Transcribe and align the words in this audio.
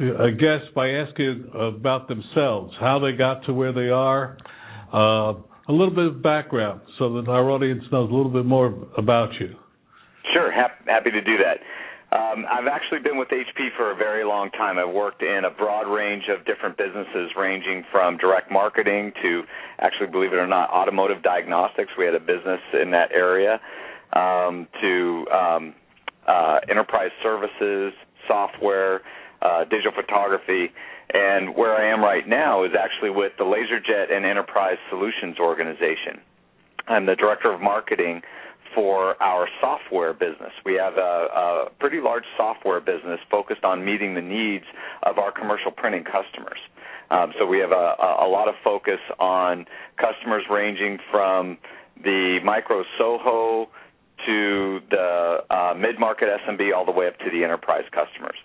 uh, 0.00 0.26
guest 0.38 0.74
by 0.74 0.88
asking 0.88 1.50
about 1.54 2.08
themselves, 2.08 2.74
how 2.80 2.98
they 2.98 3.16
got 3.16 3.44
to 3.46 3.52
where 3.52 3.72
they 3.72 3.88
are, 3.90 4.36
uh, 4.92 5.34
a 5.68 5.72
little 5.72 5.94
bit 5.94 6.06
of 6.06 6.22
background 6.22 6.80
so 6.98 7.14
that 7.14 7.28
our 7.28 7.50
audience 7.50 7.82
knows 7.90 8.10
a 8.10 8.14
little 8.14 8.32
bit 8.32 8.44
more 8.44 8.74
about 8.98 9.30
you. 9.40 9.54
Sure, 10.32 10.52
happy 10.52 11.10
to 11.10 11.20
do 11.20 11.36
that. 11.38 11.58
Um, 12.14 12.44
I've 12.48 12.68
actually 12.68 13.00
been 13.00 13.18
with 13.18 13.28
HP 13.28 13.74
for 13.76 13.90
a 13.90 13.96
very 13.96 14.24
long 14.24 14.50
time. 14.50 14.78
I've 14.78 14.94
worked 14.94 15.22
in 15.22 15.42
a 15.44 15.50
broad 15.50 15.92
range 15.92 16.24
of 16.28 16.46
different 16.46 16.76
businesses, 16.76 17.30
ranging 17.36 17.82
from 17.90 18.18
direct 18.18 18.52
marketing 18.52 19.12
to, 19.22 19.42
actually, 19.80 20.08
believe 20.08 20.32
it 20.32 20.36
or 20.36 20.46
not, 20.46 20.70
automotive 20.70 21.22
diagnostics. 21.22 21.90
We 21.98 22.04
had 22.04 22.14
a 22.14 22.20
business 22.20 22.60
in 22.80 22.92
that 22.92 23.10
area, 23.10 23.58
um, 24.12 24.68
to 24.80 25.26
um, 25.34 25.74
uh, 26.28 26.60
enterprise 26.70 27.10
services, 27.20 27.92
software, 28.28 29.00
uh, 29.44 29.64
digital 29.64 29.92
photography. 29.94 30.72
And 31.12 31.54
where 31.54 31.76
I 31.76 31.92
am 31.92 32.02
right 32.02 32.26
now 32.26 32.64
is 32.64 32.72
actually 32.78 33.10
with 33.10 33.32
the 33.38 33.44
LaserJet 33.44 34.10
and 34.10 34.24
Enterprise 34.24 34.78
Solutions 34.90 35.38
organization. 35.38 36.20
I'm 36.88 37.06
the 37.06 37.14
director 37.14 37.52
of 37.52 37.60
marketing 37.60 38.22
for 38.74 39.22
our 39.22 39.46
software 39.60 40.12
business. 40.12 40.52
We 40.64 40.74
have 40.74 40.94
a, 40.94 40.98
a 40.98 41.70
pretty 41.78 42.00
large 42.00 42.24
software 42.36 42.80
business 42.80 43.20
focused 43.30 43.64
on 43.64 43.84
meeting 43.84 44.14
the 44.14 44.22
needs 44.22 44.64
of 45.04 45.18
our 45.18 45.30
commercial 45.30 45.70
printing 45.70 46.04
customers. 46.04 46.58
Um, 47.10 47.32
so 47.38 47.46
we 47.46 47.58
have 47.58 47.70
a, 47.70 47.94
a 48.24 48.28
lot 48.28 48.48
of 48.48 48.54
focus 48.64 48.98
on 49.20 49.66
customers 49.96 50.42
ranging 50.50 50.98
from 51.10 51.58
the 52.02 52.38
micro 52.44 52.82
Soho 52.98 53.68
to 54.26 54.80
the 54.90 55.38
uh, 55.50 55.74
mid-market 55.76 56.28
SMB 56.46 56.74
all 56.74 56.84
the 56.84 56.92
way 56.92 57.06
up 57.06 57.18
to 57.18 57.30
the 57.30 57.44
enterprise 57.44 57.84
customers. 57.92 58.36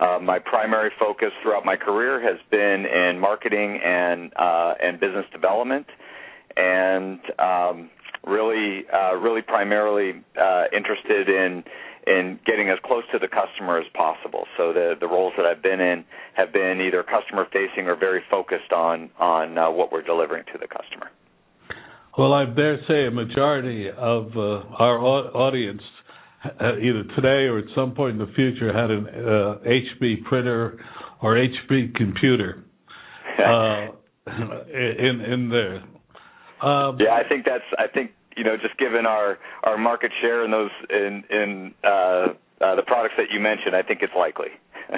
Uh, 0.00 0.18
my 0.22 0.38
primary 0.38 0.90
focus 0.98 1.30
throughout 1.42 1.64
my 1.64 1.76
career 1.76 2.20
has 2.20 2.38
been 2.50 2.86
in 2.86 3.18
marketing 3.18 3.80
and 3.84 4.32
uh, 4.36 4.74
and 4.80 5.00
business 5.00 5.26
development, 5.32 5.86
and 6.56 7.18
um, 7.38 7.90
really 8.24 8.84
uh, 8.92 9.14
really 9.16 9.42
primarily 9.42 10.12
uh, 10.40 10.64
interested 10.72 11.28
in 11.28 11.64
in 12.06 12.38
getting 12.46 12.70
as 12.70 12.78
close 12.84 13.02
to 13.12 13.18
the 13.18 13.28
customer 13.28 13.78
as 13.78 13.86
possible. 13.94 14.44
So 14.56 14.72
the 14.72 14.94
the 15.00 15.08
roles 15.08 15.32
that 15.36 15.46
I've 15.46 15.62
been 15.62 15.80
in 15.80 16.04
have 16.34 16.52
been 16.52 16.80
either 16.80 17.02
customer 17.02 17.46
facing 17.52 17.88
or 17.88 17.96
very 17.96 18.22
focused 18.30 18.72
on 18.72 19.10
on 19.18 19.58
uh, 19.58 19.70
what 19.70 19.90
we're 19.90 20.02
delivering 20.02 20.44
to 20.52 20.58
the 20.58 20.68
customer. 20.68 21.10
Well, 22.16 22.32
I 22.32 22.46
dare 22.46 22.78
say 22.88 23.06
a 23.06 23.10
majority 23.10 23.88
of 23.90 24.36
uh, 24.36 24.66
our 24.78 24.98
audience, 24.98 25.82
either 26.44 27.04
today 27.16 27.46
or 27.46 27.58
at 27.58 27.64
some 27.74 27.94
point 27.94 28.20
in 28.20 28.26
the 28.26 28.32
future, 28.34 28.72
had 28.72 28.90
an 28.90 29.06
uh, 29.08 29.58
HP 29.66 30.24
printer 30.24 30.78
or 31.22 31.34
HP 31.34 31.94
computer 31.94 32.62
uh, 33.44 33.88
in 34.26 35.20
in 35.20 35.48
there. 35.48 35.76
Um, 36.62 36.98
yeah, 37.00 37.14
I 37.14 37.28
think 37.28 37.44
that's. 37.44 37.64
I 37.78 37.86
think 37.92 38.12
you 38.36 38.44
know, 38.44 38.56
just 38.56 38.78
given 38.78 39.06
our 39.06 39.38
our 39.64 39.76
market 39.78 40.12
share 40.20 40.44
in 40.44 40.50
those 40.50 40.70
in 40.90 41.24
in 41.30 41.74
uh, 41.84 41.88
uh, 41.88 42.74
the 42.76 42.82
products 42.86 43.14
that 43.16 43.26
you 43.32 43.40
mentioned, 43.40 43.74
I 43.74 43.82
think 43.82 44.00
it's 44.02 44.12
likely. 44.16 44.48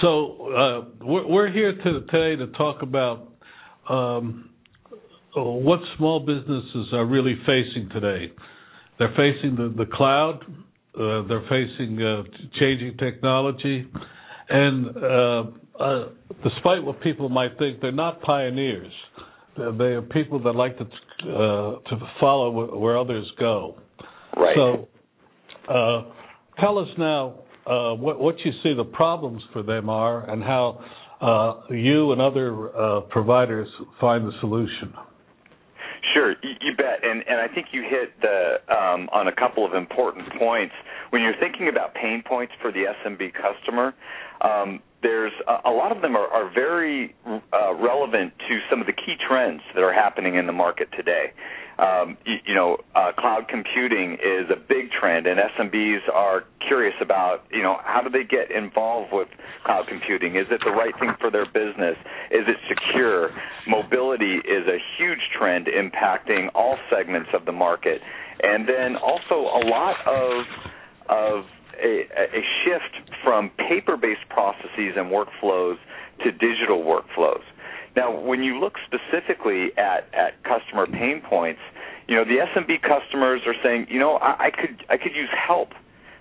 so 0.00 0.86
we're, 1.00 1.26
we're 1.26 1.52
here 1.52 1.74
to, 1.74 2.00
today 2.06 2.36
to 2.36 2.46
talk 2.56 2.82
about. 2.82 3.28
Um, 3.88 4.50
what 5.36 5.80
small 5.96 6.20
businesses 6.20 6.92
are 6.92 7.04
really 7.04 7.36
facing 7.44 7.88
today. 7.90 8.32
They're 8.98 9.14
facing 9.16 9.56
the, 9.56 9.74
the 9.76 9.86
cloud, 9.92 10.40
uh, 10.94 11.26
they're 11.26 11.42
facing 11.48 12.00
uh, 12.00 12.22
changing 12.60 12.96
technology, 12.98 13.86
and 14.48 14.96
uh, 14.96 15.44
uh 15.80 16.04
despite 16.44 16.84
what 16.84 17.00
people 17.00 17.28
might 17.28 17.58
think, 17.58 17.80
they're 17.80 17.90
not 17.90 18.22
pioneers. 18.22 18.92
They 19.56 19.94
are 19.94 20.02
people 20.02 20.40
that 20.44 20.52
like 20.52 20.78
to 20.78 20.84
uh, 20.84 21.80
to 21.88 21.98
follow 22.20 22.78
where 22.78 22.98
others 22.98 23.30
go. 23.38 23.76
Right. 24.36 24.56
So, 24.56 24.88
uh, 25.68 26.12
tell 26.60 26.78
us 26.78 26.88
now 26.98 27.40
what, 27.66 28.20
what 28.20 28.36
you 28.44 28.52
see 28.62 28.74
the 28.74 28.84
problems 28.84 29.42
for 29.52 29.62
them 29.62 29.88
are, 29.88 30.28
and 30.30 30.42
how 30.42 30.84
you 31.70 32.12
and 32.12 32.20
other 32.20 33.02
providers 33.10 33.68
find 34.00 34.26
the 34.26 34.32
solution. 34.40 34.92
Sure, 36.12 36.34
you, 36.42 36.76
bet, 36.76 37.00
and 37.02 37.24
and 37.26 37.40
I 37.40 37.48
think 37.48 37.68
you 37.72 37.82
hit 37.82 38.20
the 38.20 38.60
um, 38.68 39.08
on 39.12 39.28
a 39.28 39.34
couple 39.34 39.64
of 39.64 39.72
important 39.72 40.28
points 40.38 40.74
when 41.10 41.22
you're 41.22 41.38
thinking 41.40 41.68
about 41.68 41.94
pain 41.94 42.22
points 42.26 42.52
for 42.60 42.70
the 42.70 42.84
SMB 43.04 43.32
customer. 43.32 43.94
Um, 44.42 44.80
there's 45.02 45.32
a, 45.48 45.70
a 45.70 45.72
lot 45.72 45.96
of 45.96 46.02
them 46.02 46.16
are, 46.16 46.26
are 46.28 46.52
very 46.52 47.14
uh, 47.26 47.74
relevant 47.74 48.32
to 48.48 48.58
some 48.68 48.80
of 48.80 48.86
the 48.86 48.92
key 48.92 49.14
trends 49.26 49.62
that 49.74 49.82
are 49.82 49.92
happening 49.92 50.34
in 50.34 50.46
the 50.46 50.52
market 50.52 50.88
today. 50.96 51.32
Um, 51.78 52.16
you, 52.24 52.36
you 52.46 52.54
know, 52.54 52.78
uh, 52.94 53.12
cloud 53.18 53.48
computing 53.48 54.14
is 54.14 54.50
a 54.50 54.56
big 54.56 54.90
trend, 54.90 55.26
and 55.26 55.40
SMBs 55.40 56.08
are 56.12 56.44
curious 56.66 56.94
about, 57.00 57.44
you 57.50 57.62
know, 57.62 57.76
how 57.84 58.00
do 58.00 58.10
they 58.10 58.24
get 58.24 58.50
involved 58.50 59.12
with 59.12 59.28
cloud 59.64 59.86
computing? 59.88 60.36
Is 60.36 60.46
it 60.50 60.60
the 60.64 60.70
right 60.70 60.94
thing 61.00 61.14
for 61.20 61.30
their 61.30 61.46
business? 61.46 61.96
Is 62.30 62.46
it 62.46 62.56
secure? 62.68 63.30
Mobility 63.66 64.36
is 64.36 64.66
a 64.68 64.78
huge 64.98 65.20
trend 65.36 65.66
impacting 65.66 66.48
all 66.54 66.76
segments 66.90 67.30
of 67.34 67.44
the 67.44 67.52
market, 67.52 68.00
and 68.42 68.68
then 68.68 68.96
also 68.96 69.34
a 69.34 69.62
lot 69.66 69.96
of 70.06 70.44
of 71.08 71.44
a, 71.82 72.06
a 72.16 72.42
shift 72.64 73.10
from 73.22 73.50
paper-based 73.68 74.28
processes 74.30 74.94
and 74.96 75.10
workflows 75.10 75.76
to 76.22 76.30
digital 76.32 76.84
workflows. 76.84 77.42
Now, 77.96 78.18
when 78.20 78.42
you 78.42 78.58
look 78.58 78.74
specifically 78.84 79.70
at, 79.78 80.08
customer 80.42 80.86
pain 80.86 81.22
points, 81.28 81.60
you 82.08 82.16
know 82.16 82.24
the 82.24 82.44
SMB 82.54 82.82
customers 82.82 83.40
are 83.46 83.54
saying, 83.62 83.86
you 83.88 83.98
know, 83.98 84.18
I, 84.20 84.50
could 84.50 84.84
I 84.90 84.96
could 84.96 85.14
use 85.14 85.30
help. 85.32 85.70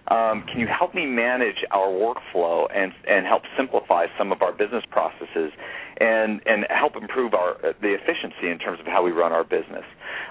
Um, 0.09 0.43
can 0.51 0.59
you 0.59 0.67
help 0.67 0.93
me 0.93 1.05
manage 1.05 1.63
our 1.71 1.87
workflow 1.87 2.67
and 2.75 2.91
and 3.09 3.25
help 3.25 3.43
simplify 3.57 4.05
some 4.17 4.31
of 4.31 4.41
our 4.41 4.51
business 4.51 4.83
processes 4.91 5.51
and 5.99 6.41
and 6.45 6.65
help 6.69 6.95
improve 6.95 7.33
our 7.33 7.55
the 7.81 7.93
efficiency 7.95 8.49
in 8.49 8.59
terms 8.59 8.79
of 8.79 8.85
how 8.85 9.03
we 9.03 9.11
run 9.11 9.31
our 9.31 9.43
business? 9.43 9.85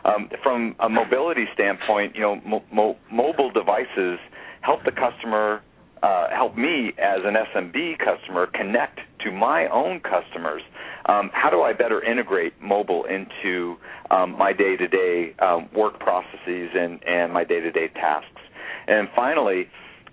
Um, 0.05 0.29
from 0.43 0.75
a 0.81 0.88
mobility 0.88 1.45
standpoint, 1.55 2.15
you 2.15 2.23
know, 2.23 2.41
mo- 2.47 2.65
mo- 2.73 2.99
mobile 3.11 3.50
devices 3.50 4.19
help 4.61 4.85
the 4.85 4.93
customer 4.93 5.62
uh, 6.02 6.28
help 6.31 6.56
me 6.56 6.93
as 6.99 7.20
an 7.25 7.34
SMB 7.34 7.99
customer 7.99 8.46
connect 8.46 9.00
to 9.25 9.31
my 9.31 9.69
own 9.69 10.00
customers 10.00 10.62
um, 11.06 11.31
how 11.32 11.50
do 11.50 11.62
I 11.62 11.72
better 11.72 12.02
integrate 12.02 12.54
mobile 12.60 13.04
into 13.04 13.76
um, 14.10 14.37
my 14.38 14.52
day-to-day 14.52 15.34
um, 15.40 15.69
work 15.75 15.99
processes 15.99 16.70
and, 16.75 17.02
and 17.04 17.32
my 17.32 17.44
day-to-day 17.44 17.88
tasks? 17.94 18.40
And 18.87 19.08
finally, 19.14 19.69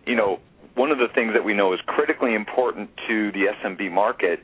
you 0.05 0.15
know, 0.15 0.39
one 0.75 0.91
of 0.91 0.97
the 0.97 1.07
things 1.13 1.33
that 1.33 1.43
we 1.43 1.53
know 1.53 1.73
is 1.73 1.79
critically 1.85 2.33
important 2.33 2.89
to 3.07 3.31
the 3.31 3.45
SMB 3.63 3.91
market 3.91 4.39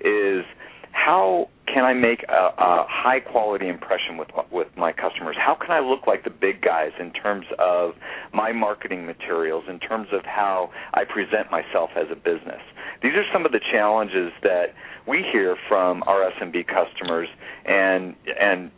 is 0.00 0.44
how 0.92 1.48
can 1.72 1.84
I 1.84 1.94
make 1.94 2.24
a, 2.28 2.32
a 2.58 2.86
high 2.88 3.20
quality 3.20 3.68
impression 3.68 4.16
with 4.16 4.28
with 4.50 4.68
my 4.76 4.92
customers? 4.92 5.36
How 5.38 5.54
can 5.54 5.70
I 5.70 5.80
look 5.80 6.06
like 6.06 6.24
the 6.24 6.30
big 6.30 6.62
guys 6.62 6.90
in 6.98 7.12
terms 7.12 7.46
of 7.58 7.92
my 8.32 8.52
marketing 8.52 9.06
materials, 9.06 9.64
in 9.68 9.78
terms 9.78 10.08
of 10.12 10.24
how 10.24 10.70
I 10.94 11.04
present 11.04 11.50
myself 11.50 11.90
as 11.96 12.06
a 12.10 12.16
business? 12.16 12.62
These 13.02 13.12
are 13.14 13.24
some 13.32 13.46
of 13.46 13.52
the 13.52 13.60
challenges 13.72 14.32
that 14.42 14.74
we 15.06 15.24
hear 15.32 15.56
from 15.68 16.02
our 16.06 16.30
SMB 16.38 16.66
customers, 16.66 17.28
and 17.64 18.14
and 18.38 18.70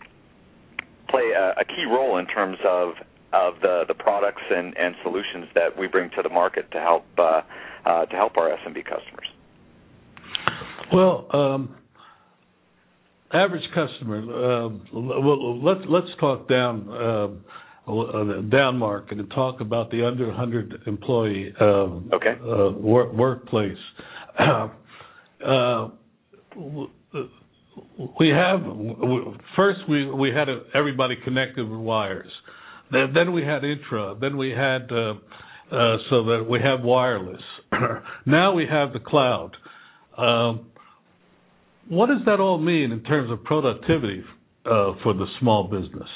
play 1.09 1.33
a, 1.37 1.61
a 1.61 1.65
key 1.65 1.85
role 1.89 2.19
in 2.19 2.27
terms 2.27 2.59
of 2.67 2.95
of 3.33 3.55
the 3.63 3.85
the 3.89 3.95
products 3.95 4.43
and 4.51 4.77
and 4.77 4.95
solutions 5.03 5.47
that 5.55 5.79
we 5.79 5.87
bring 5.87 6.11
to 6.11 6.23
the 6.23 6.29
market 6.29 6.71
to 6.73 6.79
help 6.79 7.05
uh, 7.19 7.41
uh, 7.87 8.07
to 8.07 8.17
help 8.17 8.37
our 8.37 8.51
SMB 8.51 8.85
customers. 8.85 9.29
Well. 10.93 11.27
Um 11.33 11.82
average 13.33 13.65
customer. 13.75 14.19
Uh, 14.19 14.69
well, 14.93 15.63
let's 15.65 15.81
let's 15.89 16.07
talk 16.21 16.49
down 16.49 16.89
uh, 16.91 18.41
down 18.51 18.79
market 18.79 19.19
and 19.19 19.31
talk 19.31 19.61
about 19.61 19.91
the 19.91 20.07
under 20.07 20.27
100 20.29 20.83
employee 20.87 21.53
uh, 21.61 21.65
okay. 21.65 22.35
uh, 22.41 22.71
work, 22.79 23.13
workplace. 23.13 23.79
Uh, 25.45 25.89
we 28.21 28.29
have 28.29 28.61
first 29.57 29.81
we 29.89 30.09
we 30.09 30.31
had 30.31 30.49
a, 30.49 30.61
everybody 30.73 31.17
connected 31.25 31.69
with 31.69 31.81
wires. 31.81 32.31
Then, 32.93 33.13
then 33.15 33.33
we 33.33 33.43
had 33.43 33.65
intra. 33.65 34.15
Then 34.21 34.37
we 34.37 34.51
had 34.51 34.93
uh, 34.93 35.15
uh, 35.73 35.97
so 36.11 36.25
that 36.27 36.47
we 36.49 36.61
have 36.61 36.83
wireless. 36.83 37.41
now 38.27 38.53
we 38.53 38.67
have 38.71 38.93
the 38.93 39.01
cloud. 39.01 39.57
Um, 40.17 40.67
what 41.89 42.07
does 42.07 42.25
that 42.27 42.41
all 42.41 42.59
mean 42.59 42.93
in 42.93 43.03
terms 43.03 43.31
of 43.31 43.43
productivity 43.45 44.23
uh, 44.65 44.93
for 45.03 45.15
the 45.15 45.27
small 45.41 45.65
business? 45.65 46.09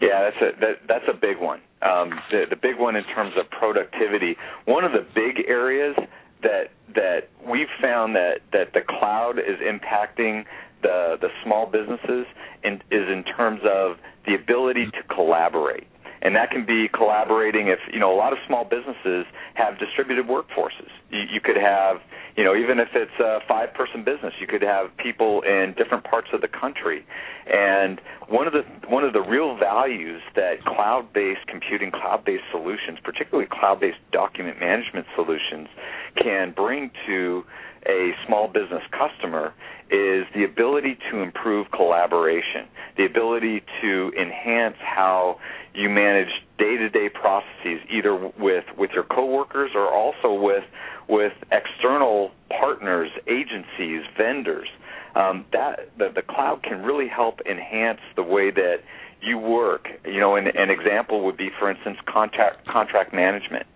Yeah, 0.00 0.30
that's 0.30 0.36
a 0.42 0.60
that, 0.60 0.74
that's 0.88 1.04
a 1.08 1.14
big 1.14 1.38
one. 1.38 1.60
Um, 1.82 2.10
the 2.30 2.44
the 2.50 2.56
big 2.56 2.78
one 2.78 2.96
in 2.96 3.04
terms 3.14 3.34
of 3.38 3.48
productivity. 3.50 4.36
One 4.64 4.84
of 4.84 4.92
the 4.92 5.06
big 5.14 5.44
areas 5.48 5.94
that 6.42 6.70
that 6.94 7.28
we've 7.48 7.70
found 7.80 8.16
that 8.16 8.40
that 8.52 8.72
the 8.74 8.80
cloud 8.80 9.38
is 9.38 9.58
impacting 9.62 10.44
the 10.82 11.16
the 11.20 11.28
small 11.44 11.66
businesses 11.66 12.26
in, 12.64 12.74
is 12.90 13.08
in 13.08 13.24
terms 13.36 13.60
of 13.64 13.96
the 14.26 14.34
ability 14.34 14.86
to 14.86 15.14
collaborate 15.14 15.86
and 16.22 16.36
that 16.36 16.50
can 16.50 16.64
be 16.64 16.88
collaborating 16.88 17.68
if 17.68 17.80
you 17.92 17.98
know 17.98 18.12
a 18.12 18.16
lot 18.16 18.32
of 18.32 18.38
small 18.46 18.64
businesses 18.64 19.26
have 19.54 19.78
distributed 19.78 20.26
workforces. 20.26 20.90
You, 21.10 21.22
you 21.34 21.40
could 21.40 21.56
have 21.56 21.98
you 22.36 22.44
know 22.44 22.54
even 22.54 22.78
if 22.78 22.88
it's 22.94 23.18
a 23.20 23.40
five 23.46 23.74
person 23.74 24.04
business 24.04 24.32
you 24.40 24.46
could 24.46 24.62
have 24.62 24.96
people 24.96 25.42
in 25.42 25.74
different 25.76 26.04
parts 26.04 26.28
of 26.32 26.40
the 26.40 26.48
country. 26.48 27.04
And 27.46 28.00
one 28.28 28.46
of 28.46 28.52
the 28.52 28.62
one 28.88 29.04
of 29.04 29.12
the 29.12 29.20
real 29.20 29.56
values 29.58 30.22
that 30.36 30.64
cloud 30.64 31.12
based 31.12 31.46
computing 31.48 31.90
cloud 31.90 32.24
based 32.24 32.44
solutions 32.50 32.98
particularly 33.02 33.48
cloud 33.50 33.80
based 33.80 33.98
document 34.12 34.60
management 34.60 35.06
solutions 35.14 35.68
can 36.16 36.52
bring 36.52 36.90
to 37.06 37.44
a 37.88 38.12
small 38.26 38.48
business 38.48 38.82
customer 38.90 39.52
is 39.90 40.24
the 40.34 40.44
ability 40.44 40.96
to 41.10 41.20
improve 41.20 41.70
collaboration, 41.70 42.66
the 42.96 43.04
ability 43.04 43.62
to 43.82 44.12
enhance 44.18 44.76
how 44.80 45.38
you 45.74 45.88
manage 45.88 46.28
day-to-day 46.58 47.08
processes, 47.10 47.80
either 47.90 48.14
with 48.38 48.64
with 48.78 48.90
your 48.94 49.04
coworkers 49.04 49.70
or 49.74 49.92
also 49.92 50.32
with 50.32 50.64
with 51.08 51.32
external 51.50 52.30
partners, 52.48 53.10
agencies, 53.26 54.02
vendors. 54.16 54.68
Um, 55.14 55.44
that 55.52 55.90
the, 55.98 56.08
the 56.14 56.22
cloud 56.22 56.62
can 56.62 56.82
really 56.82 57.08
help 57.08 57.40
enhance 57.44 58.00
the 58.16 58.22
way 58.22 58.50
that 58.50 58.76
you 59.20 59.36
work. 59.38 59.88
You 60.06 60.20
know, 60.20 60.36
an, 60.36 60.46
an 60.46 60.70
example 60.70 61.24
would 61.26 61.36
be, 61.36 61.50
for 61.58 61.70
instance, 61.70 61.98
contract 62.10 62.66
contract 62.66 63.12
management. 63.12 63.66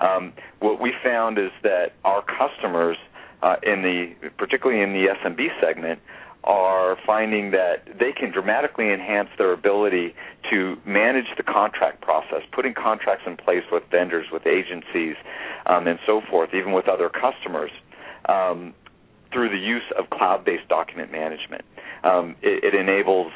Um, 0.00 0.32
what 0.60 0.80
we 0.80 0.92
found 1.02 1.38
is 1.38 1.50
that 1.62 1.92
our 2.04 2.22
customers, 2.22 2.96
uh, 3.42 3.56
in 3.62 3.82
the 3.82 4.30
particularly 4.38 4.82
in 4.82 4.92
the 4.92 5.06
SMB 5.22 5.48
segment, 5.60 6.00
are 6.44 6.96
finding 7.06 7.52
that 7.52 7.84
they 7.98 8.12
can 8.12 8.32
dramatically 8.32 8.92
enhance 8.92 9.28
their 9.38 9.52
ability 9.52 10.14
to 10.50 10.76
manage 10.84 11.26
the 11.36 11.42
contract 11.42 12.00
process, 12.00 12.42
putting 12.52 12.74
contracts 12.74 13.24
in 13.26 13.36
place 13.36 13.62
with 13.70 13.82
vendors, 13.90 14.26
with 14.32 14.46
agencies, 14.46 15.14
um, 15.66 15.86
and 15.86 15.98
so 16.04 16.20
forth, 16.28 16.50
even 16.52 16.72
with 16.72 16.88
other 16.88 17.08
customers, 17.08 17.70
um, 18.28 18.74
through 19.32 19.48
the 19.48 19.58
use 19.58 19.84
of 19.96 20.10
cloud-based 20.10 20.68
document 20.68 21.12
management. 21.12 21.64
Um, 22.02 22.34
it, 22.42 22.64
it, 22.64 22.74
enables, 22.74 23.32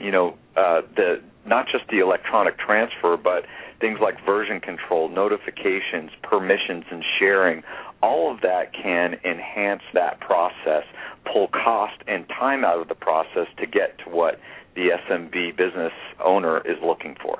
you 0.00 0.10
know, 0.10 0.36
uh, 0.56 0.80
the 0.96 1.20
not 1.44 1.66
just 1.70 1.84
the 1.90 2.00
electronic 2.00 2.58
transfer, 2.58 3.16
but 3.16 3.44
things 3.80 3.98
like 4.00 4.24
version 4.24 4.58
control, 4.60 5.08
notifications, 5.08 6.10
permissions, 6.22 6.84
and 6.90 7.04
sharing 7.18 7.62
all 8.02 8.32
of 8.32 8.40
that 8.42 8.72
can 8.72 9.14
enhance 9.24 9.82
that 9.94 10.20
process, 10.20 10.84
pull 11.32 11.48
cost 11.48 11.94
and 12.06 12.26
time 12.28 12.64
out 12.64 12.80
of 12.80 12.88
the 12.88 12.94
process 12.94 13.46
to 13.58 13.66
get 13.66 13.98
to 14.04 14.10
what 14.10 14.38
the 14.74 14.88
SMB 15.08 15.56
business 15.56 15.92
owner 16.24 16.58
is 16.58 16.76
looking 16.84 17.16
for. 17.22 17.38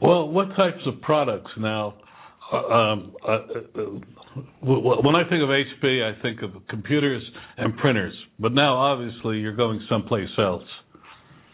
Well, 0.00 0.28
what 0.28 0.48
types 0.56 0.82
of 0.86 1.00
products 1.00 1.50
now? 1.56 1.94
Uh, 2.52 2.56
um, 2.56 3.16
uh, 3.26 3.30
uh, 3.30 4.36
when 4.60 5.14
I 5.14 5.22
think 5.28 5.42
of 5.42 5.48
HP, 5.48 6.02
I 6.02 6.20
think 6.20 6.42
of 6.42 6.50
computers 6.68 7.22
and 7.56 7.76
printers. 7.78 8.14
But 8.38 8.52
now, 8.52 8.76
obviously, 8.76 9.38
you're 9.38 9.56
going 9.56 9.80
someplace 9.88 10.28
else. 10.38 10.64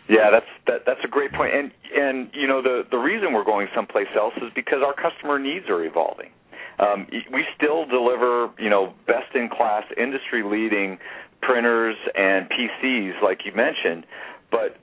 Yeah, 0.09 0.31
that's 0.33 0.47
that, 0.67 0.81
that's 0.87 1.01
a 1.05 1.09
great 1.09 1.33
point. 1.33 1.55
And 1.55 1.71
and 1.95 2.31
you 2.33 2.49
know 2.49 2.63
the 2.63 2.83
the 2.91 2.97
reason 2.97 3.33
we're 3.33 3.45
going 3.45 3.69
someplace 3.77 4.09
else 4.17 4.33
is 4.39 4.51
because 4.55 4.79
our 4.85 4.95
customer 4.95 5.39
needs 5.39 5.67
are 5.69 5.85
evolving. 5.85 6.31
Um, 6.79 7.07
we 7.33 7.45
still 7.57 7.87
deliver, 7.87 8.51
you 8.59 8.71
know, 8.71 8.95
best 9.07 9.35
in 9.35 9.49
class, 9.49 9.85
industry 9.97 10.43
leading 10.45 10.99
printers 11.43 11.97
and 12.15 12.49
PCs, 12.49 13.23
like 13.23 13.41
you 13.45 13.53
mentioned, 13.55 14.07
but 14.51 14.77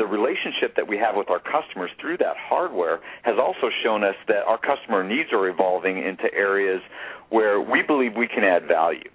the 0.00 0.06
relationship 0.06 0.76
that 0.76 0.88
we 0.88 0.96
have 0.96 1.16
with 1.16 1.28
our 1.30 1.40
customers 1.40 1.90
through 2.00 2.16
that 2.16 2.36
hardware 2.38 3.00
has 3.22 3.36
also 3.38 3.68
shown 3.82 4.04
us 4.04 4.14
that 4.28 4.44
our 4.46 4.58
customer 4.58 5.04
needs 5.04 5.30
are 5.32 5.48
evolving 5.48 5.98
into 5.98 6.32
areas 6.34 6.80
where 7.28 7.60
we 7.60 7.82
believe 7.82 8.12
we 8.16 8.26
can 8.26 8.44
add 8.44 8.66
value. 8.66 9.08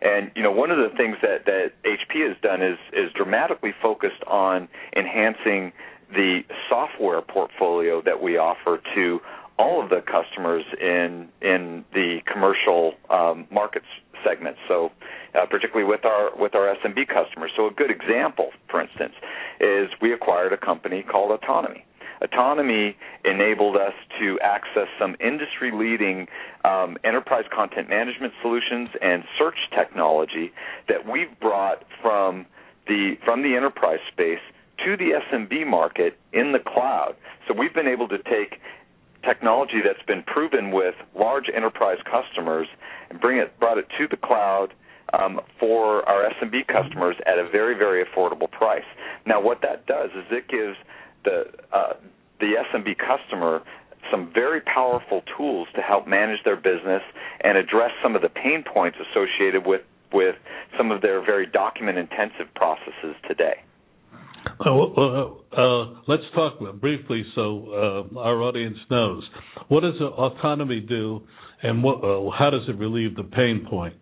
And 0.00 0.32
you 0.34 0.42
know, 0.42 0.50
one 0.50 0.70
of 0.70 0.78
the 0.78 0.96
things 0.96 1.16
that 1.22 1.46
HP 1.46 2.26
has 2.26 2.36
done 2.42 2.60
is 2.60 3.12
dramatically 3.14 3.72
focused 3.80 4.22
on 4.26 4.68
enhancing 4.96 5.72
the 6.10 6.40
software 6.68 7.22
portfolio 7.22 8.02
that 8.02 8.20
we 8.20 8.36
offer 8.36 8.80
to 8.94 9.20
all 9.62 9.82
of 9.82 9.90
the 9.90 10.02
customers 10.02 10.64
in 10.80 11.28
in 11.40 11.84
the 11.94 12.18
commercial 12.30 12.94
um, 13.10 13.46
markets 13.50 13.86
segment. 14.24 14.56
So, 14.68 14.90
uh, 15.34 15.46
particularly 15.46 15.88
with 15.88 16.04
our 16.04 16.36
with 16.36 16.54
our 16.54 16.74
SMB 16.82 17.06
customers. 17.06 17.52
So, 17.56 17.66
a 17.68 17.70
good 17.70 17.90
example, 17.90 18.50
for 18.68 18.80
instance, 18.80 19.14
is 19.60 19.88
we 20.00 20.12
acquired 20.12 20.52
a 20.52 20.56
company 20.58 21.02
called 21.02 21.30
Autonomy. 21.30 21.84
Autonomy 22.22 22.96
enabled 23.24 23.76
us 23.76 23.94
to 24.20 24.38
access 24.40 24.86
some 24.98 25.16
industry 25.20 25.72
leading 25.74 26.28
um, 26.64 26.96
enterprise 27.04 27.44
content 27.52 27.88
management 27.88 28.32
solutions 28.42 28.88
and 29.00 29.24
search 29.38 29.58
technology 29.76 30.52
that 30.88 31.06
we've 31.10 31.38
brought 31.40 31.82
from 32.00 32.46
the 32.86 33.14
from 33.24 33.42
the 33.42 33.56
enterprise 33.56 34.02
space 34.12 34.42
to 34.84 34.96
the 34.96 35.20
SMB 35.30 35.66
market 35.66 36.18
in 36.32 36.52
the 36.52 36.58
cloud. 36.58 37.14
So 37.46 37.54
we've 37.54 37.74
been 37.74 37.88
able 37.88 38.08
to 38.08 38.18
take 38.18 38.58
technology 39.22 39.80
that's 39.84 40.04
been 40.06 40.22
proven 40.22 40.70
with 40.70 40.94
large 41.18 41.46
enterprise 41.54 41.98
customers 42.04 42.68
and 43.10 43.20
bring 43.20 43.38
it 43.38 43.58
brought 43.58 43.78
it 43.78 43.86
to 43.98 44.06
the 44.08 44.16
cloud 44.16 44.74
um, 45.12 45.40
for 45.58 46.08
our 46.08 46.30
SMB 46.40 46.66
customers 46.66 47.16
at 47.26 47.38
a 47.38 47.48
very 47.48 47.76
very 47.76 48.04
affordable 48.04 48.50
price. 48.50 48.84
Now 49.26 49.40
what 49.40 49.60
that 49.62 49.86
does 49.86 50.10
is 50.10 50.24
it 50.30 50.48
gives 50.48 50.76
the 51.24 51.44
uh, 51.72 51.94
the 52.40 52.54
SMB 52.72 52.96
customer 52.98 53.62
some 54.10 54.30
very 54.34 54.60
powerful 54.60 55.22
tools 55.36 55.68
to 55.74 55.80
help 55.80 56.06
manage 56.06 56.42
their 56.44 56.56
business 56.56 57.02
and 57.40 57.56
address 57.56 57.90
some 58.02 58.16
of 58.16 58.22
the 58.22 58.28
pain 58.28 58.64
points 58.64 58.98
associated 59.00 59.66
with 59.66 59.82
with 60.12 60.36
some 60.76 60.90
of 60.90 61.00
their 61.00 61.24
very 61.24 61.46
document 61.46 61.98
intensive 61.98 62.52
processes 62.54 63.16
today. 63.26 63.62
Uh, 64.60 65.24
uh, 65.56 65.84
let's 66.08 66.22
talk 66.34 66.58
briefly 66.80 67.24
so 67.34 68.08
uh, 68.14 68.18
our 68.18 68.42
audience 68.42 68.76
knows. 68.90 69.22
What 69.68 69.80
does 69.80 70.00
autonomy 70.00 70.80
do, 70.80 71.22
and 71.62 71.82
what, 71.82 71.96
uh, 71.98 72.30
how 72.36 72.50
does 72.50 72.62
it 72.68 72.78
relieve 72.78 73.16
the 73.16 73.24
pain 73.24 73.66
point? 73.68 73.94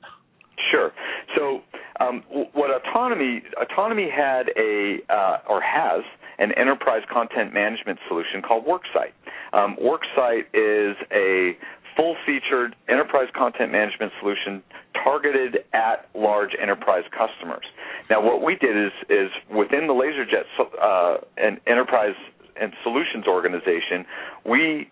Sure. 0.70 0.92
So 1.36 1.60
uh, 2.00 2.04
um, 2.04 2.22
what 2.52 2.70
autonomy 2.70 3.42
autonomy 3.60 4.08
had 4.10 4.48
a 4.56 4.98
uh, 5.08 5.38
or 5.48 5.60
has 5.60 6.02
an 6.38 6.52
enterprise 6.56 7.02
content 7.12 7.52
management 7.52 7.98
solution 8.08 8.40
called 8.40 8.64
WorkSite. 8.64 9.12
Um, 9.52 9.76
WorkSite 9.80 10.48
is 10.54 10.96
a 11.12 11.52
full-featured 11.96 12.76
enterprise 12.88 13.28
content 13.36 13.72
management 13.72 14.12
solution 14.20 14.62
targeted 15.02 15.64
at 15.72 16.08
large 16.14 16.50
enterprise 16.60 17.04
customers. 17.10 17.64
Now, 18.08 18.24
what 18.24 18.42
we 18.42 18.56
did 18.56 18.76
is 18.76 18.92
is 19.08 19.30
within 19.50 19.86
the 19.86 19.94
LaserJet 19.94 20.44
uh, 20.80 21.18
and 21.36 21.60
enterprise 21.66 22.14
and 22.60 22.72
solutions 22.82 23.26
organization, 23.26 24.04
we 24.44 24.90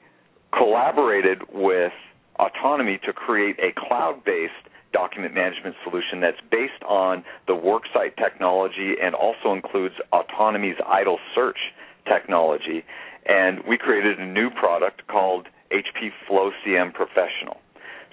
collaborated 0.57 1.43
with 1.52 1.93
Autonomy 2.38 2.99
to 3.05 3.12
create 3.12 3.59
a 3.59 3.73
cloud-based 3.76 4.52
document 4.93 5.35
management 5.35 5.75
solution 5.85 6.21
that's 6.21 6.40
based 6.50 6.83
on 6.88 7.25
the 7.47 7.52
WorkSite 7.52 8.17
technology 8.17 8.95
and 9.02 9.14
also 9.14 9.52
includes 9.52 9.95
Autonomy's 10.12 10.78
IDOL 10.87 11.19
search 11.35 11.59
technology. 12.07 12.85
And 13.26 13.61
we 13.69 13.76
created 13.76 14.19
a 14.19 14.26
new 14.26 14.49
product 14.50 15.07
called 15.09 15.47
HP 15.72 16.10
Flow 16.26 16.50
CM 16.64 16.92
Professional. 16.92 17.58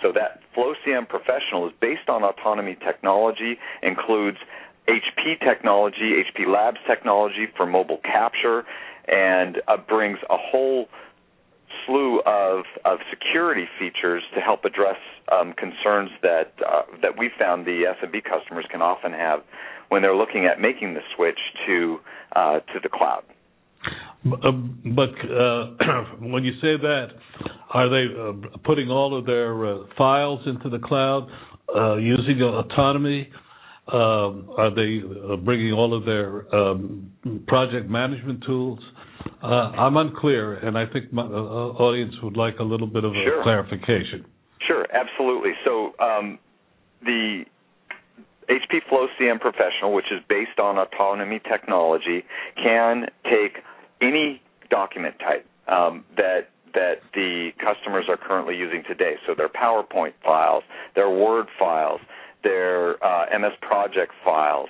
So 0.01 0.11
that 0.11 0.41
Flow 0.53 0.73
CM 0.85 1.07
Professional 1.07 1.67
is 1.67 1.73
based 1.79 2.09
on 2.09 2.23
autonomy 2.23 2.77
technology, 2.85 3.57
includes 3.81 4.37
HP 4.87 5.39
technology, 5.39 6.23
HP 6.23 6.47
Labs 6.47 6.77
technology 6.87 7.47
for 7.55 7.65
mobile 7.65 7.99
capture, 8.03 8.65
and 9.07 9.61
uh, 9.67 9.77
brings 9.77 10.19
a 10.29 10.37
whole 10.37 10.87
slew 11.85 12.21
of, 12.25 12.65
of 12.83 12.99
security 13.09 13.65
features 13.79 14.23
to 14.33 14.41
help 14.41 14.65
address 14.65 14.97
um, 15.31 15.53
concerns 15.53 16.11
that 16.21 16.53
uh, 16.65 16.83
that 17.01 17.17
we 17.17 17.29
found 17.37 17.65
the 17.65 17.93
SMB 18.01 18.23
customers 18.23 18.65
can 18.69 18.81
often 18.81 19.11
have 19.11 19.41
when 19.89 20.01
they're 20.01 20.15
looking 20.15 20.45
at 20.45 20.59
making 20.59 20.93
the 20.93 21.01
switch 21.15 21.39
to 21.65 21.99
uh, 22.35 22.59
to 22.59 22.79
the 22.81 22.89
cloud. 22.89 23.23
But 24.23 25.09
uh, 25.29 26.05
when 26.19 26.43
you 26.43 26.53
say 26.61 26.77
that, 26.77 27.07
are 27.71 27.89
they 27.89 28.05
uh, 28.15 28.57
putting 28.63 28.89
all 28.89 29.17
of 29.17 29.25
their 29.25 29.65
uh, 29.65 29.77
files 29.97 30.41
into 30.47 30.69
the 30.69 30.79
cloud 30.79 31.27
uh, 31.75 31.95
using 31.97 32.41
autonomy? 32.41 33.29
Um, 33.87 34.49
are 34.57 34.73
they 34.73 35.01
bringing 35.43 35.73
all 35.73 35.95
of 35.95 36.05
their 36.05 36.53
um, 36.55 37.11
project 37.47 37.87
management 37.87 38.43
tools? 38.43 38.79
Uh, 39.43 39.45
I'm 39.45 39.97
unclear, 39.97 40.55
and 40.55 40.75
I 40.77 40.85
think 40.87 41.13
my 41.13 41.21
uh, 41.21 41.27
audience 41.27 42.15
would 42.23 42.35
like 42.35 42.57
a 42.59 42.63
little 42.63 42.87
bit 42.87 43.03
of 43.03 43.11
a 43.11 43.43
clarification. 43.43 44.25
Sure, 44.65 44.87
absolutely. 44.91 45.51
So 45.63 45.93
um, 45.99 46.39
the 47.03 47.43
HP 48.49 48.87
Flow 48.89 49.07
CM 49.19 49.39
Professional, 49.39 49.93
which 49.93 50.11
is 50.11 50.21
based 50.29 50.59
on 50.59 50.77
autonomy 50.77 51.39
technology, 51.47 52.23
can 52.55 53.07
take 53.25 53.57
any 54.05 54.41
document 54.69 55.15
type 55.19 55.45
um, 55.67 56.03
that 56.17 56.49
that 56.73 56.95
the 57.13 57.51
customers 57.63 58.05
are 58.09 58.17
currently 58.17 58.55
using 58.55 58.83
today. 58.85 59.13
So 59.25 59.33
their 59.33 59.47
PowerPoint 59.47 60.11
files, 60.23 60.63
their 60.93 61.09
Word 61.09 61.47
files, 61.57 62.01
their 62.43 63.03
uh, 63.03 63.25
MS 63.39 63.53
Project 63.61 64.11
files, 64.23 64.67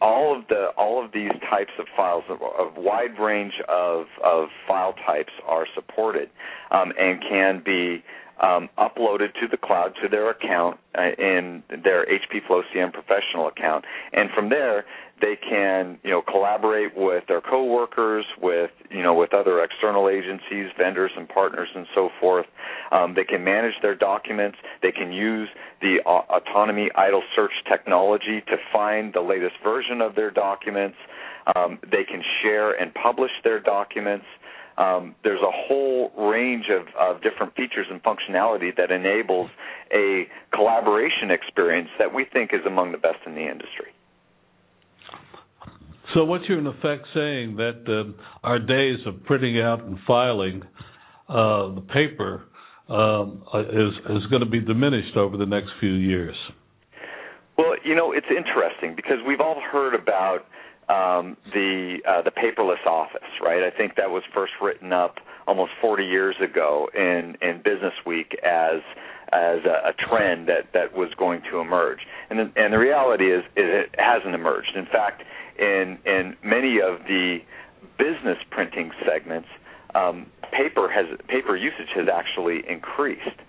all 0.00 0.36
of 0.38 0.46
the 0.48 0.68
all 0.76 1.02
of 1.02 1.12
these 1.12 1.30
types 1.48 1.72
of 1.78 1.86
files, 1.96 2.24
a 2.28 2.80
wide 2.80 3.18
range 3.18 3.54
of 3.68 4.06
of 4.22 4.48
file 4.66 4.94
types 5.06 5.32
are 5.46 5.66
supported 5.74 6.28
um, 6.70 6.92
and 6.98 7.22
can 7.22 7.62
be 7.64 8.02
um, 8.42 8.68
uploaded 8.76 9.32
to 9.40 9.48
the 9.50 9.56
cloud 9.56 9.94
to 10.02 10.08
their 10.08 10.30
account 10.30 10.78
uh, 10.98 11.10
in 11.18 11.62
their 11.84 12.04
HP 12.06 12.46
Flow 12.46 12.62
CM 12.74 12.92
professional 12.92 13.48
account, 13.48 13.84
and 14.12 14.28
from 14.34 14.50
there 14.50 14.84
they 15.22 15.36
can 15.36 15.98
you 16.02 16.10
know 16.10 16.20
collaborate 16.20 16.96
with 16.96 17.24
their 17.28 17.40
coworkers, 17.40 18.26
with 18.42 18.70
you 18.90 19.02
know 19.02 19.14
with 19.14 19.32
other 19.32 19.62
external 19.62 20.08
agencies, 20.08 20.66
vendors, 20.76 21.12
and 21.16 21.28
partners, 21.28 21.68
and 21.74 21.86
so 21.94 22.10
forth. 22.20 22.46
Um, 22.90 23.14
they 23.14 23.24
can 23.24 23.42
manage 23.42 23.74
their 23.80 23.94
documents. 23.94 24.58
They 24.82 24.92
can 24.92 25.12
use 25.12 25.48
the 25.80 25.98
uh, 26.04 26.22
autonomy 26.28 26.90
IDOL 26.98 27.22
search 27.34 27.52
technology 27.70 28.42
to 28.48 28.56
find 28.72 29.14
the 29.14 29.22
latest 29.22 29.54
version 29.64 30.02
of 30.02 30.16
their 30.16 30.30
documents. 30.30 30.96
Um, 31.54 31.78
they 31.90 32.04
can 32.04 32.22
share 32.42 32.72
and 32.72 32.92
publish 32.92 33.32
their 33.44 33.60
documents. 33.60 34.26
Um, 34.76 35.14
there's 35.22 35.42
a 35.42 35.50
whole 35.50 36.10
range 36.18 36.66
of, 36.70 36.86
of 36.98 37.22
different 37.22 37.54
features 37.54 37.86
and 37.90 38.02
functionality 38.02 38.74
that 38.76 38.90
enables 38.90 39.50
a 39.92 40.26
collaboration 40.52 41.30
experience 41.30 41.90
that 41.98 42.12
we 42.12 42.24
think 42.32 42.52
is 42.52 42.64
among 42.66 42.92
the 42.92 42.98
best 42.98 43.18
in 43.26 43.34
the 43.34 43.48
industry. 43.48 43.92
So 46.14 46.24
what 46.24 46.42
you're 46.48 46.58
in 46.58 46.66
effect 46.66 47.06
saying 47.14 47.56
that 47.56 47.84
uh, 47.88 48.46
our 48.46 48.58
days 48.58 48.98
of 49.06 49.24
printing 49.24 49.60
out 49.60 49.82
and 49.82 49.98
filing 50.06 50.62
uh, 51.28 51.74
the 51.74 51.84
paper 51.92 52.44
um, 52.88 53.42
uh, 53.52 53.60
is 53.60 53.94
is 54.10 54.26
going 54.30 54.40
to 54.40 54.48
be 54.48 54.60
diminished 54.60 55.16
over 55.16 55.36
the 55.36 55.46
next 55.46 55.70
few 55.80 55.92
years. 55.92 56.36
Well, 57.56 57.74
you 57.84 57.94
know, 57.94 58.12
it's 58.12 58.26
interesting 58.28 58.94
because 58.96 59.18
we've 59.26 59.40
all 59.40 59.60
heard 59.72 59.94
about 59.94 60.40
um, 60.88 61.36
the 61.54 61.98
uh, 62.06 62.22
the 62.22 62.30
paperless 62.30 62.84
office, 62.86 63.28
right? 63.42 63.62
I 63.62 63.74
think 63.76 63.96
that 63.96 64.10
was 64.10 64.22
first 64.34 64.52
written 64.60 64.92
up 64.92 65.16
almost 65.46 65.72
40 65.80 66.04
years 66.04 66.36
ago 66.42 66.88
in 66.94 67.36
in 67.40 67.62
Business 67.64 67.94
Week 68.04 68.36
as 68.44 68.82
as 69.32 69.60
a, 69.64 69.88
a 69.88 69.92
trend 70.08 70.48
that 70.48 70.72
that 70.74 70.92
was 70.94 71.08
going 71.18 71.40
to 71.50 71.58
emerge. 71.60 72.00
And 72.28 72.38
the, 72.38 72.52
and 72.56 72.72
the 72.72 72.78
reality 72.78 73.32
is, 73.32 73.42
is 73.56 73.64
it 73.64 73.94
hasn't 73.96 74.34
emerged. 74.34 74.76
In 74.76 74.84
fact, 74.86 75.22
in 75.58 75.98
in 76.06 76.36
many 76.44 76.80
of 76.80 77.04
the 77.06 77.38
business 77.98 78.38
printing 78.50 78.90
segments, 79.06 79.48
um, 79.94 80.26
paper 80.52 80.90
has 80.90 81.06
paper 81.28 81.56
usage 81.56 81.88
has 81.94 82.08
actually 82.12 82.62
increased. 82.68 83.40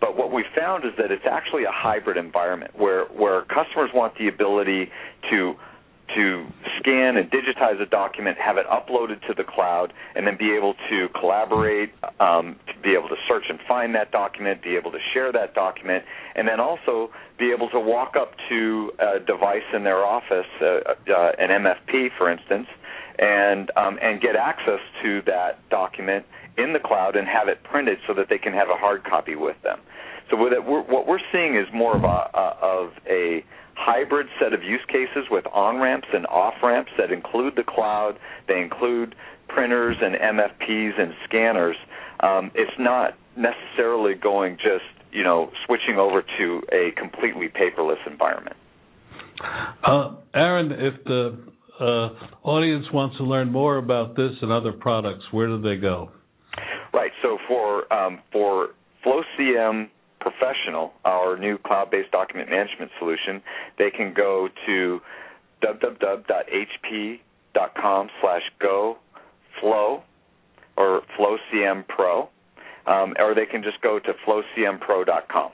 But 0.00 0.16
what 0.16 0.32
we 0.32 0.44
found 0.56 0.84
is 0.84 0.92
that 0.96 1.10
it's 1.10 1.26
actually 1.28 1.64
a 1.64 1.72
hybrid 1.72 2.16
environment 2.16 2.78
where 2.78 3.06
where 3.06 3.42
customers 3.42 3.90
want 3.94 4.16
the 4.18 4.28
ability 4.28 4.90
to 5.30 5.54
to 6.14 6.46
scan 6.78 7.16
and 7.16 7.30
digitize 7.30 7.80
a 7.80 7.86
document, 7.86 8.38
have 8.38 8.56
it 8.56 8.66
uploaded 8.66 9.20
to 9.26 9.34
the 9.36 9.44
cloud, 9.44 9.92
and 10.14 10.26
then 10.26 10.36
be 10.38 10.54
able 10.56 10.74
to 10.88 11.08
collaborate, 11.18 11.90
um, 12.20 12.56
to 12.66 12.80
be 12.82 12.94
able 12.94 13.08
to 13.08 13.16
search 13.28 13.44
and 13.48 13.58
find 13.68 13.94
that 13.94 14.10
document, 14.10 14.62
be 14.62 14.76
able 14.76 14.90
to 14.90 14.98
share 15.12 15.32
that 15.32 15.54
document, 15.54 16.04
and 16.34 16.46
then 16.48 16.60
also 16.60 17.10
be 17.38 17.52
able 17.52 17.68
to 17.70 17.80
walk 17.80 18.14
up 18.16 18.32
to 18.48 18.90
a 18.98 19.20
device 19.20 19.66
in 19.74 19.84
their 19.84 20.04
office, 20.04 20.46
uh, 20.60 20.94
uh, 21.12 21.32
an 21.38 21.50
MFP, 21.64 22.08
for 22.16 22.30
instance, 22.30 22.66
and 23.18 23.70
um, 23.76 23.98
and 24.00 24.20
get 24.20 24.36
access 24.36 24.80
to 25.02 25.22
that 25.26 25.58
document 25.70 26.24
in 26.56 26.72
the 26.72 26.78
cloud 26.78 27.16
and 27.16 27.26
have 27.28 27.48
it 27.48 27.62
printed 27.64 27.98
so 28.06 28.14
that 28.14 28.26
they 28.28 28.38
can 28.38 28.52
have 28.52 28.68
a 28.68 28.76
hard 28.76 29.04
copy 29.04 29.36
with 29.36 29.56
them. 29.62 29.78
So 30.30 30.36
what 30.36 30.52
we're, 30.66 30.82
what 30.82 31.06
we're 31.06 31.22
seeing 31.32 31.56
is 31.56 31.66
more 31.72 31.96
of 31.96 32.04
a, 32.04 32.06
uh, 32.06 32.56
of 32.60 32.90
a 33.08 33.44
hybrid 33.78 34.26
set 34.40 34.52
of 34.52 34.62
use 34.62 34.84
cases 34.88 35.26
with 35.30 35.46
on 35.52 35.80
ramps 35.80 36.08
and 36.12 36.26
off 36.26 36.54
ramps 36.62 36.90
that 36.98 37.12
include 37.12 37.54
the 37.56 37.62
cloud. 37.62 38.18
They 38.48 38.60
include 38.60 39.14
printers 39.48 39.96
and 40.02 40.14
MFPs 40.14 41.00
and 41.00 41.14
scanners. 41.24 41.76
Um, 42.20 42.50
it's 42.54 42.72
not 42.78 43.14
necessarily 43.36 44.14
going 44.14 44.56
just 44.56 44.84
you 45.12 45.22
know 45.22 45.50
switching 45.66 45.96
over 45.96 46.22
to 46.22 46.62
a 46.72 46.90
completely 47.00 47.48
paperless 47.48 48.04
environment. 48.06 48.56
Uh, 49.86 50.16
Aaron, 50.34 50.72
if 50.72 51.04
the 51.04 51.38
uh, 51.80 52.08
audience 52.42 52.86
wants 52.92 53.16
to 53.18 53.22
learn 53.22 53.52
more 53.52 53.76
about 53.76 54.16
this 54.16 54.32
and 54.42 54.50
other 54.50 54.72
products, 54.72 55.22
where 55.30 55.46
do 55.46 55.62
they 55.62 55.76
go? 55.76 56.10
Right. 56.92 57.12
So 57.22 57.38
for 57.46 57.92
um, 57.92 58.18
for 58.32 58.70
FlowCM 59.06 59.88
Professional, 60.38 60.92
our 61.04 61.36
new 61.36 61.58
cloud-based 61.58 62.10
document 62.12 62.48
management 62.48 62.90
solution, 62.98 63.42
they 63.78 63.90
can 63.90 64.14
go 64.14 64.48
to 64.66 65.00
www.hp.com 65.64 67.18
slash 68.20 68.42
go 68.60 68.98
flow 69.60 70.02
or 70.76 71.02
flowcm 71.18 71.86
pro, 71.88 72.28
um, 72.86 73.14
or 73.18 73.34
they 73.34 73.46
can 73.46 73.62
just 73.62 73.80
go 73.82 73.98
to 73.98 74.12
flowcmpro.com. 74.26 75.50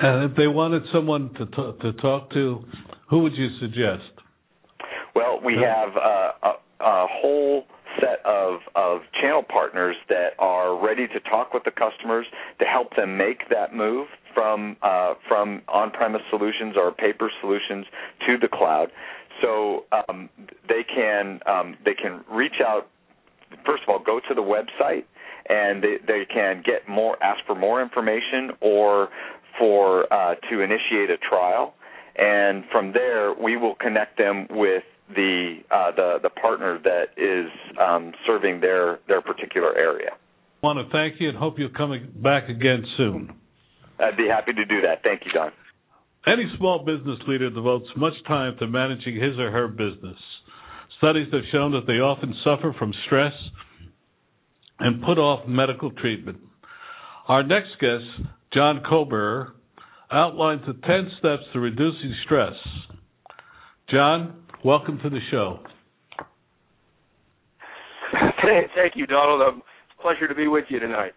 And 0.00 0.30
if 0.30 0.36
they 0.36 0.46
wanted 0.46 0.82
someone 0.92 1.34
to 1.34 1.46
t- 1.46 1.72
to 1.82 1.92
talk 1.94 2.30
to, 2.30 2.64
who 3.10 3.18
would 3.20 3.34
you 3.34 3.48
suggest? 3.60 4.12
Well, 5.14 5.40
we 5.44 5.54
have 5.54 5.96
uh, 5.96 6.32
a, 6.42 6.52
a 6.80 7.06
whole 7.10 7.64
set 8.00 8.24
of, 8.24 8.60
of 8.74 9.00
channel 9.20 9.42
partners 9.42 9.96
that 10.08 10.30
are 10.38 10.82
ready 10.82 11.06
to 11.08 11.20
talk 11.20 11.54
with 11.54 11.64
the 11.64 11.70
customers 11.70 12.26
to 12.58 12.64
help 12.64 12.94
them 12.96 13.16
make 13.16 13.48
that 13.50 13.74
move 13.74 14.08
from 14.34 14.76
uh, 14.82 15.14
from 15.26 15.62
on-premise 15.68 16.22
solutions 16.30 16.74
or 16.76 16.92
paper 16.92 17.30
solutions 17.40 17.86
to 18.26 18.36
the 18.38 18.48
cloud. 18.48 18.88
So 19.42 19.84
um, 20.08 20.28
they 20.68 20.84
can 20.84 21.40
um, 21.46 21.76
they 21.84 21.94
can 21.94 22.24
reach 22.30 22.60
out. 22.64 22.88
First 23.64 23.82
of 23.84 23.88
all, 23.88 23.98
go 23.98 24.20
to 24.28 24.34
the 24.34 24.42
website 24.42 25.04
and 25.48 25.82
they, 25.82 25.96
they 26.06 26.26
can 26.26 26.62
get 26.64 26.86
more, 26.86 27.16
ask 27.22 27.40
for 27.46 27.54
more 27.54 27.80
information, 27.80 28.50
or 28.60 29.08
for 29.58 30.12
uh, 30.12 30.34
to 30.50 30.60
initiate 30.60 31.10
a 31.10 31.16
trial 31.16 31.74
and 32.18 32.64
from 32.70 32.92
there 32.92 33.32
we 33.32 33.56
will 33.56 33.76
connect 33.76 34.18
them 34.18 34.46
with 34.50 34.82
the 35.14 35.58
uh, 35.70 35.90
the 35.92 36.18
the 36.22 36.30
partner 36.30 36.78
that 36.84 37.16
is 37.16 37.50
um, 37.80 38.12
serving 38.26 38.60
their 38.60 39.00
their 39.08 39.20
particular 39.20 39.76
area. 39.76 40.10
I 40.62 40.66
want 40.66 40.78
to 40.78 40.92
thank 40.92 41.20
you 41.20 41.28
and 41.28 41.38
hope 41.38 41.58
you'll 41.58 41.70
come 41.76 41.92
back 42.16 42.48
again 42.48 42.84
soon. 42.96 43.34
I'd 44.00 44.16
be 44.16 44.26
happy 44.28 44.52
to 44.52 44.64
do 44.64 44.80
that. 44.82 45.02
Thank 45.02 45.22
you, 45.24 45.32
Don. 45.32 45.52
Any 46.26 46.44
small 46.58 46.84
business 46.84 47.18
leader 47.26 47.48
devotes 47.50 47.86
much 47.96 48.12
time 48.26 48.56
to 48.58 48.66
managing 48.66 49.14
his 49.14 49.38
or 49.38 49.50
her 49.50 49.68
business. 49.68 50.16
Studies 50.98 51.28
have 51.32 51.42
shown 51.52 51.72
that 51.72 51.86
they 51.86 51.94
often 51.94 52.34
suffer 52.44 52.74
from 52.78 52.92
stress 53.06 53.32
and 54.80 55.02
put 55.02 55.18
off 55.18 55.46
medical 55.46 55.90
treatment. 55.92 56.38
Our 57.28 57.42
next 57.42 57.70
guest, 57.80 58.28
John 58.52 58.82
Koeberer, 58.90 59.52
outlines 60.10 60.62
the 60.66 60.72
10 60.72 61.10
steps 61.18 61.42
to 61.52 61.60
reducing 61.60 62.14
stress. 62.24 62.54
John, 63.90 64.44
welcome 64.64 64.98
to 65.02 65.10
the 65.10 65.20
show. 65.30 65.60
Thank 68.74 68.92
you, 68.94 69.06
Donald. 69.06 69.42
Um, 69.42 69.62
it's 69.86 69.98
a 69.98 70.02
pleasure 70.02 70.28
to 70.28 70.34
be 70.34 70.48
with 70.48 70.64
you 70.68 70.80
tonight. 70.80 71.12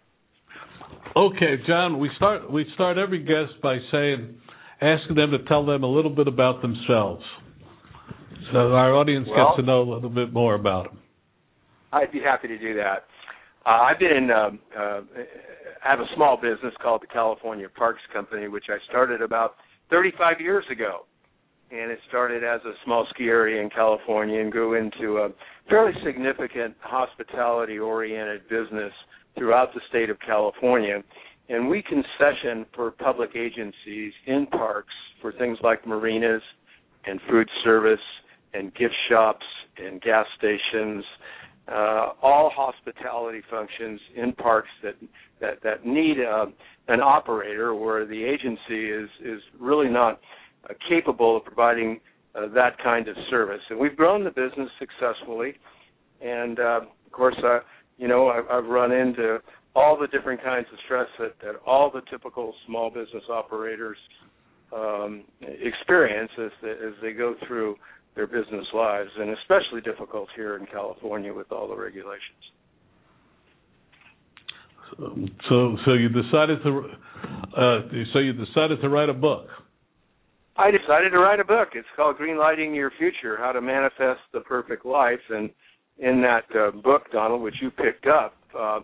Okay, 1.16 1.56
John, 1.68 2.00
we 2.00 2.10
start 2.16 2.52
we 2.52 2.66
start 2.76 2.98
every 2.98 3.20
guest 3.20 3.62
by 3.62 3.78
saying 3.92 4.36
asking 4.82 5.16
them 5.16 5.32
to 5.32 5.40
tell 5.48 5.66
them 5.66 5.84
a 5.84 5.88
little 5.88 6.14
bit 6.14 6.28
about 6.28 6.62
themselves. 6.62 7.24
So 8.52 8.74
our 8.74 8.96
audience 8.96 9.28
well, 9.30 9.50
gets 9.50 9.62
to 9.62 9.66
know 9.66 9.82
a 9.82 9.90
little 9.94 10.10
bit 10.10 10.34
more 10.34 10.56
about 10.56 10.86
them. 10.86 11.00
I'd 11.94 12.12
be 12.12 12.20
happy 12.20 12.48
to 12.48 12.58
do 12.58 12.74
that. 12.76 13.06
Uh, 13.66 13.70
I've 13.70 14.00
been 14.00 14.12
in, 14.12 14.32
uh, 14.32 14.50
uh, 14.78 15.02
I 15.86 15.90
have 15.90 16.00
a 16.00 16.08
small 16.16 16.38
business 16.38 16.74
called 16.82 17.02
the 17.04 17.08
California 17.08 17.68
Parks 17.70 18.02
Company, 18.12 18.48
which 18.48 18.66
I 18.70 18.78
started 18.90 19.22
about 19.22 19.56
35 19.90 20.42
years 20.42 20.66
ago. 20.72 21.06
And 21.72 21.90
it 21.90 22.00
started 22.10 22.44
as 22.44 22.60
a 22.66 22.74
small 22.84 23.08
ski 23.14 23.26
area 23.26 23.62
in 23.62 23.70
California 23.70 24.42
and 24.42 24.52
grew 24.52 24.76
into 24.76 25.18
a 25.20 25.30
fairly 25.70 25.94
significant 26.06 26.76
hospitality 26.82 27.80
oriented 27.80 28.42
business 28.50 28.92
throughout 29.38 29.74
the 29.74 29.82
state 29.90 30.10
of 30.10 30.18
California. 30.20 31.02
And 31.50 31.70
we 31.70 31.82
concession 31.82 32.66
for 32.76 32.92
public 32.92 33.32
agencies 33.36 34.14
in 34.28 34.48
parks 34.48 34.94
for 35.22 35.32
things 35.34 35.58
like 35.64 35.88
marinas 35.88 36.42
and 37.06 37.20
food 37.30 37.50
service 37.64 38.00
and 38.54 38.74
gift 38.76 38.96
shops 39.10 39.46
and 39.78 40.02
gas 40.02 40.26
stations 40.38 41.06
uh, 41.68 42.10
all 42.22 42.52
hospitality 42.54 43.42
functions 43.50 44.00
in 44.16 44.34
parks 44.34 44.70
that 44.84 44.96
that 45.40 45.62
that 45.64 45.86
need 45.86 46.18
uh, 46.20 46.46
an 46.88 47.02
operator 47.02 47.76
where 47.76 48.06
the 48.06 48.24
agency 48.24 48.90
is 48.90 49.10
is 49.24 49.42
really 49.60 49.90
not 49.90 50.20
capable 50.90 51.38
of 51.38 51.44
providing 51.44 52.00
uh, 52.36 52.48
that 52.54 52.78
kind 52.82 53.08
of 53.08 53.16
service. 53.30 53.62
And 53.70 53.80
we've 53.80 53.96
grown 53.96 54.24
the 54.24 54.30
business 54.30 54.70
successfully, 54.80 55.54
and 56.22 56.60
uh, 56.60 56.82
of 57.06 57.12
course, 57.12 57.36
uh, 57.44 57.60
you 57.98 58.08
know, 58.08 58.30
I've, 58.30 58.66
run 58.66 58.92
into 58.92 59.40
all 59.76 59.98
the 60.00 60.08
different 60.08 60.44
kinds 60.44 60.68
of 60.72 60.80
stress 60.86 61.08
that, 61.20 61.34
that 61.44 61.56
all 61.66 61.92
the 61.92 62.02
typical 62.10 62.54
small 62.66 62.90
business 62.90 63.24
operators 63.30 63.98
um, 64.76 65.24
experience 65.42 66.32
as 66.44 66.52
they, 66.62 66.72
as 66.72 66.94
they 67.02 67.12
go 67.12 67.36
through 67.48 67.76
their 68.16 68.28
business 68.28 68.66
lives, 68.74 69.10
and 69.18 69.30
especially 69.38 69.82
difficult 69.82 70.28
here 70.36 70.58
in 70.58 70.66
California 70.66 71.34
with 71.34 71.52
all 71.52 71.68
the 71.68 71.76
regulations. 71.76 72.20
So, 75.48 75.78
so 75.86 75.94
you 75.94 76.10
decided 76.10 76.62
to, 76.64 76.90
uh, 77.58 77.80
so 78.14 78.20
you 78.20 78.34
decided 78.34 78.82
to 78.82 78.90
write 78.90 79.10
a 79.10 79.14
book. 79.14 79.48
I 80.62 80.70
decided 80.70 81.10
to 81.14 81.18
write 81.18 81.40
a 81.40 81.44
book. 81.44 81.70
It's 81.74 81.88
called 81.96 82.18
Green 82.18 82.38
Lighting 82.38 82.76
Your 82.76 82.92
Future: 83.00 83.36
How 83.36 83.52
to 83.52 83.62
Manifest 83.62 84.20
the 84.32 84.42
Perfect 84.42 84.86
Life. 84.86 85.20
And 85.30 85.50
in 85.98 86.22
that 86.22 86.44
uh, 86.56 86.70
book, 86.70 87.12
Donald, 87.12 87.42
which 87.42 87.56
you 87.64 87.72
picked 87.72 88.06
up, 88.06 88.36
uh, 88.58 88.82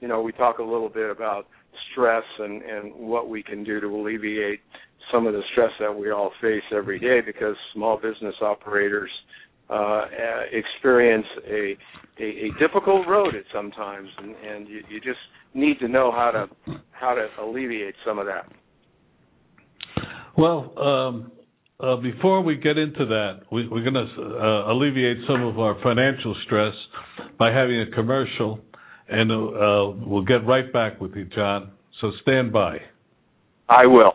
you 0.00 0.08
know, 0.08 0.20
we 0.20 0.32
talk 0.32 0.58
a 0.58 0.64
little 0.64 0.88
bit 0.88 1.10
about 1.10 1.46
stress 1.92 2.24
and 2.40 2.62
and 2.62 2.92
what 2.94 3.28
we 3.28 3.40
can 3.40 3.62
do 3.62 3.80
to 3.80 3.86
alleviate 3.86 4.58
some 5.12 5.28
of 5.28 5.32
the 5.32 5.42
stress 5.52 5.70
that 5.78 5.94
we 5.96 6.10
all 6.10 6.32
face 6.40 6.62
every 6.74 6.98
day 6.98 7.20
because 7.24 7.54
small 7.72 7.96
business 7.96 8.34
operators 8.42 9.10
uh, 9.70 10.06
experience 10.50 11.26
a, 11.48 11.76
a, 12.20 12.24
a 12.24 12.48
difficult 12.58 13.06
road 13.06 13.36
at 13.36 13.44
sometimes, 13.54 14.08
and, 14.18 14.34
and 14.34 14.68
you, 14.68 14.82
you 14.90 15.00
just 15.00 15.20
need 15.54 15.78
to 15.78 15.86
know 15.86 16.10
how 16.10 16.32
to 16.32 16.80
how 16.90 17.14
to 17.14 17.28
alleviate 17.40 17.94
some 18.04 18.18
of 18.18 18.26
that. 18.26 18.50
Well, 20.36 20.78
um, 20.78 21.32
uh, 21.80 21.96
before 21.96 22.42
we 22.42 22.56
get 22.56 22.78
into 22.78 23.04
that, 23.06 23.40
we, 23.50 23.64
are 23.64 23.68
going 23.68 23.94
to 23.94 24.06
uh, 24.22 24.72
alleviate 24.72 25.18
some 25.26 25.42
of 25.42 25.58
our 25.58 25.76
financial 25.82 26.34
stress 26.46 26.74
by 27.38 27.52
having 27.52 27.80
a 27.80 27.90
commercial, 27.94 28.60
and 29.08 29.30
uh, 29.30 30.06
we'll 30.06 30.24
get 30.24 30.46
right 30.46 30.72
back 30.72 31.00
with 31.00 31.14
you, 31.16 31.26
John. 31.34 31.72
So 32.00 32.12
stand 32.22 32.52
by. 32.52 32.78
I 33.68 33.86
will. 33.86 34.12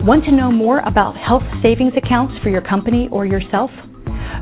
Want 0.00 0.24
to 0.24 0.32
know 0.32 0.50
more 0.50 0.80
about 0.80 1.14
health 1.16 1.44
savings 1.62 1.92
accounts 1.96 2.34
for 2.42 2.50
your 2.50 2.62
company 2.62 3.08
or 3.10 3.26
yourself? 3.26 3.70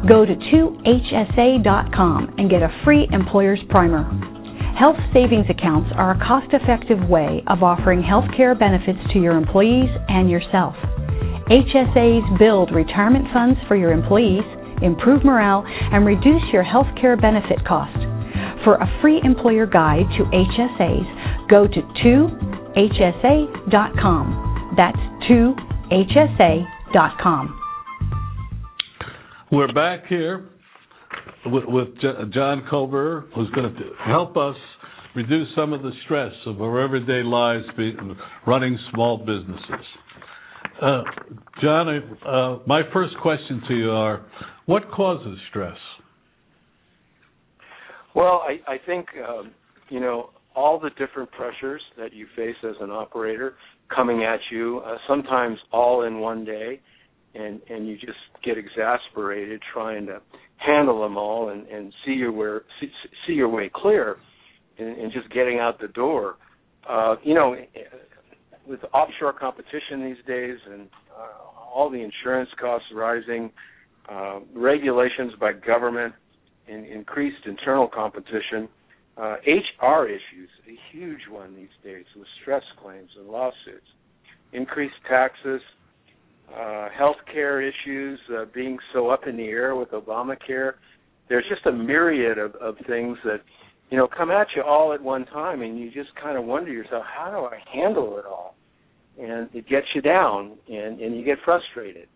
Go 0.08 0.24
to 0.24 0.34
2hsa.com 0.34 2.34
and 2.38 2.50
get 2.50 2.62
a 2.62 2.68
free 2.84 3.06
employer's 3.12 3.60
primer. 3.70 4.41
Health 4.78 4.96
savings 5.12 5.46
accounts 5.50 5.90
are 5.96 6.12
a 6.12 6.18
cost 6.18 6.48
effective 6.52 7.08
way 7.08 7.42
of 7.46 7.62
offering 7.62 8.02
health 8.02 8.24
care 8.36 8.54
benefits 8.54 8.98
to 9.12 9.20
your 9.20 9.36
employees 9.36 9.90
and 10.08 10.30
yourself. 10.30 10.74
HSAs 11.52 12.38
build 12.38 12.72
retirement 12.72 13.26
funds 13.32 13.58
for 13.68 13.76
your 13.76 13.92
employees, 13.92 14.44
improve 14.80 15.24
morale, 15.24 15.62
and 15.66 16.06
reduce 16.06 16.42
your 16.52 16.62
health 16.62 16.86
care 17.00 17.16
benefit 17.16 17.62
cost. 17.68 17.92
For 18.64 18.76
a 18.76 18.88
free 19.02 19.20
employer 19.22 19.66
guide 19.66 20.06
to 20.16 20.24
HSAs, 20.24 21.48
go 21.50 21.66
to 21.66 21.82
2hsa.com. 22.72 23.14
That's 24.76 24.96
2hsa.com. 25.28 26.38
We're 29.50 29.72
back 29.74 30.06
here 30.06 30.51
with, 31.46 31.64
with 31.66 31.88
John 32.32 32.66
Koeberer, 32.70 33.24
who's 33.34 33.50
going 33.50 33.72
to 33.74 33.80
help 34.06 34.36
us 34.36 34.56
reduce 35.14 35.48
some 35.56 35.72
of 35.72 35.82
the 35.82 35.92
stress 36.04 36.32
of 36.46 36.60
our 36.62 36.80
everyday 36.80 37.22
lives 37.22 37.64
running 38.46 38.78
small 38.92 39.18
businesses. 39.18 39.86
Uh, 40.80 41.02
John, 41.62 42.16
uh, 42.26 42.58
my 42.66 42.82
first 42.92 43.14
question 43.20 43.62
to 43.68 43.74
you 43.74 43.90
are, 43.90 44.24
what 44.66 44.90
causes 44.90 45.38
stress? 45.50 45.76
Well, 48.14 48.42
I, 48.46 48.72
I 48.72 48.76
think 48.84 49.06
um, 49.28 49.52
you 49.88 50.00
know 50.00 50.30
all 50.54 50.78
the 50.78 50.90
different 50.90 51.30
pressures 51.32 51.80
that 51.98 52.12
you 52.12 52.26
face 52.36 52.56
as 52.62 52.74
an 52.80 52.90
operator 52.90 53.54
coming 53.94 54.22
at 54.22 54.40
you, 54.50 54.82
uh, 54.84 54.96
sometimes 55.08 55.58
all 55.72 56.02
in 56.04 56.18
one 56.20 56.44
day, 56.44 56.80
and 57.34 57.60
and 57.68 57.88
you 57.88 57.96
just 57.96 58.18
get 58.44 58.58
exasperated 58.58 59.60
trying 59.72 60.06
to 60.06 60.20
handle 60.56 61.02
them 61.02 61.16
all 61.16 61.50
and 61.50 61.66
and 61.68 61.92
see 62.04 62.12
your 62.12 62.32
way 62.32 62.60
see, 62.80 62.90
see 63.26 63.32
your 63.32 63.48
way 63.48 63.70
clear, 63.74 64.16
and, 64.78 64.98
and 64.98 65.12
just 65.12 65.30
getting 65.32 65.58
out 65.58 65.80
the 65.80 65.88
door. 65.88 66.36
Uh, 66.88 67.16
you 67.22 67.34
know, 67.34 67.54
with 68.66 68.80
offshore 68.92 69.32
competition 69.32 70.04
these 70.04 70.24
days 70.26 70.58
and 70.70 70.88
uh, 71.16 71.72
all 71.74 71.88
the 71.88 72.02
insurance 72.02 72.50
costs 72.60 72.86
rising, 72.94 73.50
uh, 74.10 74.40
regulations 74.54 75.32
by 75.40 75.52
government, 75.52 76.12
and 76.68 76.86
increased 76.86 77.46
internal 77.46 77.88
competition 77.88 78.68
uh, 79.16 79.36
HR 79.46 80.06
issues, 80.06 80.48
a 80.68 80.76
huge 80.96 81.20
one 81.30 81.54
these 81.54 81.68
days 81.84 82.04
with 82.16 82.26
stress 82.40 82.62
claims 82.82 83.10
and 83.18 83.28
lawsuits, 83.28 83.86
increased 84.52 84.94
taxes, 85.08 85.60
uh, 86.54 86.88
health 86.96 87.16
care 87.32 87.60
issues 87.60 88.18
uh, 88.36 88.44
being 88.54 88.78
so 88.92 89.08
up 89.10 89.26
in 89.26 89.36
the 89.36 89.44
air 89.44 89.74
with 89.74 89.90
Obamacare. 89.90 90.72
There's 91.28 91.44
just 91.48 91.64
a 91.66 91.72
myriad 91.72 92.38
of, 92.38 92.54
of 92.56 92.76
things 92.86 93.16
that 93.24 93.40
you 93.90 93.96
know 93.96 94.08
come 94.08 94.30
at 94.30 94.48
you 94.54 94.62
all 94.62 94.92
at 94.92 95.02
one 95.02 95.24
time, 95.26 95.62
and 95.62 95.78
you 95.78 95.90
just 95.90 96.10
kind 96.20 96.36
of 96.36 96.44
wonder 96.44 96.72
yourself, 96.72 97.04
how 97.06 97.30
do 97.30 97.36
I 97.46 97.58
handle 97.72 98.18
it 98.18 98.26
all? 98.26 98.54
And 99.18 99.48
it 99.54 99.68
gets 99.68 99.86
you 99.94 100.02
down, 100.02 100.56
and 100.68 101.00
and 101.00 101.16
you 101.16 101.24
get 101.24 101.38
frustrated, 101.44 102.08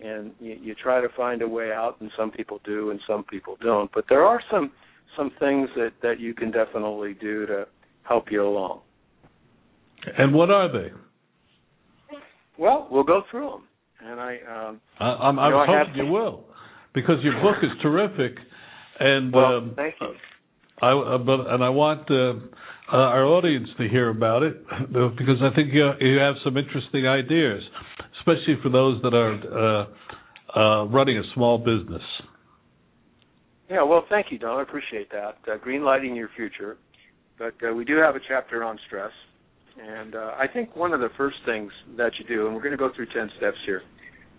and 0.00 0.32
you, 0.40 0.56
you 0.60 0.74
try 0.74 1.00
to 1.00 1.08
find 1.16 1.42
a 1.42 1.48
way 1.48 1.72
out, 1.72 2.00
and 2.00 2.10
some 2.16 2.30
people 2.30 2.60
do, 2.64 2.90
and 2.90 3.00
some 3.06 3.24
people 3.24 3.56
don't. 3.62 3.90
But 3.94 4.04
there 4.08 4.24
are 4.24 4.40
some 4.50 4.72
some 5.16 5.30
things 5.38 5.68
that 5.76 5.92
that 6.02 6.20
you 6.20 6.34
can 6.34 6.50
definitely 6.50 7.14
do 7.14 7.46
to 7.46 7.66
help 8.02 8.26
you 8.30 8.46
along. 8.46 8.80
And 10.16 10.34
what 10.34 10.50
are 10.50 10.70
they? 10.70 10.90
Well, 12.58 12.88
we'll 12.90 13.04
go 13.04 13.22
through 13.30 13.50
them, 13.50 13.62
and 14.00 14.20
I. 14.20 14.38
Um, 14.48 14.80
I 14.98 15.04
I'm, 15.04 15.38
I'm 15.38 15.52
hoping 15.66 16.06
you 16.06 16.10
will, 16.10 16.44
because 16.94 17.16
your 17.22 17.40
book 17.42 17.56
is 17.62 17.70
terrific, 17.82 18.36
and 19.00 19.32
well, 19.32 19.58
um, 19.58 19.72
thank 19.76 19.94
you. 20.00 20.14
I 20.80 20.92
uh, 20.92 21.18
but 21.18 21.46
and 21.48 21.62
I 21.62 21.68
want 21.68 22.10
uh, 22.10 22.94
uh, 22.94 22.96
our 22.96 23.24
audience 23.24 23.68
to 23.78 23.88
hear 23.88 24.10
about 24.10 24.42
it 24.42 24.64
because 24.90 25.42
I 25.42 25.54
think 25.54 25.72
you 25.72 25.90
you 26.00 26.18
have 26.18 26.36
some 26.44 26.56
interesting 26.56 27.06
ideas. 27.06 27.62
especially 28.28 28.56
for 28.62 28.68
those 28.68 29.00
that 29.02 29.14
are 29.14 29.86
uh, 30.54 30.58
uh, 30.58 30.84
running 30.86 31.18
a 31.18 31.22
small 31.34 31.58
business? 31.58 32.02
Yeah, 33.70 33.82
well, 33.82 34.04
thank 34.08 34.26
you, 34.30 34.38
Don. 34.38 34.58
I 34.58 34.62
appreciate 34.62 35.10
that. 35.10 35.36
Uh, 35.50 35.56
green 35.58 35.84
lighting 35.84 36.16
your 36.16 36.30
future. 36.36 36.78
But 37.38 37.54
uh, 37.66 37.74
we 37.74 37.84
do 37.84 37.96
have 37.98 38.16
a 38.16 38.20
chapter 38.26 38.64
on 38.64 38.78
stress. 38.86 39.12
And 39.80 40.14
uh, 40.14 40.32
I 40.38 40.46
think 40.52 40.74
one 40.76 40.92
of 40.92 41.00
the 41.00 41.10
first 41.16 41.36
things 41.46 41.70
that 41.96 42.12
you 42.18 42.26
do, 42.26 42.46
and 42.46 42.54
we're 42.54 42.62
going 42.62 42.72
to 42.72 42.78
go 42.78 42.90
through 42.94 43.06
10 43.06 43.30
steps 43.36 43.56
here, 43.64 43.82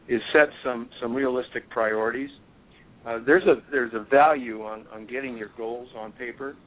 is 0.08 0.22
set 0.34 0.50
some, 0.64 0.90
some 1.02 1.14
realistic 1.14 1.70
priorities. 1.70 2.30
Uh, 3.06 3.20
there's 3.26 3.44
a 3.44 3.62
there's 3.72 3.94
a 3.94 4.06
value 4.12 4.62
on, 4.64 4.86
on 4.94 5.08
getting 5.08 5.38
your 5.38 5.50
goals 5.56 5.88
on 5.98 6.12
paper, 6.12 6.58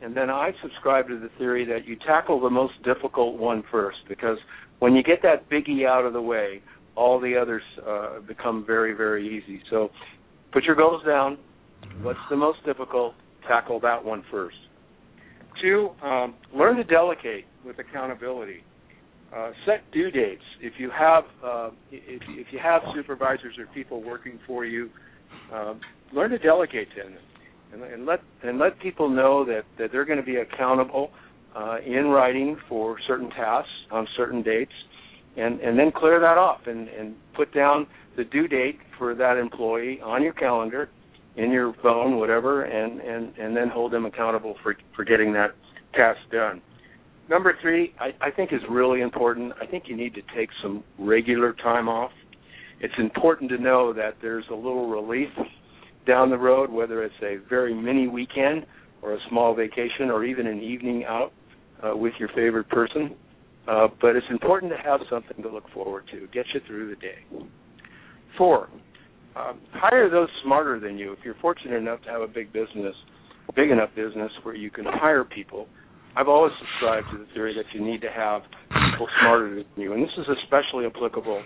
and 0.00 0.16
then 0.16 0.30
I 0.30 0.52
subscribe 0.62 1.08
to 1.08 1.18
the 1.18 1.30
theory 1.36 1.64
that 1.64 1.84
you 1.84 1.96
tackle 2.06 2.40
the 2.40 2.50
most 2.50 2.74
difficult 2.84 3.36
one 3.36 3.64
first 3.72 3.98
because 4.08 4.38
when 4.78 4.94
you 4.94 5.02
get 5.02 5.20
that 5.22 5.50
biggie 5.50 5.88
out 5.88 6.04
of 6.04 6.12
the 6.12 6.22
way, 6.22 6.62
all 6.94 7.18
the 7.18 7.36
others 7.36 7.62
uh, 7.84 8.20
become 8.20 8.64
very 8.64 8.92
very 8.92 9.26
easy. 9.26 9.60
So 9.68 9.90
put 10.52 10.62
your 10.62 10.76
goals 10.76 11.02
down, 11.04 11.38
What's 12.02 12.18
the 12.30 12.36
most 12.36 12.64
difficult? 12.64 13.14
Tackle 13.46 13.80
that 13.80 14.02
one 14.02 14.24
first. 14.30 14.56
Two, 15.62 15.90
um, 16.02 16.34
learn 16.54 16.76
to 16.76 16.84
delegate 16.84 17.44
with 17.64 17.78
accountability. 17.78 18.62
Uh, 19.36 19.52
set 19.64 19.88
due 19.92 20.10
dates. 20.10 20.42
If 20.60 20.74
you 20.78 20.90
have 20.90 21.24
uh, 21.44 21.70
if, 21.92 22.20
if 22.30 22.46
you 22.50 22.58
have 22.60 22.82
supervisors 22.94 23.56
or 23.58 23.66
people 23.72 24.02
working 24.02 24.40
for 24.44 24.64
you, 24.64 24.90
uh, 25.54 25.74
learn 26.12 26.30
to 26.30 26.38
delegate 26.38 26.88
to 26.96 27.02
them, 27.04 27.18
and, 27.72 27.82
and, 27.84 28.06
let 28.06 28.20
and 28.42 28.58
let 28.58 28.80
people 28.80 29.08
know 29.08 29.44
that 29.44 29.62
that 29.78 29.92
they're 29.92 30.04
going 30.04 30.18
to 30.18 30.24
be 30.24 30.36
accountable 30.36 31.10
uh, 31.54 31.76
in 31.86 32.06
writing 32.06 32.56
for 32.68 32.96
certain 33.06 33.30
tasks 33.30 33.70
on 33.92 34.04
certain 34.16 34.42
dates, 34.42 34.72
and 35.36 35.60
and 35.60 35.78
then 35.78 35.92
clear 35.94 36.18
that 36.18 36.36
off 36.36 36.62
and 36.66 36.88
and 36.88 37.14
put 37.36 37.54
down 37.54 37.86
the 38.16 38.24
due 38.24 38.48
date 38.48 38.78
for 38.98 39.14
that 39.14 39.36
employee 39.36 40.00
on 40.04 40.24
your 40.24 40.32
calendar 40.32 40.88
in 41.36 41.52
your 41.52 41.72
phone, 41.82 42.18
whatever, 42.18 42.64
and 42.64 43.00
and 43.00 43.36
and 43.38 43.56
then 43.56 43.68
hold 43.68 43.92
them 43.92 44.06
accountable 44.06 44.56
for 44.62 44.76
for 44.96 45.04
getting 45.04 45.32
that 45.32 45.50
task 45.94 46.18
done. 46.32 46.60
Number 47.30 47.54
three, 47.62 47.94
I, 48.00 48.08
I 48.20 48.30
think 48.32 48.52
is 48.52 48.60
really 48.68 49.02
important. 49.02 49.52
I 49.62 49.64
think 49.64 49.84
you 49.86 49.96
need 49.96 50.14
to 50.14 50.22
take 50.36 50.48
some 50.60 50.82
regular 50.98 51.52
time 51.52 51.88
off. 51.88 52.10
It's 52.80 52.94
important 52.98 53.50
to 53.50 53.58
know 53.58 53.92
that 53.92 54.14
there's 54.20 54.44
a 54.50 54.54
little 54.54 54.90
relief 54.90 55.28
down 56.08 56.30
the 56.30 56.38
road, 56.38 56.70
whether 56.70 57.04
it's 57.04 57.14
a 57.22 57.36
very 57.48 57.72
mini 57.72 58.08
weekend 58.08 58.66
or 59.00 59.14
a 59.14 59.18
small 59.28 59.54
vacation 59.54 60.10
or 60.10 60.24
even 60.24 60.48
an 60.48 60.60
evening 60.60 61.04
out 61.04 61.32
uh, 61.84 61.96
with 61.96 62.12
your 62.18 62.30
favorite 62.30 62.68
person. 62.68 63.14
Uh, 63.68 63.86
but 64.00 64.16
it's 64.16 64.26
important 64.30 64.72
to 64.72 64.78
have 64.78 64.98
something 65.08 65.40
to 65.40 65.48
look 65.48 65.70
forward 65.72 66.02
to, 66.10 66.26
get 66.32 66.46
you 66.52 66.60
through 66.66 66.90
the 66.90 66.96
day. 66.96 67.46
Four, 68.36 68.70
um, 69.36 69.60
hire 69.72 70.10
those 70.10 70.28
smarter 70.42 70.80
than 70.80 70.98
you. 70.98 71.12
If 71.12 71.20
you're 71.24 71.36
fortunate 71.40 71.76
enough 71.76 72.02
to 72.02 72.10
have 72.10 72.22
a 72.22 72.26
big 72.26 72.52
business, 72.52 72.94
big 73.54 73.70
enough 73.70 73.90
business 73.94 74.32
where 74.42 74.56
you 74.56 74.70
can 74.70 74.84
hire 74.84 75.22
people, 75.22 75.68
I've 76.16 76.28
always 76.28 76.52
subscribed 76.58 77.06
to 77.12 77.18
the 77.18 77.26
theory 77.32 77.54
that 77.54 77.66
you 77.72 77.84
need 77.84 78.00
to 78.00 78.10
have 78.10 78.42
people 78.92 79.08
smarter 79.20 79.54
than 79.54 79.64
you, 79.76 79.92
and 79.92 80.02
this 80.02 80.10
is 80.18 80.26
especially 80.42 80.86
applicable 80.86 81.42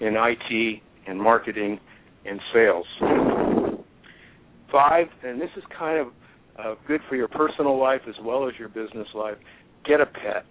in 0.00 0.14
IT 0.16 0.82
and 1.06 1.20
marketing 1.20 1.80
and 2.24 2.40
sales. 2.52 2.86
Five, 4.70 5.06
and 5.22 5.40
this 5.40 5.50
is 5.56 5.62
kind 5.76 5.98
of 5.98 6.06
uh, 6.58 6.74
good 6.86 7.00
for 7.08 7.16
your 7.16 7.28
personal 7.28 7.78
life 7.78 8.02
as 8.08 8.14
well 8.22 8.48
as 8.48 8.54
your 8.58 8.68
business 8.68 9.08
life. 9.14 9.36
Get 9.84 10.00
a 10.00 10.06
pet. 10.06 10.46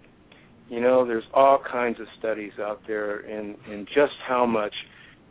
You 0.68 0.80
know, 0.80 1.06
there's 1.06 1.24
all 1.34 1.58
kinds 1.70 2.00
of 2.00 2.06
studies 2.18 2.52
out 2.60 2.80
there 2.86 3.20
in 3.20 3.56
in 3.70 3.86
just 3.86 4.14
how 4.26 4.46
much 4.46 4.72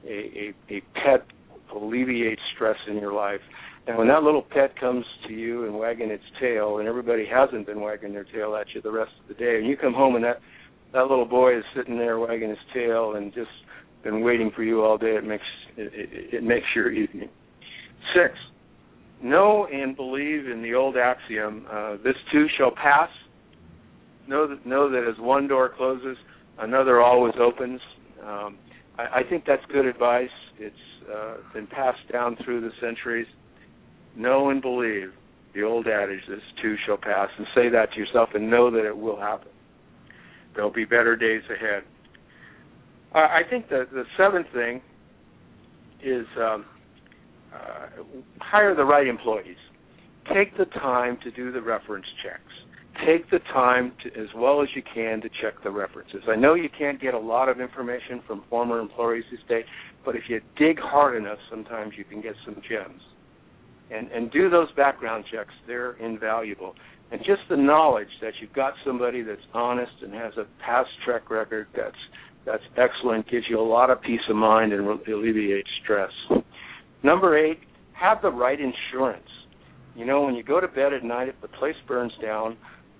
a, 0.05 0.53
a, 0.69 0.75
a 0.75 0.81
pet 0.93 1.25
alleviate 1.75 2.39
stress 2.55 2.77
in 2.87 2.97
your 2.97 3.13
life. 3.13 3.41
And 3.85 3.97
when 3.97 4.07
that 4.07 4.23
little 4.23 4.41
pet 4.41 4.79
comes 4.79 5.05
to 5.27 5.33
you 5.33 5.65
and 5.65 5.77
wagging 5.77 6.09
its 6.09 6.23
tail, 6.39 6.77
and 6.77 6.87
everybody 6.87 7.25
hasn't 7.25 7.65
been 7.65 7.81
wagging 7.81 8.13
their 8.13 8.23
tail 8.23 8.55
at 8.55 8.67
you 8.73 8.81
the 8.81 8.91
rest 8.91 9.11
of 9.21 9.27
the 9.27 9.33
day, 9.33 9.57
and 9.57 9.67
you 9.67 9.75
come 9.75 9.93
home 9.93 10.15
and 10.15 10.23
that 10.23 10.39
that 10.93 11.07
little 11.07 11.25
boy 11.25 11.57
is 11.57 11.63
sitting 11.75 11.97
there 11.97 12.19
wagging 12.19 12.49
his 12.49 12.59
tail 12.73 13.15
and 13.15 13.33
just 13.33 13.49
been 14.03 14.21
waiting 14.21 14.51
for 14.55 14.63
you 14.63 14.83
all 14.83 14.97
day, 14.97 15.15
it 15.15 15.25
makes 15.25 15.43
it, 15.75 15.91
it, 15.93 16.33
it 16.35 16.43
makes 16.43 16.65
your 16.75 16.91
evening. 16.91 17.29
Six, 18.13 18.33
know 19.21 19.67
and 19.71 19.95
believe 19.95 20.47
in 20.47 20.61
the 20.61 20.75
old 20.75 20.95
axiom: 20.95 21.65
uh, 21.71 21.97
"This 22.03 22.15
too 22.31 22.45
shall 22.57 22.71
pass." 22.71 23.09
Know 24.27 24.47
that 24.47 24.65
know 24.65 24.89
that 24.89 25.09
as 25.09 25.19
one 25.19 25.47
door 25.47 25.73
closes, 25.75 26.17
another 26.59 27.01
always 27.01 27.33
opens. 27.39 27.81
Um, 28.21 28.57
I, 28.97 29.19
I 29.19 29.21
think 29.29 29.45
that's 29.45 29.63
good 29.71 29.85
advice. 29.85 30.29
It's 30.59 30.75
uh, 31.13 31.37
been 31.53 31.67
passed 31.67 32.11
down 32.11 32.37
through 32.43 32.61
the 32.61 32.71
centuries. 32.79 33.27
Know 34.15 34.49
and 34.49 34.61
believe 34.61 35.11
the 35.53 35.63
old 35.63 35.87
adage, 35.87 36.21
this 36.27 36.39
too 36.61 36.75
shall 36.85 36.97
pass, 36.97 37.29
and 37.37 37.45
say 37.55 37.69
that 37.69 37.91
to 37.93 37.99
yourself 37.99 38.29
and 38.33 38.49
know 38.49 38.71
that 38.71 38.85
it 38.85 38.97
will 38.97 39.19
happen. 39.19 39.49
There'll 40.55 40.71
be 40.71 40.85
better 40.85 41.15
days 41.15 41.43
ahead. 41.49 41.83
I 43.13 43.41
think 43.47 43.69
the, 43.69 43.85
the 43.91 44.05
seventh 44.17 44.47
thing 44.53 44.81
is 46.03 46.25
um, 46.39 46.65
uh, 47.53 48.03
hire 48.39 48.73
the 48.75 48.83
right 48.83 49.05
employees. 49.05 49.57
Take 50.33 50.57
the 50.57 50.65
time 50.65 51.19
to 51.23 51.29
do 51.29 51.51
the 51.51 51.61
reference 51.61 52.07
checks 52.23 52.41
take 53.05 53.29
the 53.31 53.39
time 53.51 53.93
to, 54.03 54.09
as 54.19 54.27
well 54.35 54.61
as 54.61 54.69
you 54.75 54.81
can 54.93 55.21
to 55.21 55.29
check 55.41 55.61
the 55.63 55.71
references. 55.71 56.21
I 56.29 56.35
know 56.35 56.53
you 56.53 56.69
can't 56.77 57.01
get 57.01 57.13
a 57.13 57.19
lot 57.19 57.49
of 57.49 57.59
information 57.59 58.21
from 58.27 58.43
former 58.49 58.79
employees 58.79 59.23
these 59.31 59.39
days, 59.49 59.65
but 60.05 60.15
if 60.15 60.23
you 60.27 60.41
dig 60.57 60.79
hard 60.79 61.15
enough, 61.15 61.39
sometimes 61.49 61.93
you 61.97 62.03
can 62.03 62.21
get 62.21 62.33
some 62.45 62.55
gems. 62.55 63.01
And 63.93 64.11
and 64.11 64.31
do 64.31 64.49
those 64.49 64.71
background 64.75 65.25
checks; 65.31 65.53
they're 65.67 65.93
invaluable. 65.93 66.75
And 67.11 67.21
just 67.21 67.41
the 67.49 67.57
knowledge 67.57 68.07
that 68.21 68.33
you've 68.41 68.53
got 68.53 68.73
somebody 68.85 69.21
that's 69.21 69.41
honest 69.53 69.91
and 70.01 70.13
has 70.13 70.33
a 70.37 70.45
past 70.65 70.89
track 71.05 71.29
record 71.29 71.67
that's 71.75 71.95
that's 72.45 72.63
excellent 72.77 73.29
gives 73.29 73.45
you 73.49 73.59
a 73.59 73.61
lot 73.61 73.89
of 73.89 74.01
peace 74.01 74.21
of 74.29 74.35
mind 74.35 74.73
and 74.73 74.87
alleviates 75.07 75.69
stress. 75.83 76.11
Number 77.03 77.37
eight, 77.37 77.59
have 77.93 78.21
the 78.21 78.31
right 78.31 78.57
insurance. 78.59 79.27
You 79.95 80.05
know, 80.05 80.23
when 80.23 80.33
you 80.33 80.43
go 80.43 80.59
to 80.59 80.67
bed 80.67 80.93
at 80.93 81.03
night, 81.03 81.29
if 81.29 81.35
the 81.41 81.47
place 81.47 81.75
burns 81.87 82.13
down, 82.21 82.57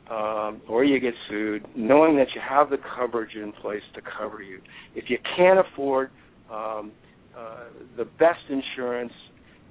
um, 0.10 0.62
or 0.68 0.84
you 0.84 1.00
get 1.00 1.14
sued, 1.30 1.66
knowing 1.76 2.16
that 2.18 2.28
you 2.36 2.42
have 2.48 2.70
the 2.70 2.78
coverage 2.96 3.36
in 3.36 3.52
place 3.52 3.82
to 3.96 4.02
cover 4.18 4.42
you. 4.42 4.60
If 4.96 5.06
you 5.10 5.18
can't 5.36 5.60
afford 5.60 6.12
um, 6.52 6.92
uh, 7.38 7.66
the 7.98 8.06
best 8.06 8.42
insurance, 8.50 9.14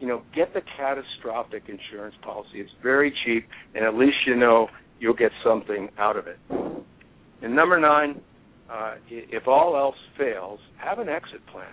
you 0.03 0.09
know, 0.09 0.23
get 0.35 0.53
the 0.53 0.61
catastrophic 0.77 1.63
insurance 1.69 2.17
policy. 2.23 2.55
It's 2.61 2.71
very 2.83 3.15
cheap, 3.25 3.47
and 3.75 3.85
at 3.85 3.95
least 3.95 4.17
you 4.27 4.37
know 4.37 4.67
you'll 5.01 5.15
get 5.15 5.31
something 5.45 5.89
out 5.97 6.17
of 6.17 6.27
it. 6.27 6.39
And 7.43 7.57
number 7.57 7.81
nine, 7.81 8.21
uh, 8.71 8.97
if 9.09 9.49
all 9.49 9.77
else 9.77 9.97
fails, 10.19 10.61
have 10.77 10.99
an 10.99 11.09
exit 11.09 11.41
plan 11.51 11.73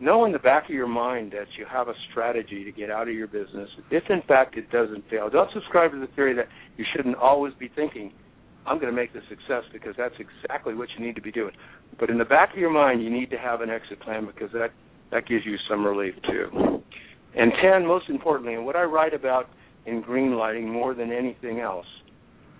know 0.00 0.24
in 0.24 0.32
the 0.32 0.38
back 0.38 0.64
of 0.64 0.70
your 0.70 0.88
mind 0.88 1.32
that 1.32 1.46
you 1.58 1.66
have 1.70 1.88
a 1.88 1.94
strategy 2.10 2.64
to 2.64 2.72
get 2.72 2.90
out 2.90 3.08
of 3.08 3.14
your 3.14 3.26
business. 3.26 3.68
If 3.90 4.04
in 4.08 4.22
fact 4.26 4.56
it 4.56 4.70
doesn't 4.70 5.08
fail, 5.10 5.28
don't 5.30 5.50
subscribe 5.52 5.92
to 5.92 6.00
the 6.00 6.08
theory 6.16 6.34
that 6.34 6.46
you 6.76 6.84
shouldn't 6.94 7.16
always 7.16 7.52
be 7.58 7.68
thinking, 7.74 8.12
I'm 8.66 8.78
going 8.78 8.90
to 8.90 8.96
make 8.96 9.12
this 9.12 9.22
success 9.28 9.64
because 9.72 9.94
that's 9.96 10.14
exactly 10.18 10.74
what 10.74 10.88
you 10.96 11.04
need 11.04 11.16
to 11.16 11.22
be 11.22 11.32
doing. 11.32 11.52
But 11.98 12.10
in 12.10 12.18
the 12.18 12.24
back 12.24 12.52
of 12.52 12.58
your 12.58 12.70
mind, 12.70 13.02
you 13.02 13.10
need 13.10 13.30
to 13.30 13.38
have 13.38 13.60
an 13.60 13.70
exit 13.70 14.00
plan 14.00 14.26
because 14.26 14.52
that 14.52 14.70
that 15.10 15.26
gives 15.26 15.44
you 15.44 15.56
some 15.68 15.84
relief 15.84 16.14
too. 16.26 16.82
And 17.36 17.52
ten, 17.62 17.86
most 17.86 18.08
importantly, 18.08 18.54
and 18.54 18.64
what 18.64 18.76
I 18.76 18.82
write 18.82 19.14
about 19.14 19.48
in 19.86 20.02
green 20.02 20.36
lighting 20.36 20.70
more 20.70 20.94
than 20.94 21.12
anything 21.12 21.60
else, 21.60 21.86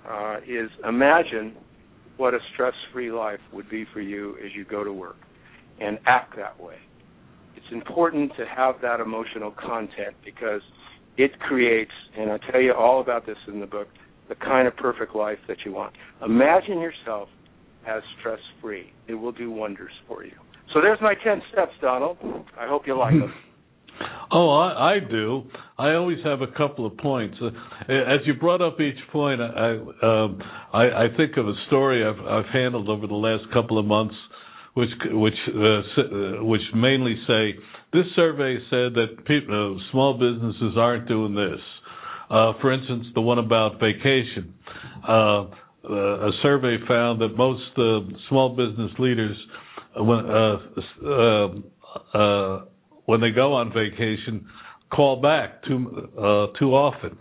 uh, 0.08 0.36
is 0.46 0.70
imagine 0.88 1.56
what 2.16 2.34
a 2.34 2.38
stress-free 2.54 3.12
life 3.12 3.40
would 3.52 3.68
be 3.68 3.84
for 3.92 4.00
you 4.00 4.36
as 4.44 4.50
you 4.54 4.64
go 4.64 4.84
to 4.84 4.92
work, 4.92 5.16
and 5.80 5.98
act 6.06 6.36
that 6.36 6.58
way 6.60 6.76
it's 7.56 7.72
important 7.72 8.32
to 8.36 8.44
have 8.46 8.76
that 8.82 9.00
emotional 9.00 9.52
content 9.52 10.14
because 10.24 10.62
it 11.16 11.38
creates, 11.40 11.92
and 12.16 12.30
I 12.30 12.38
tell 12.50 12.60
you 12.60 12.74
all 12.74 13.00
about 13.00 13.26
this 13.26 13.36
in 13.48 13.60
the 13.60 13.66
book, 13.66 13.88
the 14.28 14.34
kind 14.36 14.66
of 14.66 14.76
perfect 14.76 15.14
life 15.14 15.38
that 15.48 15.58
you 15.64 15.72
want. 15.72 15.94
Imagine 16.24 16.80
yourself 16.80 17.28
as 17.86 18.02
stress 18.18 18.38
free. 18.60 18.92
It 19.08 19.14
will 19.14 19.32
do 19.32 19.50
wonders 19.50 19.92
for 20.06 20.24
you. 20.24 20.32
So 20.72 20.80
there's 20.80 21.00
my 21.00 21.14
10 21.22 21.42
steps, 21.52 21.72
Donald. 21.80 22.16
I 22.58 22.66
hope 22.68 22.82
you 22.86 22.96
like 22.96 23.14
them. 23.14 23.34
Oh, 24.32 24.50
I, 24.50 24.94
I 24.94 24.98
do. 25.00 25.44
I 25.78 25.94
always 25.94 26.18
have 26.24 26.40
a 26.42 26.46
couple 26.46 26.86
of 26.86 26.96
points. 26.98 27.36
Uh, 27.42 27.48
as 27.88 28.20
you 28.26 28.34
brought 28.34 28.62
up 28.62 28.80
each 28.80 28.98
point, 29.12 29.40
I, 29.40 29.70
um, 30.02 30.40
I, 30.72 30.82
I 30.82 31.06
think 31.16 31.36
of 31.36 31.48
a 31.48 31.54
story 31.66 32.04
I've, 32.04 32.20
I've 32.24 32.52
handled 32.52 32.88
over 32.88 33.06
the 33.06 33.14
last 33.14 33.44
couple 33.52 33.78
of 33.78 33.86
months 33.86 34.14
which 34.74 34.90
which 35.10 35.34
uh, 35.48 35.60
uh, 35.60 36.44
which 36.44 36.60
mainly 36.74 37.16
say 37.26 37.54
this 37.92 38.04
survey 38.14 38.56
said 38.70 38.94
that 38.94 39.24
people, 39.26 39.76
uh, 39.76 39.90
small 39.90 40.14
businesses 40.14 40.76
aren't 40.76 41.08
doing 41.08 41.34
this. 41.34 41.60
Uh, 42.30 42.52
for 42.60 42.72
instance, 42.72 43.06
the 43.14 43.20
one 43.20 43.38
about 43.38 43.80
vacation. 43.80 44.54
Uh, 45.08 45.46
uh, 45.82 46.28
a 46.28 46.30
survey 46.42 46.76
found 46.86 47.20
that 47.20 47.30
most 47.36 47.62
small 48.28 48.50
business 48.56 48.92
leaders 48.98 49.36
when 53.10 53.22
uh, 53.22 53.26
uh, 53.26 53.28
they 53.28 53.34
go 53.34 53.52
on 53.54 53.72
vacation, 53.72 54.46
call 54.92 55.20
back 55.20 55.62
too 55.64 56.08
uh, 56.16 56.58
too 56.58 56.74
often. 56.74 57.18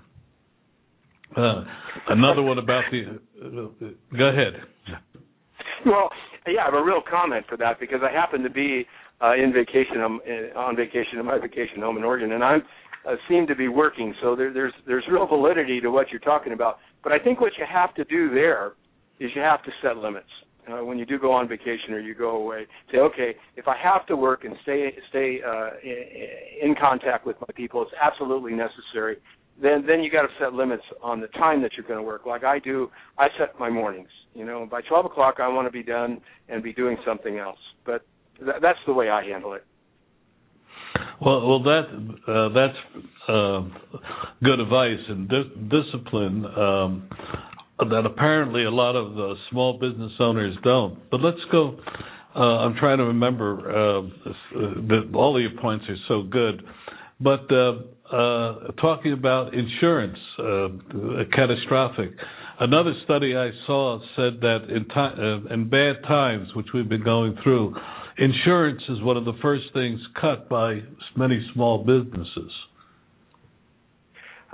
Uh, 1.36 1.63
another 2.10 2.41
one 2.41 2.58
about 2.58 2.84
the. 2.91 3.19
Uh, 3.43 4.17
go 4.17 4.25
ahead. 4.25 4.54
Well, 5.86 6.10
yeah, 6.47 6.62
I 6.62 6.65
have 6.65 6.73
a 6.73 6.84
real 6.84 7.02
comment 7.10 7.45
for 7.47 7.58
that 7.58 7.80
because 7.80 7.99
I 8.04 8.12
happen 8.12 8.43
to 8.43 8.49
be 8.49 8.86
uh, 9.21 9.34
in 9.34 9.54
vacation 9.54 10.02
um, 10.02 10.19
on 10.56 10.75
vacation 10.75 11.19
in 11.19 11.25
my 11.25 11.38
vacation 11.39 11.82
home 11.82 11.97
in 11.97 12.04
Oregon, 12.04 12.32
and 12.34 12.43
I 12.43 12.58
uh, 13.08 13.15
seem 13.28 13.47
to 13.47 13.56
be 13.56 13.67
working. 13.67 14.13
So 14.21 14.36
there, 14.36 14.54
there's 14.54 14.73
there's 14.86 15.04
real 15.12 15.28
validity 15.28 15.80
to 15.82 15.89
what 15.89 16.10
you're 16.12 16.19
talking 16.19 16.54
about. 16.54 16.78
But 17.04 17.13
I 17.13 17.19
think 17.19 17.39
what 17.39 17.54
you 17.58 17.65
have 17.71 17.93
to 17.95 18.04
do 18.06 18.30
there 18.34 18.73
is 19.19 19.30
you 19.36 19.41
have 19.41 19.63
to 19.63 19.71
set 19.82 19.97
limits. 19.97 20.28
Uh, 20.70 20.84
when 20.84 20.98
you 20.98 21.06
do 21.06 21.18
go 21.18 21.32
on 21.32 21.48
vacation 21.48 21.94
or 21.94 22.00
you 22.00 22.14
go 22.14 22.38
away, 22.38 22.66
say, 22.92 23.00
okay, 23.00 23.36
if 23.56 23.68
I 23.68 23.76
have 23.82 24.06
to 24.08 24.16
work 24.16 24.44
and 24.44 24.56
stay 24.64 24.92
stay 25.10 25.40
uh, 25.46 25.70
in, 26.62 26.76
contact 26.80 27.26
with 27.26 27.38
my 27.42 27.54
people, 27.56 27.82
it's 27.82 27.92
absolutely 28.02 28.54
necessary. 28.54 29.18
Then 29.62 29.86
then 29.88 30.02
you 30.02 30.12
got 30.12 30.24
to 30.24 30.30
set 30.40 30.54
limits 30.54 30.84
on 31.02 31.20
the 31.20 31.28
time 31.28 31.62
that 31.64 31.72
you're 31.76 31.88
going 31.88 32.00
to 32.00 32.04
work. 32.04 32.26
Like 32.26 32.44
I 32.44 32.60
do, 32.60 32.90
I 33.18 33.28
set 33.38 33.60
my 33.60 33.70
mornings. 33.70 34.10
You 34.34 34.46
know, 34.46 34.68
by 34.70 34.82
12 34.82 35.06
o'clock 35.06 35.36
I 35.40 35.48
want 35.48 35.68
to 35.68 35.72
be 35.72 35.84
done 35.84 36.22
and 36.48 36.62
be 36.62 36.74
doing 36.74 36.98
something 37.06 37.38
else. 37.38 37.60
But 37.86 38.06
th- 38.38 38.58
that's 38.62 38.80
the 38.86 38.94
way 38.94 39.10
I 39.10 39.24
handle 39.24 39.54
it. 39.54 39.66
Well, 41.22 41.48
well, 41.48 41.64
that 41.64 41.84
uh, 42.28 42.50
that's 42.54 42.78
uh, 43.28 43.62
good 44.44 44.60
advice 44.60 45.00
and 45.10 45.28
di- 45.28 45.52
discipline 45.70 46.46
um, 46.46 47.10
that 47.80 48.04
apparently 48.06 48.65
a 48.65 48.72
lot 48.72 48.96
of 48.96 49.15
the 49.15 49.36
small 49.50 49.80
business 49.80 50.12
owners 50.20 50.56
don't. 50.63 51.10
But 51.10 51.22
let's 51.22 51.39
go. 51.52 51.80
Uh, 52.36 52.39
I'm 52.39 52.76
trying 52.76 53.00
to 53.00 53.06
remember 53.06 53.60
uh, 53.60 54.02
that 54.88 55.12
all 55.15 55.36
of 55.36 55.42
your 55.42 55.60
points 55.62 55.86
are 55.89 55.98
so 56.08 56.24
good, 56.30 56.63
but 57.20 57.52
uh, 57.52 58.15
uh, 58.15 58.72
talking 58.80 59.13
about 59.13 59.54
insurance, 59.54 60.18
catastrophic. 61.34 62.12
Another 62.60 62.94
study 63.06 63.36
I 63.36 63.50
saw 63.65 64.00
said 64.15 64.42
that 64.42 64.68
in, 64.70 64.84
ti- 64.86 65.54
in 65.54 65.70
bad 65.70 66.08
times, 66.08 66.50
which 66.56 66.68
we've 66.74 66.89
been 66.89 67.04
going 67.04 67.36
through, 67.42 67.74
insurance 68.18 68.82
is 68.89 69.02
one 69.02 69.18
of 69.18 69.26
the 69.26 69.34
first 69.42 69.63
things 69.74 70.00
cut 70.20 70.50
by 70.50 70.80
many 71.15 71.44
small 71.54 71.80
businesses. 71.80 72.52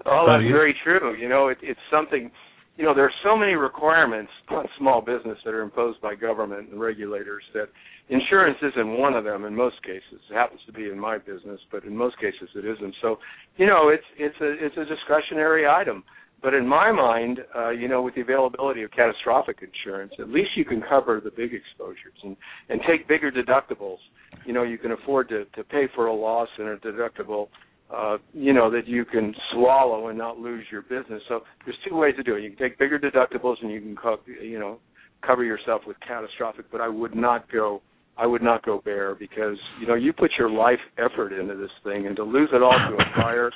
Oh, 0.05 0.25
that's 0.27 0.43
uh, 0.47 0.53
very 0.53 0.75
true. 0.83 1.15
You 1.19 1.27
know, 1.27 1.47
it, 1.47 1.57
it's 1.61 1.79
something. 1.91 2.31
You 2.77 2.83
know, 2.83 2.93
there 2.93 3.05
are 3.05 3.13
so 3.23 3.37
many 3.37 3.53
requirements 3.53 4.31
on 4.49 4.65
small 4.77 5.01
business 5.01 5.37
that 5.45 5.53
are 5.53 5.61
imposed 5.61 6.01
by 6.01 6.13
government 6.13 6.69
and 6.71 6.79
regulators 6.79 7.43
that 7.53 7.69
insurance 8.09 8.57
isn't 8.61 8.97
one 8.97 9.13
of 9.13 9.23
them. 9.23 9.45
In 9.45 9.55
most 9.55 9.81
cases, 9.81 10.19
it 10.29 10.33
happens 10.33 10.59
to 10.65 10.73
be 10.73 10.89
in 10.89 10.99
my 10.99 11.17
business, 11.17 11.59
but 11.71 11.85
in 11.85 11.95
most 11.95 12.17
cases 12.19 12.49
it 12.53 12.65
isn't. 12.65 12.93
So, 13.01 13.17
you 13.55 13.65
know, 13.65 13.89
it's 13.89 14.03
it's 14.17 14.35
a 14.41 14.65
it's 14.65 14.77
a 14.77 14.85
discretionary 14.85 15.65
item. 15.67 16.03
But 16.43 16.53
in 16.53 16.67
my 16.67 16.91
mind, 16.91 17.39
uh, 17.55 17.69
you 17.69 17.87
know, 17.87 18.01
with 18.01 18.15
the 18.15 18.21
availability 18.21 18.83
of 18.83 18.91
catastrophic 18.91 19.63
insurance, 19.63 20.13
at 20.19 20.29
least 20.29 20.49
you 20.55 20.65
can 20.65 20.83
cover 20.87 21.21
the 21.23 21.31
big 21.31 21.53
exposures 21.53 22.19
and 22.23 22.35
and 22.69 22.81
take 22.87 23.07
bigger 23.07 23.31
deductibles. 23.31 23.97
You 24.45 24.53
know, 24.53 24.63
you 24.63 24.77
can 24.77 24.91
afford 24.91 25.29
to 25.29 25.45
to 25.45 25.63
pay 25.63 25.87
for 25.95 26.07
a 26.07 26.13
loss 26.13 26.49
and 26.59 26.67
a 26.67 26.77
deductible. 26.77 27.47
Uh, 27.93 28.17
you 28.33 28.51
know 28.51 28.71
that 28.71 28.87
you 28.87 29.05
can 29.05 29.33
swallow 29.53 30.07
and 30.07 30.17
not 30.17 30.39
lose 30.39 30.65
your 30.71 30.81
business. 30.81 31.21
So 31.27 31.41
there's 31.65 31.77
two 31.87 31.95
ways 31.95 32.15
to 32.17 32.23
do 32.23 32.35
it. 32.35 32.43
You 32.43 32.49
can 32.49 32.57
take 32.57 32.79
bigger 32.79 32.97
deductibles 32.97 33.57
and 33.61 33.71
you 33.71 33.79
can, 33.79 33.95
co- 33.95 34.19
you 34.41 34.57
know, 34.59 34.79
cover 35.25 35.43
yourself 35.43 35.83
with 35.85 35.95
catastrophic. 36.05 36.65
But 36.71 36.81
I 36.81 36.87
would 36.87 37.15
not 37.15 37.51
go 37.51 37.81
I 38.17 38.25
would 38.25 38.41
not 38.41 38.65
go 38.65 38.81
bare 38.83 39.15
because 39.15 39.57
you 39.79 39.87
know 39.87 39.95
you 39.95 40.13
put 40.13 40.31
your 40.37 40.49
life 40.49 40.79
effort 40.97 41.33
into 41.33 41.55
this 41.55 41.71
thing, 41.83 42.07
and 42.07 42.15
to 42.15 42.23
lose 42.23 42.49
it 42.53 42.61
all 42.63 42.71
to 42.71 42.95
a 42.95 43.21
fire 43.21 43.51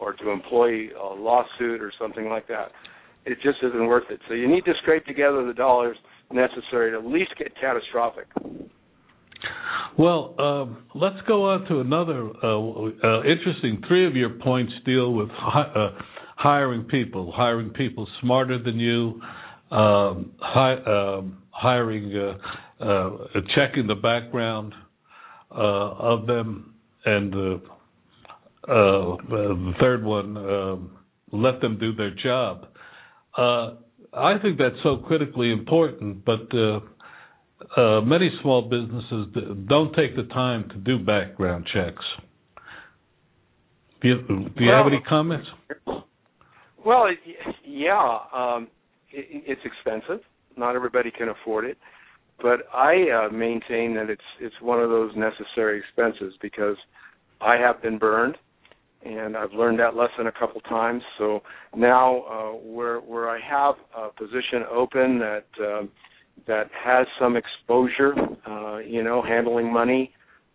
or 0.00 0.14
to 0.14 0.30
employ 0.30 0.88
a 0.98 1.14
lawsuit 1.14 1.80
or 1.80 1.92
something 2.00 2.28
like 2.28 2.48
that. 2.48 2.72
It 3.24 3.38
just 3.42 3.58
isn't 3.62 3.86
worth 3.86 4.10
it. 4.10 4.18
So 4.28 4.34
you 4.34 4.48
need 4.48 4.64
to 4.64 4.72
scrape 4.82 5.04
together 5.06 5.46
the 5.46 5.54
dollars 5.54 5.96
necessary 6.32 6.90
to 6.90 6.98
at 6.98 7.06
least 7.06 7.32
get 7.38 7.52
catastrophic. 7.60 8.26
Well, 9.98 10.34
um, 10.38 10.84
let's 10.94 11.20
go 11.28 11.50
on 11.50 11.66
to 11.66 11.80
another 11.80 12.30
uh, 12.42 12.58
uh, 13.06 13.22
interesting. 13.24 13.82
Three 13.88 14.06
of 14.06 14.16
your 14.16 14.30
points 14.30 14.72
deal 14.86 15.12
with 15.12 15.28
hi- 15.30 15.70
uh, 15.74 15.90
hiring 16.36 16.84
people, 16.84 17.30
hiring 17.34 17.70
people 17.70 18.06
smarter 18.20 18.62
than 18.62 18.78
you, 18.78 19.20
um, 19.70 20.32
hi- 20.40 20.82
um, 20.86 21.38
hiring, 21.50 22.16
uh, 22.16 22.84
uh, 22.84 23.10
checking 23.54 23.86
the 23.86 23.94
background 23.94 24.72
uh, 25.50 25.54
of 25.58 26.26
them, 26.26 26.74
and 27.04 27.34
uh, 27.34 27.58
the 28.66 29.72
third 29.80 30.04
one, 30.04 30.36
uh, 30.36 30.76
let 31.36 31.60
them 31.60 31.78
do 31.78 31.94
their 31.94 32.14
job. 32.14 32.66
Uh, 33.36 33.74
I 34.14 34.38
think 34.42 34.58
that's 34.58 34.76
so 34.82 34.98
critically 34.98 35.52
important, 35.52 36.24
but 36.24 36.48
uh, 37.76 38.00
many 38.00 38.30
small 38.42 38.62
businesses 38.62 39.28
don't 39.68 39.94
take 39.94 40.16
the 40.16 40.24
time 40.32 40.68
to 40.70 40.76
do 40.76 40.98
background 40.98 41.66
checks. 41.72 42.04
Do 44.00 44.08
you, 44.08 44.16
do 44.26 44.64
you 44.64 44.68
well, 44.68 44.84
have 44.84 44.86
any 44.86 45.00
comments? 45.08 45.46
Well, 46.84 47.06
yeah, 47.64 48.18
um, 48.34 48.68
it, 49.12 49.44
it's 49.46 49.60
expensive. 49.64 50.24
Not 50.56 50.74
everybody 50.74 51.10
can 51.10 51.28
afford 51.28 51.64
it, 51.64 51.78
but 52.40 52.60
I 52.74 53.26
uh, 53.26 53.32
maintain 53.32 53.94
that 53.94 54.10
it's 54.10 54.20
it's 54.40 54.54
one 54.60 54.80
of 54.80 54.90
those 54.90 55.12
necessary 55.16 55.78
expenses 55.78 56.34
because 56.42 56.76
I 57.40 57.56
have 57.56 57.80
been 57.80 57.98
burned 57.98 58.36
and 59.04 59.36
I've 59.36 59.52
learned 59.52 59.78
that 59.80 59.96
lesson 59.96 60.26
a 60.26 60.32
couple 60.32 60.60
times. 60.62 61.02
So 61.18 61.42
now, 61.76 62.22
uh, 62.22 62.56
where 62.58 62.98
where 62.98 63.28
I 63.28 63.40
have 63.40 63.74
a 63.96 64.10
position 64.12 64.64
open 64.70 65.18
that 65.18 65.44
uh, 65.60 65.82
that 66.46 66.70
has 66.84 67.06
some 67.20 67.36
exposure, 67.36 68.14
uh, 68.46 68.78
you 68.78 69.02
know, 69.02 69.22
handling 69.22 69.72
money 69.72 70.12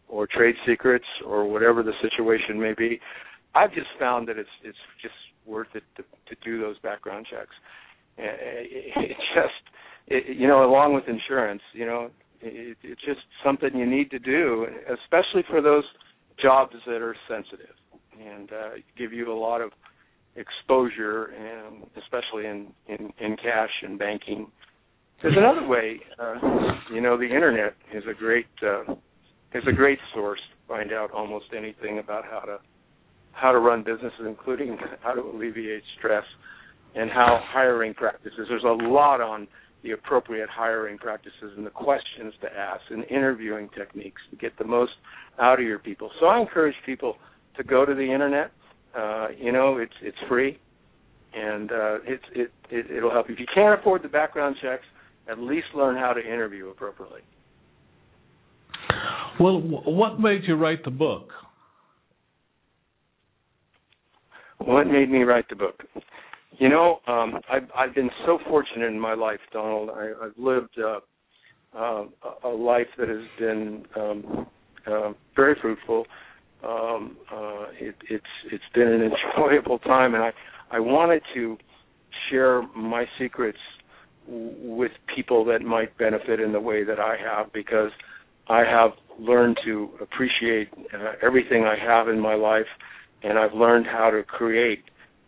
or 0.08 0.28
trade 0.28 0.56
secrets 0.68 1.06
or 1.26 1.50
whatever 1.50 1.84
the 1.84 1.94
situation 2.02 2.60
may 2.60 2.74
be, 2.78 3.00
I've 3.56 3.74
just 3.74 3.88
found 4.00 4.28
that 4.28 4.38
it's 4.38 4.50
it's 4.64 4.78
just 5.02 5.16
worth 5.46 5.68
it 5.74 5.84
to, 5.96 6.04
to 6.04 6.42
do 6.44 6.60
those 6.60 6.78
background 6.80 7.26
checks. 7.30 7.56
It, 8.18 8.92
it 9.12 9.18
just, 9.34 9.64
it, 10.08 10.38
you 10.38 10.48
know, 10.48 10.66
along 10.66 10.94
with 10.94 11.06
insurance, 11.08 11.62
you 11.74 11.86
know, 11.86 12.10
it, 12.42 12.78
it's 12.84 13.02
just 13.02 13.22
something 13.44 13.70
you 13.76 13.86
need 13.86 14.12
to 14.12 14.20
do, 14.20 14.68
especially 15.04 15.44
for 15.50 15.62
those 15.62 15.84
jobs 16.42 16.74
that 16.86 17.02
are 17.02 17.16
sensitive 17.28 17.76
and 18.20 18.52
uh, 18.52 18.70
give 18.98 19.14
you 19.14 19.32
a 19.32 19.38
lot 19.38 19.62
of 19.62 19.72
exposure, 20.36 21.26
and 21.26 21.84
especially 21.98 22.46
in 22.46 22.68
in, 22.88 23.12
in 23.20 23.36
cash 23.38 23.72
and 23.84 23.98
banking. 23.98 24.48
There's 25.22 25.36
another 25.38 25.68
way. 25.68 26.00
Uh, 26.20 26.36
you 26.94 27.02
know, 27.02 27.18
the 27.18 27.26
internet 27.26 27.74
is 27.94 28.04
a 28.10 28.14
great 28.14 28.46
uh, 28.62 28.94
is 29.54 29.64
a 29.68 29.72
great 29.72 30.00
source 30.14 30.40
to 30.40 30.68
find 30.68 30.94
out 30.94 31.12
almost 31.12 31.46
anything 31.56 32.00
about 32.00 32.24
how 32.26 32.42
to 32.42 32.60
how 33.32 33.52
to 33.52 33.60
run 33.60 33.84
businesses, 33.84 34.26
including 34.28 34.78
how 35.02 35.14
to 35.14 35.22
alleviate 35.22 35.84
stress 35.98 36.26
and 36.96 37.10
how 37.10 37.40
hiring 37.44 37.94
practices. 37.94 38.48
There's 38.48 38.64
a 38.64 38.84
lot 38.84 39.22
on 39.22 39.48
the 39.84 39.92
appropriate 39.92 40.50
hiring 40.50 40.98
practices 40.98 41.54
and 41.56 41.66
the 41.66 41.72
questions 41.72 42.34
to 42.42 42.48
ask 42.52 42.82
and 42.90 43.04
interviewing 43.06 43.70
techniques 43.78 44.22
to 44.32 44.36
get 44.36 44.58
the 44.58 44.66
most 44.66 44.94
out 45.40 45.60
of 45.60 45.66
your 45.66 45.80
people. 45.80 46.10
So 46.20 46.26
I 46.26 46.40
encourage 46.42 46.76
people 46.86 47.16
to 47.58 47.64
go 47.64 47.86
to 47.86 47.94
the 47.94 48.02
internet. 48.14 48.52
Uh, 48.98 49.28
you 49.38 49.52
know, 49.52 49.78
it's 49.78 49.94
it's 50.02 50.18
free, 50.28 50.60
and 51.34 51.72
uh, 51.72 51.98
it's 52.06 52.24
it, 52.36 52.52
it 52.70 52.92
it'll 52.92 53.12
help 53.12 53.30
you. 53.30 53.34
If 53.34 53.40
you 53.40 53.48
can't 53.54 53.80
afford 53.80 54.04
the 54.04 54.10
background 54.10 54.56
checks, 54.62 54.86
at 55.30 55.40
least 55.40 55.68
learn 55.76 55.96
how 55.96 56.14
to 56.14 56.22
interview 56.22 56.70
appropriately. 56.70 57.22
Well, 59.40 59.60
what 59.62 60.20
made 60.20 60.42
you 60.48 60.56
write 60.56 60.84
the 60.84 60.92
book? 60.92 61.30
What 64.60 64.88
made 64.88 65.10
me 65.10 65.20
write 65.20 65.46
the 65.50 65.56
book? 65.56 65.84
You 66.58 66.70
know, 66.70 67.00
um, 67.08 67.40
I've 67.52 67.70
I've 67.76 67.94
been 67.94 68.10
so 68.26 68.40
fortunate 68.50 68.88
in 68.88 69.00
my 69.00 69.14
life, 69.14 69.40
Donald. 69.54 69.92
I, 69.92 70.12
I've 70.26 70.38
lived 70.38 70.76
uh, 70.80 71.00
uh, 71.78 72.06
a 72.44 72.50
life 72.50 72.88
that 72.98 73.08
has 73.08 73.24
been 73.38 73.86
um, 73.96 74.48
uh, 74.88 75.12
very 75.36 75.56
fruitful 75.62 76.06
um, 76.64 77.18
uh, 77.32 77.66
it, 77.80 77.96
it's 78.10 78.26
it's 78.52 78.64
been 78.74 78.88
an 78.88 79.02
enjoyable 79.38 79.80
time, 79.80 80.16
and 80.16 80.24
I 80.24 80.32
I 80.72 80.80
wanted 80.80 81.22
to 81.36 81.58
share 82.30 82.64
my 82.76 83.06
secrets 83.20 83.60
with 84.28 84.92
people 85.16 85.46
that 85.46 85.62
might 85.62 85.98
benefit 85.98 86.40
in 86.40 86.52
the 86.52 86.60
way 86.60 86.84
that 86.84 87.00
I 87.00 87.16
have 87.18 87.52
because 87.54 87.92
I 88.50 88.60
have 88.60 88.92
learned 89.20 89.58
to 89.66 89.90
appreciate 90.02 90.70
uh, 90.94 91.14
everything 91.26 91.64
I 91.64 91.76
have 91.82 92.08
in 92.08 92.20
my 92.20 92.36
life, 92.36 92.68
and 93.24 93.38
I've 93.38 93.54
learned 93.54 93.86
how 93.88 94.10
to 94.12 94.24
create 94.24 94.84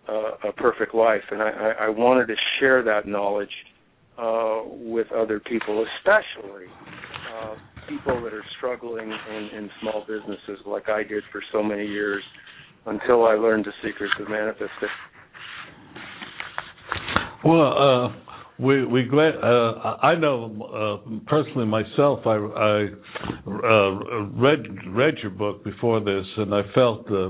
uh, 0.07 0.49
a 0.49 0.53
perfect 0.53 0.93
life, 0.93 1.21
and 1.31 1.41
I, 1.41 1.73
I, 1.81 1.89
wanted 1.89 2.27
to 2.27 2.35
share 2.59 2.83
that 2.83 3.07
knowledge 3.07 3.49
uh, 4.17 4.61
with 4.65 5.07
other 5.11 5.39
people, 5.39 5.85
especially 5.97 6.65
uh, 7.35 7.55
people 7.87 8.21
that 8.23 8.33
are 8.33 8.45
struggling 8.57 9.11
in, 9.11 9.49
in 9.57 9.69
small 9.81 10.05
businesses 10.07 10.65
like 10.65 10.89
I 10.89 11.03
did 11.03 11.23
for 11.31 11.41
so 11.51 11.61
many 11.61 11.85
years 11.85 12.23
until 12.85 13.25
I 13.25 13.33
learned 13.33 13.65
the 13.65 13.73
secrets 13.83 14.13
of 14.19 14.29
manifestation. 14.29 14.89
Well, 17.43 17.67
uh, 17.67 18.28
we 18.59 18.85
we 18.85 19.03
glad. 19.03 19.35
Uh, 19.41 19.97
I 20.03 20.15
know 20.15 21.01
uh, 21.07 21.19
personally 21.27 21.65
myself. 21.65 22.19
I 22.25 22.35
I 22.35 22.87
uh, 23.47 24.25
read 24.35 24.59
read 24.89 25.15
your 25.21 25.31
book 25.31 25.63
before 25.63 25.99
this, 26.01 26.25
and 26.37 26.53
I 26.53 26.61
felt 26.75 27.07
uh, 27.09 27.29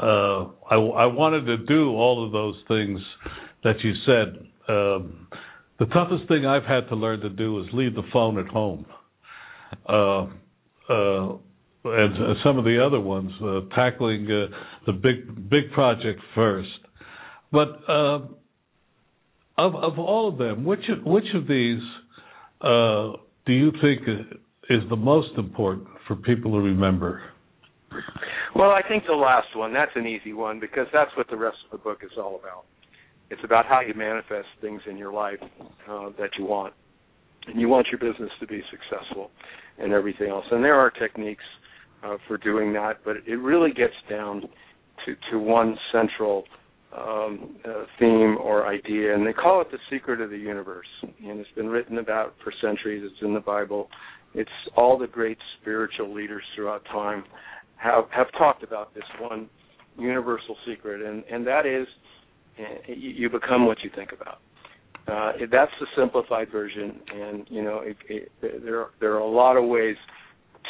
uh, 0.00 0.50
I 0.70 0.74
I 0.76 1.06
wanted 1.06 1.44
to 1.46 1.56
do 1.66 1.90
all 1.90 2.24
of 2.24 2.32
those 2.32 2.54
things 2.68 3.00
that 3.64 3.76
you 3.82 3.92
said. 4.06 4.46
Um, 4.68 5.26
the 5.78 5.86
toughest 5.86 6.28
thing 6.28 6.46
I've 6.46 6.64
had 6.64 6.88
to 6.88 6.94
learn 6.96 7.20
to 7.20 7.30
do 7.30 7.60
is 7.60 7.66
leave 7.72 7.94
the 7.94 8.02
phone 8.12 8.38
at 8.38 8.46
home. 8.46 8.86
Uh, 9.88 10.26
uh, 10.90 11.36
and 11.84 12.36
some 12.44 12.58
of 12.58 12.64
the 12.64 12.84
other 12.84 13.00
ones, 13.00 13.30
tackling 13.74 14.26
the 14.86 14.92
big 14.92 15.48
big 15.50 15.72
project 15.72 16.20
first. 16.34 16.68
But 17.50 17.68
uh, 17.88 18.18
of 19.58 19.74
of 19.74 19.98
all 19.98 20.28
of 20.28 20.38
them, 20.38 20.64
which 20.64 20.84
which 21.04 21.26
of 21.34 21.46
these 21.46 21.82
uh, 22.60 23.18
do 23.44 23.52
you 23.52 23.72
think 23.82 24.02
is 24.70 24.80
the 24.88 24.96
most 24.96 25.30
important 25.36 25.88
for 26.06 26.16
people 26.16 26.52
to 26.52 26.58
remember? 26.58 27.22
Well, 28.54 28.70
I 28.70 28.80
think 28.88 29.04
the 29.06 29.14
last 29.14 29.48
one. 29.54 29.72
That's 29.72 29.92
an 29.94 30.06
easy 30.06 30.32
one 30.32 30.60
because 30.60 30.86
that's 30.92 31.10
what 31.16 31.28
the 31.28 31.36
rest 31.36 31.56
of 31.64 31.78
the 31.78 31.82
book 31.82 31.98
is 32.02 32.12
all 32.16 32.38
about. 32.40 32.64
It's 33.30 33.42
about 33.44 33.66
how 33.66 33.80
you 33.80 33.94
manifest 33.94 34.48
things 34.60 34.80
in 34.88 34.96
your 34.96 35.12
life 35.12 35.40
uh, 35.88 36.10
that 36.18 36.30
you 36.38 36.46
want, 36.46 36.72
and 37.46 37.60
you 37.60 37.68
want 37.68 37.88
your 37.90 37.98
business 37.98 38.30
to 38.40 38.46
be 38.46 38.62
successful, 38.70 39.30
and 39.78 39.92
everything 39.92 40.30
else. 40.30 40.46
And 40.50 40.64
there 40.64 40.76
are 40.76 40.90
techniques 40.90 41.44
uh, 42.02 42.16
for 42.26 42.38
doing 42.38 42.72
that, 42.74 43.00
but 43.04 43.16
it 43.26 43.36
really 43.36 43.72
gets 43.72 43.94
down 44.08 44.42
to 45.04 45.14
to 45.30 45.38
one 45.38 45.76
central 45.92 46.44
um, 46.96 47.56
uh, 47.64 47.84
theme 47.98 48.36
or 48.40 48.66
idea, 48.66 49.14
and 49.14 49.26
they 49.26 49.32
call 49.32 49.60
it 49.60 49.70
the 49.70 49.78
secret 49.90 50.20
of 50.20 50.30
the 50.30 50.38
universe. 50.38 50.86
And 51.02 51.40
it's 51.40 51.50
been 51.54 51.68
written 51.68 51.98
about 51.98 52.34
for 52.42 52.52
centuries. 52.60 53.02
It's 53.04 53.22
in 53.22 53.34
the 53.34 53.40
Bible. 53.40 53.88
It's 54.34 54.50
all 54.76 54.98
the 54.98 55.06
great 55.06 55.38
spiritual 55.60 56.14
leaders 56.14 56.42
throughout 56.54 56.84
time 56.86 57.24
have 57.76 58.04
have 58.10 58.30
talked 58.32 58.62
about 58.62 58.94
this 58.94 59.04
one 59.20 59.48
universal 59.98 60.56
secret, 60.66 61.02
and 61.02 61.24
and 61.30 61.46
that 61.46 61.66
is 61.66 61.86
uh, 62.58 62.92
you 62.92 63.28
become 63.30 63.66
what 63.66 63.78
you 63.82 63.90
think 63.94 64.10
about. 64.12 64.38
Uh, 65.06 65.32
that's 65.50 65.72
the 65.80 65.86
simplified 65.96 66.50
version, 66.50 67.00
and 67.14 67.46
you 67.48 67.62
know 67.62 67.80
it, 67.80 67.96
it, 68.08 68.32
there 68.40 68.88
there 69.00 69.14
are 69.14 69.20
a 69.20 69.28
lot 69.28 69.56
of 69.56 69.64
ways 69.64 69.96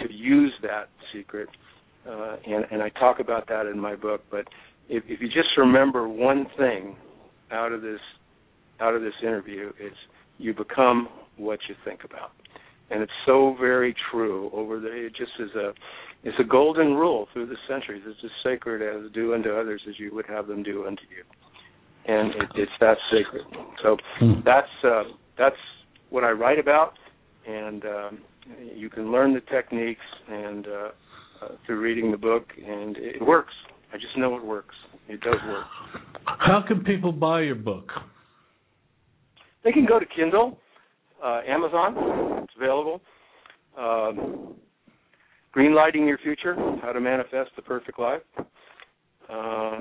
to 0.02 0.12
use 0.12 0.52
that 0.62 0.88
secret, 1.12 1.48
uh, 2.08 2.36
and 2.46 2.64
and 2.70 2.82
I 2.82 2.90
talk 2.90 3.20
about 3.20 3.48
that 3.48 3.66
in 3.66 3.78
my 3.78 3.96
book. 3.96 4.22
But 4.30 4.46
if, 4.88 5.04
if 5.06 5.20
you 5.20 5.28
just 5.28 5.56
remember 5.56 6.08
one 6.08 6.46
thing 6.56 6.96
out 7.50 7.72
of 7.72 7.82
this 7.82 8.00
out 8.80 8.94
of 8.94 9.02
this 9.02 9.14
interview, 9.22 9.72
it's 9.78 9.96
you 10.38 10.54
become 10.54 11.08
what 11.36 11.58
you 11.68 11.74
think 11.84 12.04
about, 12.04 12.30
and 12.90 13.02
it's 13.02 13.12
so 13.26 13.56
very 13.60 13.94
true. 14.10 14.50
Over 14.52 14.80
the 14.80 14.88
it 14.88 15.14
just 15.16 15.32
is 15.40 15.50
a 15.54 15.72
it's 16.24 16.38
a 16.40 16.44
golden 16.44 16.94
rule 16.94 17.28
through 17.32 17.46
the 17.46 17.56
centuries. 17.68 18.02
It's 18.06 18.18
as 18.24 18.30
sacred 18.44 18.82
as 18.82 19.10
do 19.12 19.34
unto 19.34 19.50
others 19.50 19.82
as 19.88 19.98
you 19.98 20.14
would 20.14 20.26
have 20.26 20.46
them 20.46 20.62
do 20.62 20.86
unto 20.86 21.02
you, 21.02 21.24
and 22.12 22.30
it, 22.34 22.48
it's 22.54 22.72
that 22.80 22.96
sacred. 23.10 23.44
So 23.82 23.96
hmm. 24.18 24.40
that's 24.44 24.68
uh, 24.84 25.04
that's 25.36 25.56
what 26.10 26.24
I 26.24 26.30
write 26.30 26.58
about, 26.58 26.94
and 27.46 27.84
um, 27.84 28.18
you 28.74 28.88
can 28.88 29.12
learn 29.12 29.34
the 29.34 29.40
techniques 29.40 30.00
and 30.28 30.66
uh, 30.66 30.70
uh, 31.42 31.48
through 31.66 31.80
reading 31.80 32.10
the 32.10 32.16
book, 32.16 32.46
and 32.56 32.96
it 32.96 33.22
works. 33.24 33.52
I 33.92 33.96
just 33.96 34.16
know 34.16 34.36
it 34.36 34.44
works. 34.44 34.74
It 35.08 35.20
does 35.20 35.38
work. 35.48 35.66
How 36.24 36.62
can 36.66 36.84
people 36.84 37.12
buy 37.12 37.42
your 37.42 37.54
book? 37.54 37.90
They 39.64 39.72
can 39.72 39.86
go 39.86 39.98
to 39.98 40.06
Kindle, 40.06 40.58
uh, 41.24 41.40
Amazon. 41.46 42.44
It's 42.44 42.52
available. 42.56 43.00
Um, 43.78 44.54
Greenlighting 45.56 46.06
Your 46.06 46.18
Future: 46.18 46.54
How 46.82 46.92
to 46.92 47.00
Manifest 47.00 47.50
the 47.56 47.62
Perfect 47.62 47.98
Life. 47.98 48.22
Uh, 49.28 49.78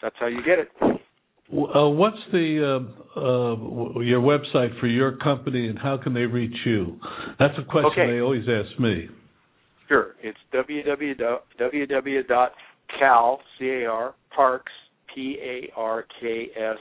that's 0.00 0.16
how 0.18 0.26
you 0.26 0.40
get 0.44 0.58
it. 0.58 0.68
Uh, 0.80 1.88
what's 1.88 2.16
the 2.30 2.80
uh, 3.16 3.20
uh, 3.20 4.00
your 4.00 4.20
website 4.20 4.78
for 4.78 4.86
your 4.86 5.16
company, 5.16 5.68
and 5.68 5.78
how 5.78 5.96
can 5.96 6.14
they 6.14 6.20
reach 6.20 6.56
you? 6.64 6.98
That's 7.38 7.54
a 7.58 7.64
question 7.64 8.02
okay. 8.02 8.12
they 8.12 8.20
always 8.20 8.44
ask 8.48 8.78
me. 8.78 9.08
Sure, 9.88 10.14
it's 10.22 10.38
www.cal 12.98 13.40
c 13.58 13.64
a 13.68 13.86
r 13.86 14.14
parks 14.34 14.72
p 15.14 15.38
a 15.42 15.70
r 15.76 16.06
k 16.20 16.48
s 16.56 16.78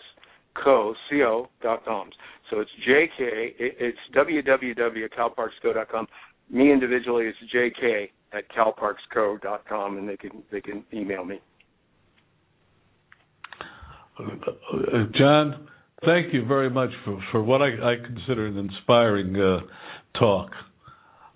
co 0.64 0.94
c 1.10 1.24
o 1.24 1.50
dot 1.62 1.84
com. 1.86 2.10
So 2.50 2.60
it's 2.60 2.72
jk. 2.88 3.54
It's 3.60 3.98
www.calparksco.com. 4.16 6.08
Me 6.52 6.72
individually, 6.72 7.26
it's 7.26 7.38
jk 7.54 8.10
at 8.34 8.44
calparksco.com, 8.52 9.98
and 9.98 10.10
they 10.10 10.18
can 10.18 10.44
they 10.52 10.62
can 10.62 10.84
email 10.94 11.24
me. 11.26 11.40
John, 15.18 15.68
thank 16.06 16.34
you 16.34 16.46
very 16.46 16.70
much 16.70 16.90
for, 17.06 17.20
for 17.32 17.42
what 17.42 17.62
I, 17.62 17.68
I 17.68 17.96
consider 18.06 18.48
an 18.48 18.58
inspiring 18.58 19.34
uh, 19.36 19.60
talk. 20.20 20.52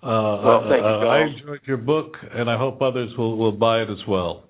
Uh, 0.04 0.42
well, 0.44 0.60
thank 0.68 0.82
you. 0.82 0.86
Uh, 0.86 1.06
I 1.06 1.20
enjoyed 1.22 1.60
your 1.64 1.78
book, 1.78 2.12
and 2.30 2.50
I 2.50 2.58
hope 2.58 2.82
others 2.82 3.10
will, 3.16 3.38
will 3.38 3.52
buy 3.52 3.80
it 3.80 3.88
as 3.90 4.06
well. 4.06 4.44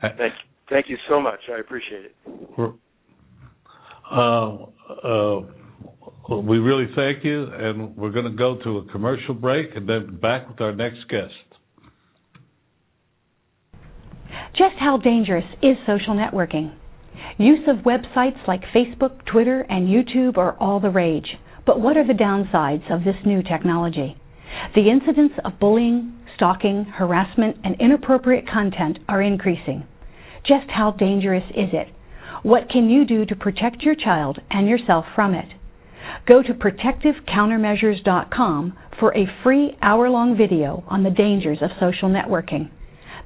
Thank 0.00 0.18
you. 0.20 0.28
Thank 0.70 0.88
you 0.88 0.96
so 1.08 1.20
much. 1.20 1.40
I 1.52 1.58
appreciate 1.58 2.04
it. 2.04 2.14
Uh, 4.10 4.56
we 6.42 6.58
really 6.58 6.86
thank 6.94 7.24
you, 7.24 7.44
and 7.44 7.96
we're 7.96 8.12
going 8.12 8.30
to 8.30 8.36
go 8.36 8.58
to 8.62 8.78
a 8.78 8.84
commercial 8.92 9.34
break 9.34 9.74
and 9.74 9.88
then 9.88 10.18
back 10.20 10.48
with 10.48 10.60
our 10.60 10.74
next 10.74 11.08
guest. 11.08 11.32
Just 14.52 14.74
how 14.78 14.98
dangerous 14.98 15.44
is 15.62 15.76
social 15.86 16.14
networking? 16.14 16.74
Use 17.38 17.66
of 17.66 17.78
websites 17.84 18.46
like 18.46 18.60
Facebook, 18.74 19.24
Twitter, 19.30 19.66
and 19.68 19.88
YouTube 19.88 20.36
are 20.36 20.56
all 20.58 20.80
the 20.80 20.90
rage. 20.90 21.36
But 21.66 21.80
what 21.80 21.96
are 21.96 22.06
the 22.06 22.12
downsides 22.12 22.92
of 22.92 23.04
this 23.04 23.16
new 23.26 23.42
technology? 23.42 24.16
The 24.74 24.90
incidents 24.90 25.34
of 25.44 25.58
bullying, 25.58 26.14
stalking, 26.36 26.84
harassment, 26.84 27.56
and 27.64 27.74
inappropriate 27.80 28.48
content 28.48 28.98
are 29.08 29.22
increasing. 29.22 29.84
Just 30.46 30.70
how 30.70 30.92
dangerous 30.92 31.44
is 31.50 31.70
it? 31.72 31.88
What 32.42 32.70
can 32.70 32.88
you 32.88 33.04
do 33.04 33.26
to 33.26 33.36
protect 33.36 33.82
your 33.82 33.96
child 33.96 34.38
and 34.50 34.66
yourself 34.68 35.04
from 35.14 35.34
it? 35.34 35.48
Go 36.26 36.42
to 36.42 36.54
protectivecountermeasures.com 36.54 38.78
for 38.98 39.14
a 39.16 39.26
free 39.42 39.76
hour 39.82 40.08
long 40.10 40.36
video 40.36 40.82
on 40.88 41.02
the 41.02 41.10
dangers 41.10 41.58
of 41.62 41.70
social 41.80 42.08
networking. 42.08 42.70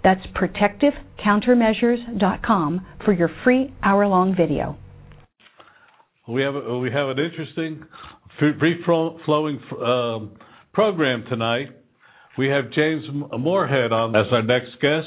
That's 0.03 0.27
protectivecountermeasures.com 0.35 2.87
for 3.05 3.13
your 3.13 3.31
free 3.45 3.73
hour 3.83 4.09
long 4.09 4.35
video. 4.37 4.77
We 6.29 6.43
have 6.43 6.55
we 6.55 6.89
have 6.91 7.09
an 7.09 7.19
interesting, 7.19 7.83
free 8.39 8.77
flowing 8.85 9.61
um, 9.85 10.37
program 10.73 11.25
tonight. 11.29 11.69
We 12.39 12.49
have 12.49 12.71
James 12.73 13.05
Morehead 13.39 13.93
on 13.93 14.17
as 14.17 14.27
our 14.33 14.43
next 14.43 14.81
guest. 14.81 15.07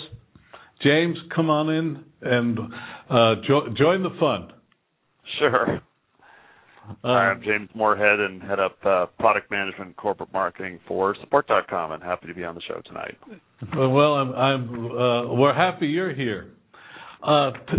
James, 0.84 1.18
come 1.36 1.50
on 1.50 1.70
in 1.70 2.04
and 2.22 2.60
uh, 3.10 3.36
jo- 3.48 3.74
join 3.78 4.04
the 4.04 4.16
fun. 4.20 4.52
Sure. 5.40 5.82
Uh, 7.04 7.08
I'm 7.08 7.42
James 7.42 7.70
Morehead 7.74 8.20
and 8.20 8.44
head 8.44 8.60
up 8.60 8.78
uh, 8.86 9.08
product 9.18 9.50
management 9.50 9.88
and 9.88 9.96
corporate 9.98 10.32
marketing 10.32 10.80
for 10.88 11.16
Support.com, 11.22 11.94
and 11.94 12.04
happy 12.04 12.28
to 12.28 12.34
be 12.36 12.44
on 12.44 12.54
the 12.54 12.62
show 12.68 12.80
tonight. 12.86 13.18
Well, 13.76 14.14
I'm, 14.14 14.34
I'm 14.34 14.86
uh, 14.92 15.34
we're 15.34 15.56
happy 15.56 15.88
you're 15.88 16.14
here. 16.14 16.52
Uh, 17.24 17.52
t- 17.72 17.78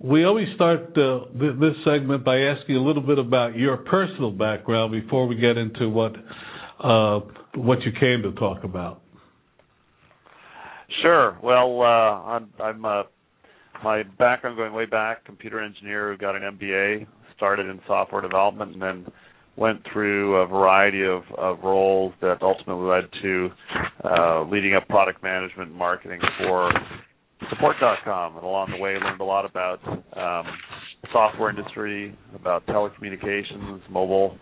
we 0.00 0.24
always 0.24 0.48
start 0.56 0.80
uh, 0.98 1.26
th- 1.38 1.54
this 1.60 1.74
segment 1.84 2.24
by 2.24 2.36
asking 2.36 2.74
a 2.74 2.82
little 2.82 3.02
bit 3.02 3.18
about 3.20 3.54
your 3.54 3.76
personal 3.76 4.32
background 4.32 4.90
before 4.90 5.28
we 5.28 5.36
get 5.36 5.56
into 5.56 5.88
what 5.88 6.14
uh, 6.82 7.20
what 7.54 7.82
you 7.82 7.92
came 7.98 8.22
to 8.22 8.32
talk 8.38 8.64
about. 8.64 9.02
Sure. 11.02 11.38
Well, 11.42 11.82
I'm, 11.82 12.48
I'm 12.62 12.84
uh, 12.84 13.02
my 13.84 14.02
background 14.18 14.56
going 14.56 14.72
way 14.72 14.86
back, 14.86 15.24
computer 15.24 15.62
engineer 15.62 16.12
who 16.12 16.18
got 16.18 16.34
an 16.34 16.42
MBA 16.42 17.06
started 17.36 17.66
in 17.66 17.80
software 17.86 18.20
development 18.20 18.72
and 18.72 18.82
then 18.82 19.06
went 19.56 19.80
through 19.92 20.36
a 20.36 20.46
variety 20.46 21.04
of, 21.04 21.22
of 21.36 21.58
roles 21.62 22.12
that 22.20 22.38
ultimately 22.42 22.86
led 22.86 23.04
to 23.22 23.48
uh, 24.04 24.42
leading 24.44 24.74
up 24.74 24.86
product 24.88 25.22
management 25.22 25.70
and 25.70 25.78
marketing 25.78 26.20
for 26.38 26.72
support.com 27.50 28.36
and 28.36 28.44
along 28.44 28.70
the 28.70 28.76
way 28.76 28.94
learned 28.94 29.20
a 29.20 29.24
lot 29.24 29.44
about 29.44 29.80
um, 30.16 30.46
software 31.12 31.50
industry 31.50 32.16
about 32.34 32.64
telecommunications 32.66 33.80
mobile 33.90 34.36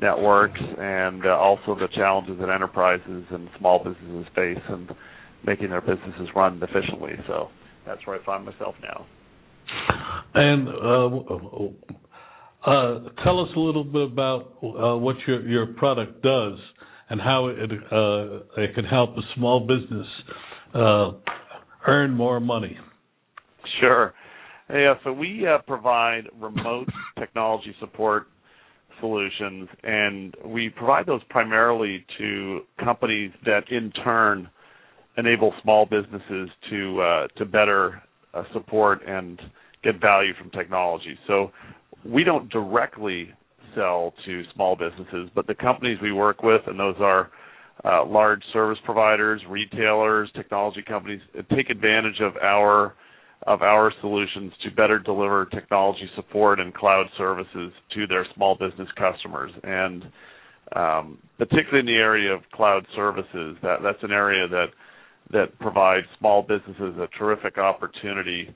networks 0.00 0.60
and 0.60 1.24
uh, 1.24 1.30
also 1.30 1.74
the 1.74 1.88
challenges 1.94 2.38
that 2.40 2.50
enterprises 2.50 3.24
and 3.30 3.48
small 3.58 3.78
businesses 3.78 4.26
face 4.34 4.58
and 4.68 4.90
making 5.46 5.70
their 5.70 5.80
businesses 5.80 6.28
run 6.34 6.60
efficiently. 6.62 7.12
So 7.26 7.48
that's 7.86 8.04
where 8.06 8.20
I 8.20 8.24
find 8.24 8.44
myself 8.44 8.74
now. 8.82 9.06
And 10.34 10.68
uh, 10.68 11.06
uh, 12.68 13.00
tell 13.24 13.40
us 13.40 13.48
a 13.56 13.60
little 13.60 13.84
bit 13.84 14.12
about 14.12 14.58
uh, 14.62 14.96
what 14.96 15.16
your 15.26 15.46
your 15.48 15.66
product 15.66 16.22
does 16.22 16.58
and 17.10 17.20
how 17.20 17.48
it 17.48 17.70
uh, 17.70 18.62
it 18.62 18.74
can 18.74 18.84
help 18.84 19.16
a 19.16 19.22
small 19.34 19.60
business 19.60 20.06
uh, 20.74 21.12
earn 21.86 22.12
more 22.12 22.40
money. 22.40 22.76
Sure. 23.80 24.14
Yeah, 24.70 24.94
so 25.04 25.12
we 25.12 25.46
uh, 25.46 25.58
provide 25.66 26.22
remote 26.40 26.88
technology 27.18 27.74
support 27.80 28.28
solutions, 29.00 29.68
and 29.82 30.34
we 30.44 30.68
provide 30.68 31.06
those 31.06 31.22
primarily 31.28 32.04
to 32.18 32.60
companies 32.82 33.30
that 33.44 33.70
in 33.70 33.90
turn 34.04 34.48
enable 35.18 35.52
small 35.62 35.84
businesses 35.86 36.48
to 36.70 37.00
uh, 37.00 37.26
to 37.36 37.44
better 37.44 38.02
uh, 38.34 38.44
support 38.52 39.00
and 39.06 39.40
get 39.82 40.00
value 40.00 40.32
from 40.38 40.50
technology. 40.50 41.18
So 41.26 41.50
we 42.04 42.24
don't 42.24 42.48
directly 42.50 43.28
sell 43.74 44.14
to 44.26 44.42
small 44.54 44.76
businesses, 44.76 45.30
but 45.34 45.46
the 45.46 45.54
companies 45.54 45.98
we 46.02 46.12
work 46.12 46.42
with, 46.42 46.62
and 46.66 46.78
those 46.78 46.96
are 47.00 47.30
uh, 47.84 48.04
large 48.04 48.42
service 48.52 48.78
providers, 48.84 49.40
retailers, 49.48 50.30
technology 50.34 50.82
companies, 50.86 51.20
take 51.54 51.70
advantage 51.70 52.20
of 52.20 52.36
our 52.36 52.94
of 53.46 53.62
our 53.62 53.92
solutions 54.00 54.52
to 54.62 54.70
better 54.70 54.98
deliver 54.98 55.46
technology 55.46 56.08
support 56.14 56.60
and 56.60 56.72
cloud 56.74 57.06
services 57.18 57.72
to 57.94 58.06
their 58.06 58.26
small 58.34 58.54
business 58.54 58.88
customers. 58.96 59.50
And 59.64 60.04
um, 60.76 61.18
particularly 61.38 61.80
in 61.80 61.86
the 61.86 62.00
area 62.00 62.32
of 62.32 62.42
cloud 62.54 62.86
services, 62.94 63.56
that 63.62 63.78
that's 63.82 64.02
an 64.02 64.12
area 64.12 64.48
that 64.48 64.66
that 65.32 65.58
provides 65.60 66.06
small 66.18 66.42
businesses 66.42 66.94
a 66.98 67.08
terrific 67.18 67.56
opportunity 67.56 68.54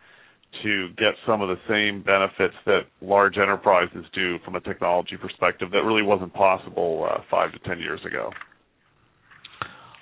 to 0.63 0.89
get 0.97 1.15
some 1.27 1.43
of 1.43 1.49
the 1.49 1.57
same 1.69 2.03
benefits 2.03 2.55
that 2.65 2.81
large 3.01 3.37
enterprises 3.37 4.05
do 4.15 4.37
from 4.45 4.57
a 4.57 4.61
technology 4.61 5.17
perspective 5.21 5.71
that 5.73 5.83
really 5.83 6.03
wasn't 6.03 6.33
possible 6.33 7.09
uh, 7.11 7.21
five 7.31 7.53
to 7.53 7.59
ten 7.61 7.79
years 7.79 8.01
ago. 8.07 8.31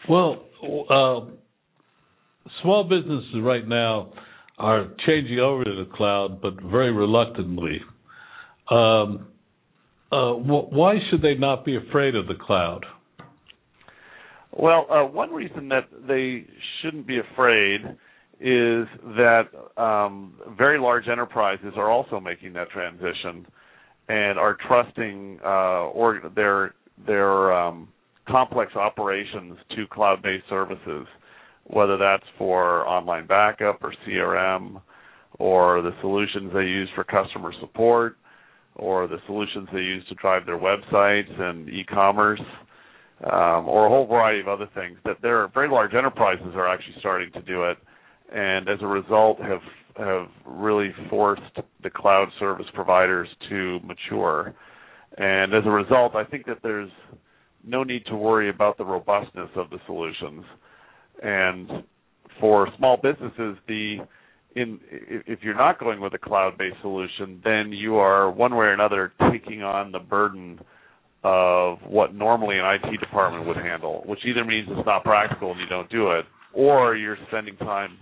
Well, 0.08 0.44
uh, 0.62 1.30
small 2.62 2.84
businesses 2.84 3.36
right 3.42 3.66
now 3.66 4.12
are 4.58 4.88
changing 5.06 5.40
over 5.40 5.64
to 5.64 5.84
the 5.84 5.90
cloud, 5.96 6.40
but 6.40 6.54
very 6.62 6.92
reluctantly. 6.92 7.80
Um, 8.70 9.28
uh, 10.12 10.32
wh- 10.34 10.72
why 10.72 10.94
should 11.10 11.22
they 11.22 11.34
not 11.34 11.64
be 11.64 11.76
afraid 11.76 12.14
of 12.14 12.26
the 12.28 12.34
cloud? 12.34 12.86
Well, 14.52 14.86
uh, 14.88 15.04
one 15.04 15.32
reason 15.32 15.68
that 15.70 15.88
they 16.06 16.46
shouldn't 16.80 17.06
be 17.06 17.18
afraid 17.18 17.80
is 18.40 18.86
that 19.16 19.48
um, 19.76 20.34
very 20.56 20.78
large 20.78 21.08
enterprises 21.08 21.72
are 21.76 21.90
also 21.90 22.20
making 22.20 22.52
that 22.52 22.70
transition 22.70 23.46
and 24.08 24.38
are 24.38 24.56
trusting 24.66 25.40
uh, 25.44 25.88
or 25.88 26.20
their 26.34 26.74
their 27.06 27.52
um, 27.52 27.88
complex 28.28 28.74
operations 28.76 29.56
to 29.74 29.86
cloud-based 29.90 30.44
services, 30.48 31.06
whether 31.64 31.96
that's 31.96 32.24
for 32.38 32.86
online 32.86 33.26
backup 33.26 33.82
or 33.82 33.94
CRM, 34.06 34.80
or 35.38 35.82
the 35.82 35.92
solutions 36.00 36.50
they 36.54 36.64
use 36.64 36.88
for 36.94 37.04
customer 37.04 37.52
support, 37.60 38.16
or 38.76 39.06
the 39.06 39.18
solutions 39.26 39.68
they 39.72 39.80
use 39.80 40.04
to 40.08 40.14
drive 40.16 40.46
their 40.46 40.58
websites 40.58 41.40
and 41.40 41.68
e-commerce 41.68 42.40
um, 43.22 43.68
or 43.68 43.86
a 43.86 43.88
whole 43.88 44.06
variety 44.06 44.40
of 44.40 44.48
other 44.48 44.68
things. 44.74 44.98
That 45.04 45.18
there 45.22 45.42
are 45.42 45.48
very 45.48 45.68
large 45.68 45.94
enterprises 45.94 46.52
are 46.54 46.68
actually 46.68 46.96
starting 47.00 47.30
to 47.32 47.42
do 47.42 47.64
it, 47.64 47.78
and 48.32 48.68
as 48.68 48.78
a 48.82 48.86
result 48.86 49.40
have 49.40 49.60
have 49.96 50.26
really 50.44 50.92
forced 51.08 51.42
the 51.84 51.90
cloud 51.90 52.26
service 52.40 52.66
providers 52.74 53.28
to 53.48 53.78
mature. 53.84 54.52
And 55.16 55.54
as 55.54 55.62
a 55.64 55.70
result, 55.70 56.16
I 56.16 56.24
think 56.24 56.46
that 56.46 56.58
there's 56.64 56.90
no 57.64 57.84
need 57.84 58.04
to 58.06 58.16
worry 58.16 58.50
about 58.50 58.76
the 58.76 58.84
robustness 58.84 59.50
of 59.54 59.70
the 59.70 59.78
solutions. 59.86 60.44
And 61.22 61.84
for 62.40 62.68
small 62.76 62.96
businesses, 62.96 63.56
the 63.68 63.98
in 64.56 64.78
if 64.90 65.40
you're 65.42 65.56
not 65.56 65.80
going 65.80 66.00
with 66.00 66.14
a 66.14 66.18
cloud-based 66.18 66.76
solution, 66.80 67.40
then 67.44 67.72
you 67.72 67.96
are 67.96 68.30
one 68.30 68.54
way 68.54 68.66
or 68.66 68.72
another 68.72 69.12
taking 69.30 69.62
on 69.62 69.92
the 69.92 69.98
burden 69.98 70.60
of 71.24 71.78
what 71.86 72.14
normally 72.14 72.58
an 72.58 72.64
IT 72.64 73.00
department 73.00 73.46
would 73.46 73.56
handle, 73.56 74.02
which 74.06 74.20
either 74.26 74.44
means 74.44 74.68
it's 74.70 74.86
not 74.86 75.02
practical 75.02 75.50
and 75.50 75.60
you 75.60 75.66
don't 75.66 75.90
do 75.90 76.10
it, 76.12 76.26
or 76.52 76.96
you're 76.96 77.16
spending 77.28 77.56
time 77.56 77.96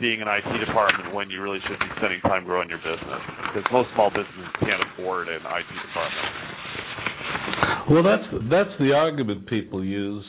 being 0.00 0.20
an 0.20 0.28
IT 0.28 0.66
department 0.66 1.14
when 1.14 1.30
you 1.30 1.40
really 1.40 1.60
should 1.66 1.78
be 1.78 1.86
spending 1.96 2.20
time 2.22 2.44
growing 2.44 2.68
your 2.68 2.78
business. 2.78 3.22
Because 3.54 3.64
most 3.72 3.88
small 3.94 4.10
businesses 4.10 4.52
can't 4.60 4.82
afford 4.92 5.28
an 5.28 5.40
IT 5.40 5.70
department. 5.88 6.28
Well, 7.90 8.02
that's 8.02 8.28
that's 8.50 8.78
the 8.78 8.92
argument 8.92 9.46
people 9.48 9.84
use, 9.84 10.24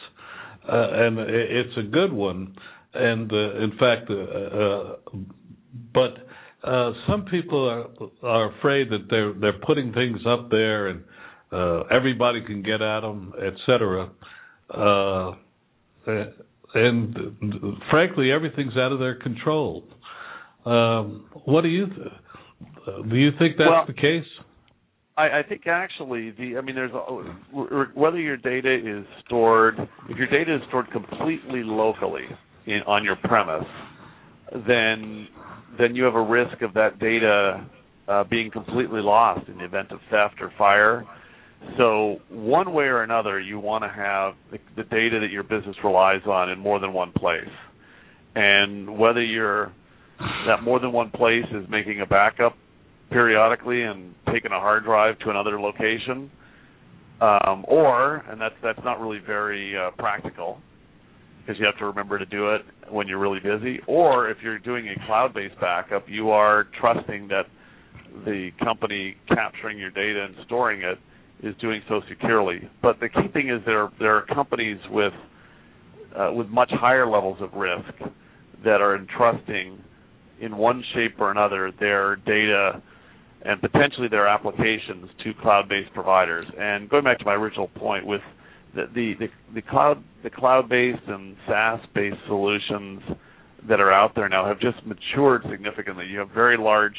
and 0.67 1.19
it's 1.19 1.77
a 1.77 1.83
good 1.83 2.13
one. 2.13 2.55
And 2.93 3.31
uh, 3.31 3.55
in 3.63 3.71
fact, 3.79 4.09
uh, 4.09 4.15
uh 4.15 4.95
but 5.93 6.67
uh, 6.67 6.91
some 7.07 7.25
people 7.25 7.67
are 7.67 7.87
are 8.27 8.57
afraid 8.57 8.89
that 8.89 9.07
they're 9.09 9.33
they're 9.33 9.59
putting 9.65 9.93
things 9.93 10.19
up 10.27 10.49
there 10.49 10.87
and 10.87 11.03
uh, 11.51 11.81
everybody 11.91 12.43
can 12.45 12.61
get 12.63 12.81
at 12.81 13.01
them, 13.01 13.33
etc. 13.37 14.09
Uh, 14.69 15.31
and 16.75 17.17
frankly, 17.91 18.31
everything's 18.31 18.75
out 18.77 18.91
of 18.91 18.99
their 18.99 19.15
control. 19.15 19.83
Um, 20.65 21.25
what 21.45 21.61
do 21.61 21.67
you 21.67 21.87
th- 21.87 23.09
do? 23.09 23.15
You 23.15 23.31
think 23.37 23.57
that's 23.57 23.69
well, 23.69 23.85
the 23.85 23.93
case? 23.93 24.25
I, 25.15 25.39
I 25.39 25.43
think 25.47 25.67
actually 25.67 26.31
the 26.31 26.57
I 26.57 26.61
mean 26.61 26.75
there's 26.75 26.91
a, 26.91 26.99
whether 27.93 28.19
your 28.19 28.37
data 28.37 28.73
is 28.73 29.05
stored 29.25 29.75
if 30.09 30.17
your 30.17 30.27
data 30.27 30.55
is 30.55 30.61
stored 30.69 30.89
completely 30.91 31.63
locally 31.63 32.25
in, 32.65 32.81
on 32.87 33.03
your 33.03 33.15
premise, 33.17 33.67
then 34.67 35.27
then 35.77 35.95
you 35.95 36.03
have 36.03 36.15
a 36.15 36.21
risk 36.21 36.61
of 36.61 36.73
that 36.73 36.99
data 36.99 37.65
uh, 38.07 38.23
being 38.25 38.51
completely 38.51 39.01
lost 39.01 39.47
in 39.47 39.57
the 39.57 39.65
event 39.65 39.91
of 39.91 39.99
theft 40.09 40.35
or 40.41 40.51
fire. 40.57 41.05
So 41.77 42.17
one 42.29 42.73
way 42.73 42.85
or 42.85 43.03
another, 43.03 43.39
you 43.39 43.57
want 43.57 43.85
to 43.85 43.89
have 43.89 44.33
the, 44.51 44.59
the 44.75 44.83
data 44.89 45.19
that 45.21 45.29
your 45.31 45.43
business 45.43 45.77
relies 45.83 46.21
on 46.25 46.49
in 46.49 46.59
more 46.59 46.79
than 46.79 46.91
one 46.91 47.13
place, 47.13 47.47
and 48.35 48.97
whether 48.97 49.23
you're 49.23 49.71
that 50.47 50.61
more 50.63 50.79
than 50.79 50.91
one 50.91 51.09
place 51.11 51.45
is 51.51 51.65
making 51.69 52.01
a 52.01 52.05
backup 52.05 52.55
periodically 53.13 53.83
and 53.83 54.13
taking 54.33 54.51
a 54.51 54.59
hard 54.59 54.83
drive 54.83 55.17
to 55.19 55.29
another 55.29 55.59
location, 55.61 56.29
um, 57.21 57.63
or 57.67 58.17
and 58.29 58.41
that's 58.41 58.55
that's 58.61 58.79
not 58.83 58.99
really 58.99 59.19
very 59.25 59.77
uh, 59.77 59.91
practical 59.97 60.57
because 61.39 61.59
you 61.59 61.65
have 61.65 61.77
to 61.77 61.85
remember 61.85 62.17
to 62.17 62.25
do 62.25 62.53
it 62.53 62.61
when 62.89 63.07
you're 63.07 63.19
really 63.19 63.39
busy. 63.39 63.79
Or 63.87 64.29
if 64.29 64.37
you're 64.41 64.59
doing 64.59 64.87
a 64.87 65.05
cloud-based 65.05 65.59
backup, 65.59 66.05
you 66.07 66.31
are 66.31 66.67
trusting 66.79 67.27
that 67.27 67.43
the 68.25 68.49
company 68.63 69.15
capturing 69.27 69.77
your 69.77 69.89
data 69.91 70.25
and 70.25 70.35
storing 70.45 70.81
it 70.81 70.97
is 71.45 71.55
doing 71.59 71.81
so 71.89 72.01
securely. 72.09 72.69
But 72.81 72.99
the 72.99 73.09
key 73.09 73.27
thing 73.33 73.49
is 73.49 73.61
there 73.65 73.89
there 73.99 74.15
are 74.15 74.25
companies 74.33 74.79
with 74.89 75.13
uh, 76.17 76.31
with 76.33 76.47
much 76.47 76.71
higher 76.71 77.07
levels 77.09 77.37
of 77.41 77.53
risk 77.53 78.11
that 78.63 78.81
are 78.81 78.95
entrusting 78.95 79.79
in 80.41 80.57
one 80.57 80.83
shape 80.93 81.15
or 81.19 81.31
another 81.31 81.71
their 81.79 82.15
data 82.17 82.81
and 83.45 83.61
potentially 83.61 84.07
their 84.07 84.27
applications 84.27 85.09
to 85.23 85.33
cloud-based 85.41 85.93
providers. 85.93 86.45
And 86.57 86.89
going 86.89 87.03
back 87.03 87.19
to 87.19 87.25
my 87.25 87.33
original 87.33 87.67
point 87.67 88.05
with 88.05 88.21
the 88.75 88.85
the, 88.93 89.27
the, 89.53 89.61
cloud 89.61 90.03
the 90.23 90.29
cloud-based 90.29 91.03
and 91.07 91.35
SaaS-based 91.47 92.17
solutions 92.27 93.01
that 93.67 93.79
are 93.79 93.91
out 93.91 94.13
there 94.15 94.27
now 94.29 94.45
have 94.45 94.59
just 94.59 94.77
matured 94.85 95.43
significantly. 95.49 96.05
You 96.05 96.19
have 96.19 96.29
very 96.31 96.57
large 96.57 96.97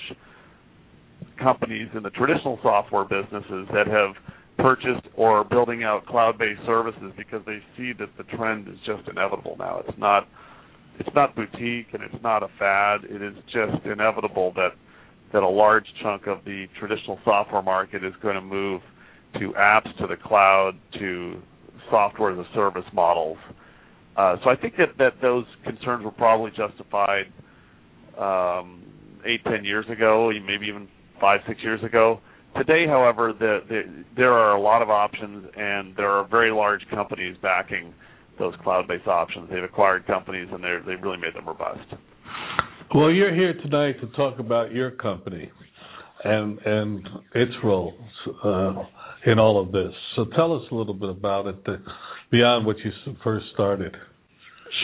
companies 1.42 1.88
in 1.94 2.02
the 2.02 2.10
traditional 2.10 2.58
software 2.62 3.04
businesses 3.04 3.68
that 3.72 3.86
have 3.86 4.14
purchased 4.58 5.06
or 5.16 5.38
are 5.38 5.44
building 5.44 5.82
out 5.82 6.06
cloud-based 6.06 6.60
services 6.64 7.12
because 7.16 7.42
they 7.44 7.58
see 7.76 7.92
that 7.98 8.08
the 8.16 8.24
trend 8.36 8.68
is 8.68 8.76
just 8.86 9.08
inevitable 9.08 9.56
now. 9.58 9.82
It's 9.86 9.98
not 9.98 10.28
it's 10.98 11.14
not 11.14 11.34
boutique 11.34 11.88
and 11.92 12.02
it's 12.02 12.22
not 12.22 12.42
a 12.42 12.48
fad. 12.58 13.00
It 13.04 13.20
is 13.20 13.34
just 13.46 13.84
inevitable 13.84 14.52
that 14.54 14.70
that 15.32 15.42
a 15.42 15.48
large 15.48 15.86
chunk 16.02 16.26
of 16.26 16.44
the 16.44 16.66
traditional 16.78 17.18
software 17.24 17.62
market 17.62 18.04
is 18.04 18.12
going 18.22 18.34
to 18.36 18.40
move 18.40 18.80
to 19.40 19.52
apps 19.58 19.96
to 19.98 20.06
the 20.06 20.16
cloud 20.16 20.72
to 20.98 21.40
software 21.90 22.32
as 22.32 22.38
a 22.38 22.54
service 22.54 22.84
models. 22.92 23.38
Uh, 24.16 24.36
so 24.44 24.50
I 24.50 24.56
think 24.56 24.76
that, 24.76 24.96
that 24.98 25.14
those 25.20 25.44
concerns 25.64 26.04
were 26.04 26.12
probably 26.12 26.52
justified 26.56 27.26
um, 28.18 28.84
eight, 29.26 29.42
ten 29.44 29.64
years 29.64 29.86
ago, 29.90 30.30
maybe 30.46 30.66
even 30.66 30.86
five, 31.20 31.40
six 31.48 31.60
years 31.62 31.82
ago. 31.82 32.20
Today, 32.56 32.86
however, 32.86 33.32
the, 33.36 33.60
the, 33.68 34.04
there 34.16 34.32
are 34.32 34.56
a 34.56 34.60
lot 34.60 34.82
of 34.82 34.88
options, 34.90 35.46
and 35.56 35.96
there 35.96 36.08
are 36.08 36.28
very 36.28 36.52
large 36.52 36.82
companies 36.90 37.36
backing 37.42 37.92
those 38.38 38.54
cloud-based 38.62 39.08
options. 39.08 39.50
They've 39.50 39.64
acquired 39.64 40.06
companies, 40.06 40.48
and 40.52 40.62
they've 40.62 41.02
really 41.02 41.18
made 41.18 41.34
them 41.34 41.46
robust. 41.46 41.94
Well, 42.94 43.10
you're 43.10 43.34
here 43.34 43.54
tonight 43.54 44.00
to 44.02 44.06
talk 44.16 44.38
about 44.38 44.70
your 44.70 44.92
company 44.92 45.50
and 46.22 46.56
and 46.64 47.08
its 47.34 47.50
role 47.64 47.92
uh, 48.44 48.84
in 49.26 49.40
all 49.40 49.60
of 49.60 49.72
this. 49.72 49.92
So 50.14 50.26
tell 50.36 50.54
us 50.54 50.62
a 50.70 50.74
little 50.76 50.94
bit 50.94 51.08
about 51.08 51.48
it 51.48 51.56
uh, 51.66 51.72
beyond 52.30 52.64
what 52.64 52.76
you 52.78 52.92
first 53.24 53.46
started. 53.52 53.96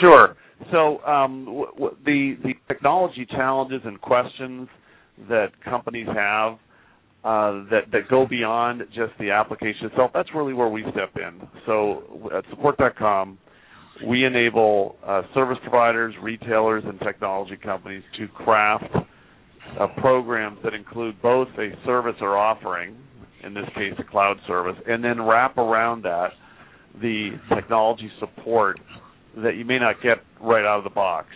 Sure. 0.01 0.37
So 0.73 0.99
um, 1.05 1.45
w- 1.45 1.73
w- 1.73 1.97
the 2.05 2.35
the 2.43 2.55
technology 2.67 3.27
challenges 3.31 3.81
and 3.85 4.01
questions 4.01 4.69
that 5.29 5.53
companies 5.65 6.09
have 6.09 6.55
uh, 7.23 7.63
that 7.71 7.83
that 7.93 8.09
go 8.11 8.27
beyond 8.27 8.83
just 8.89 9.13
the 9.21 9.31
application 9.31 9.87
itself. 9.87 10.11
That's 10.13 10.31
really 10.35 10.53
where 10.53 10.69
we 10.69 10.83
step 10.91 11.15
in. 11.15 11.47
So 11.65 12.29
at 12.37 12.43
support.com, 12.51 13.39
we 14.07 14.25
enable 14.25 14.97
uh, 15.07 15.23
service 15.35 15.59
providers, 15.63 16.15
retailers, 16.23 16.85
and 16.87 16.99
technology 17.01 17.57
companies 17.57 18.03
to 18.19 18.29
craft 18.29 18.95
uh, 19.79 19.87
programs 19.99 20.59
that 20.65 20.75
include 20.75 21.21
both 21.23 21.49
a 21.59 21.71
service 21.85 22.17
or 22.21 22.37
offering, 22.37 22.97
in 23.45 23.55
this 23.55 23.67
case, 23.75 23.95
a 23.99 24.05
cloud 24.05 24.37
service, 24.47 24.77
and 24.87 25.05
then 25.05 25.23
wrap 25.23 25.57
around 25.59 26.03
that 26.03 26.31
the 27.01 27.31
technology 27.55 28.11
support 28.19 28.81
that 29.37 29.57
you 29.57 29.65
may 29.65 29.79
not 29.79 29.97
get 30.03 30.19
right 30.41 30.65
out 30.65 30.79
of 30.79 30.85
the 30.85 30.91
box. 30.91 31.29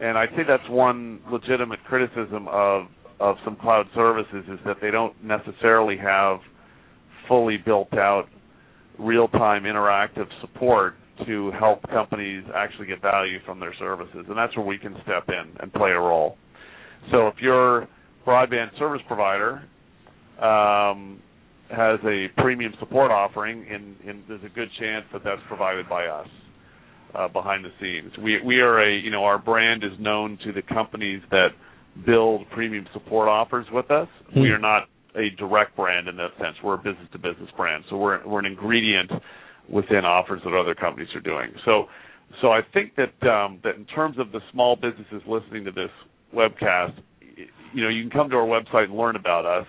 And 0.00 0.18
I 0.18 0.26
think 0.26 0.48
that's 0.48 0.68
one 0.68 1.20
legitimate 1.30 1.78
criticism 1.84 2.48
of 2.48 2.86
of 3.20 3.36
some 3.44 3.54
cloud 3.54 3.84
services 3.94 4.44
is 4.50 4.58
that 4.64 4.78
they 4.80 4.90
don't 4.90 5.12
necessarily 5.22 5.98
have 5.98 6.38
fully 7.28 7.58
built 7.58 7.92
out 7.92 8.24
real-time 8.98 9.64
interactive 9.64 10.26
support 10.40 10.94
to 11.26 11.50
help 11.58 11.82
companies 11.88 12.44
actually 12.54 12.86
get 12.86 13.02
value 13.02 13.38
from 13.44 13.60
their 13.60 13.74
services. 13.78 14.26
And 14.28 14.36
that's 14.36 14.56
where 14.56 14.66
we 14.66 14.78
can 14.78 14.94
step 15.02 15.28
in 15.28 15.56
and 15.60 15.72
play 15.72 15.90
a 15.90 15.98
role. 15.98 16.36
So 17.10 17.28
if 17.28 17.34
your 17.40 17.88
broadband 18.26 18.78
service 18.78 19.02
provider 19.06 19.62
um, 20.40 21.20
has 21.70 22.00
a 22.04 22.26
premium 22.38 22.72
support 22.78 23.10
offering, 23.10 23.66
and, 23.70 23.96
and, 24.06 24.24
there's 24.28 24.44
a 24.44 24.54
good 24.54 24.68
chance 24.78 25.04
that 25.12 25.22
that's 25.24 25.40
provided 25.48 25.88
by 25.88 26.06
us 26.06 26.26
uh, 27.14 27.28
behind 27.28 27.64
the 27.64 27.70
scenes. 27.80 28.12
We 28.22 28.40
we 28.44 28.60
are 28.60 28.80
a 28.80 28.98
you 28.98 29.10
know 29.10 29.24
our 29.24 29.38
brand 29.38 29.84
is 29.84 29.92
known 29.98 30.38
to 30.44 30.52
the 30.52 30.62
companies 30.62 31.22
that 31.30 31.48
build 32.06 32.48
premium 32.50 32.86
support 32.92 33.28
offers 33.28 33.66
with 33.72 33.90
us. 33.90 34.08
Mm-hmm. 34.30 34.40
We 34.40 34.50
are 34.50 34.58
not 34.58 34.88
a 35.16 35.30
direct 35.38 35.76
brand 35.76 36.08
in 36.08 36.16
that 36.16 36.30
sense. 36.38 36.56
We're 36.62 36.74
a 36.74 36.78
business 36.78 37.08
to 37.12 37.18
business 37.18 37.50
brand, 37.56 37.84
so 37.90 37.96
we're 37.96 38.26
we're 38.26 38.40
an 38.40 38.46
ingredient 38.46 39.10
within 39.68 40.04
offers 40.04 40.40
that 40.44 40.54
other 40.54 40.74
companies 40.74 41.08
are 41.14 41.20
doing. 41.20 41.52
So 41.64 41.86
so 42.40 42.52
I 42.52 42.60
think 42.72 42.92
that 42.96 43.28
um, 43.28 43.60
that 43.64 43.76
in 43.76 43.84
terms 43.86 44.18
of 44.18 44.32
the 44.32 44.40
small 44.52 44.76
businesses 44.76 45.22
listening 45.26 45.64
to 45.64 45.72
this 45.72 45.90
webcast, 46.34 46.94
you 47.74 47.82
know, 47.82 47.88
you 47.88 48.02
can 48.02 48.10
come 48.10 48.30
to 48.30 48.36
our 48.36 48.46
website 48.46 48.84
and 48.84 48.96
learn 48.96 49.16
about 49.16 49.46
us. 49.46 49.66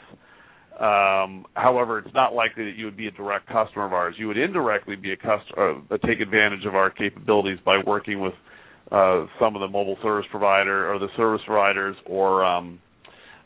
Um, 0.79 1.45
however, 1.53 1.99
it's 1.99 2.13
not 2.13 2.33
likely 2.33 2.65
that 2.65 2.75
you 2.75 2.85
would 2.85 2.97
be 2.97 3.07
a 3.07 3.11
direct 3.11 3.47
customer 3.47 3.85
of 3.85 3.93
ours. 3.93 4.15
You 4.17 4.27
would 4.27 4.37
indirectly 4.37 4.95
be 4.95 5.11
a 5.11 5.17
customer, 5.17 5.81
uh, 5.91 5.97
take 6.07 6.19
advantage 6.21 6.65
of 6.65 6.75
our 6.75 6.89
capabilities 6.89 7.59
by 7.63 7.79
working 7.85 8.19
with 8.19 8.33
uh, 8.91 9.25
some 9.39 9.55
of 9.55 9.61
the 9.61 9.67
mobile 9.67 9.97
service 10.01 10.25
provider 10.31 10.91
or 10.91 10.97
the 10.97 11.07
service 11.17 11.41
providers 11.45 11.95
or 12.05 12.43
um, 12.43 12.79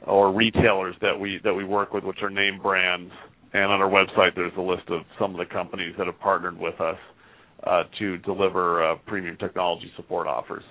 or 0.07 0.33
retailers 0.33 0.95
that 1.01 1.19
we 1.19 1.39
that 1.43 1.53
we 1.53 1.63
work 1.63 1.93
with, 1.93 2.03
which 2.03 2.19
are 2.21 2.29
name 2.29 2.59
brands. 2.61 3.11
And 3.55 3.71
on 3.71 3.81
our 3.81 3.89
website, 3.89 4.35
there's 4.35 4.51
a 4.57 4.61
list 4.61 4.83
of 4.89 5.03
some 5.17 5.31
of 5.31 5.37
the 5.37 5.45
companies 5.45 5.95
that 5.97 6.07
have 6.07 6.19
partnered 6.19 6.59
with 6.59 6.81
us 6.81 6.97
uh, 7.65 7.83
to 7.99 8.17
deliver 8.17 8.83
uh, 8.83 8.95
premium 9.07 9.37
technology 9.37 9.89
support 9.95 10.27
offers. 10.27 10.63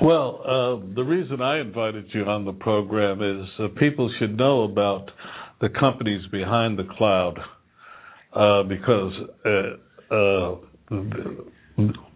Well, 0.00 0.42
uh, 0.44 0.94
the 0.94 1.02
reason 1.02 1.42
I 1.42 1.58
invited 1.60 2.04
you 2.14 2.22
on 2.22 2.44
the 2.44 2.52
program 2.52 3.20
is 3.20 3.48
uh, 3.58 3.66
people 3.80 4.08
should 4.20 4.36
know 4.36 4.62
about 4.62 5.10
the 5.60 5.68
companies 5.68 6.22
behind 6.30 6.78
the 6.78 6.84
cloud 6.96 7.36
uh, 8.32 8.62
because 8.62 9.12
uh, 9.44 10.14
uh, 10.14 10.54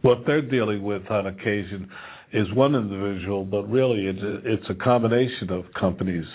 what 0.03 0.19
they're 0.29 0.49
dealing 0.49 0.85
with 0.85 1.11
on 1.11 1.27
occasion 1.27 1.91
is 2.33 2.47
one 2.55 2.77
individual, 2.77 3.45
but 3.45 3.65
really 3.65 4.07
it's 4.07 4.23
a, 4.23 4.53
it's 4.53 4.67
a 4.71 4.85
combination 4.85 5.51
of 5.51 5.65
companies 5.79 6.27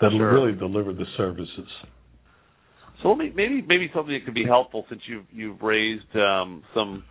that 0.00 0.12
sure. 0.12 0.32
really 0.32 0.56
deliver 0.56 0.92
the 0.92 1.06
services. 1.16 1.66
So 3.06 3.14
me, 3.14 3.30
maybe 3.32 3.62
maybe 3.68 3.88
something 3.94 4.12
that 4.12 4.24
could 4.24 4.34
be 4.34 4.44
helpful 4.44 4.84
since 4.88 5.00
you've 5.06 5.26
you've 5.30 5.62
raised 5.62 6.16
um, 6.16 6.64
some 6.74 7.04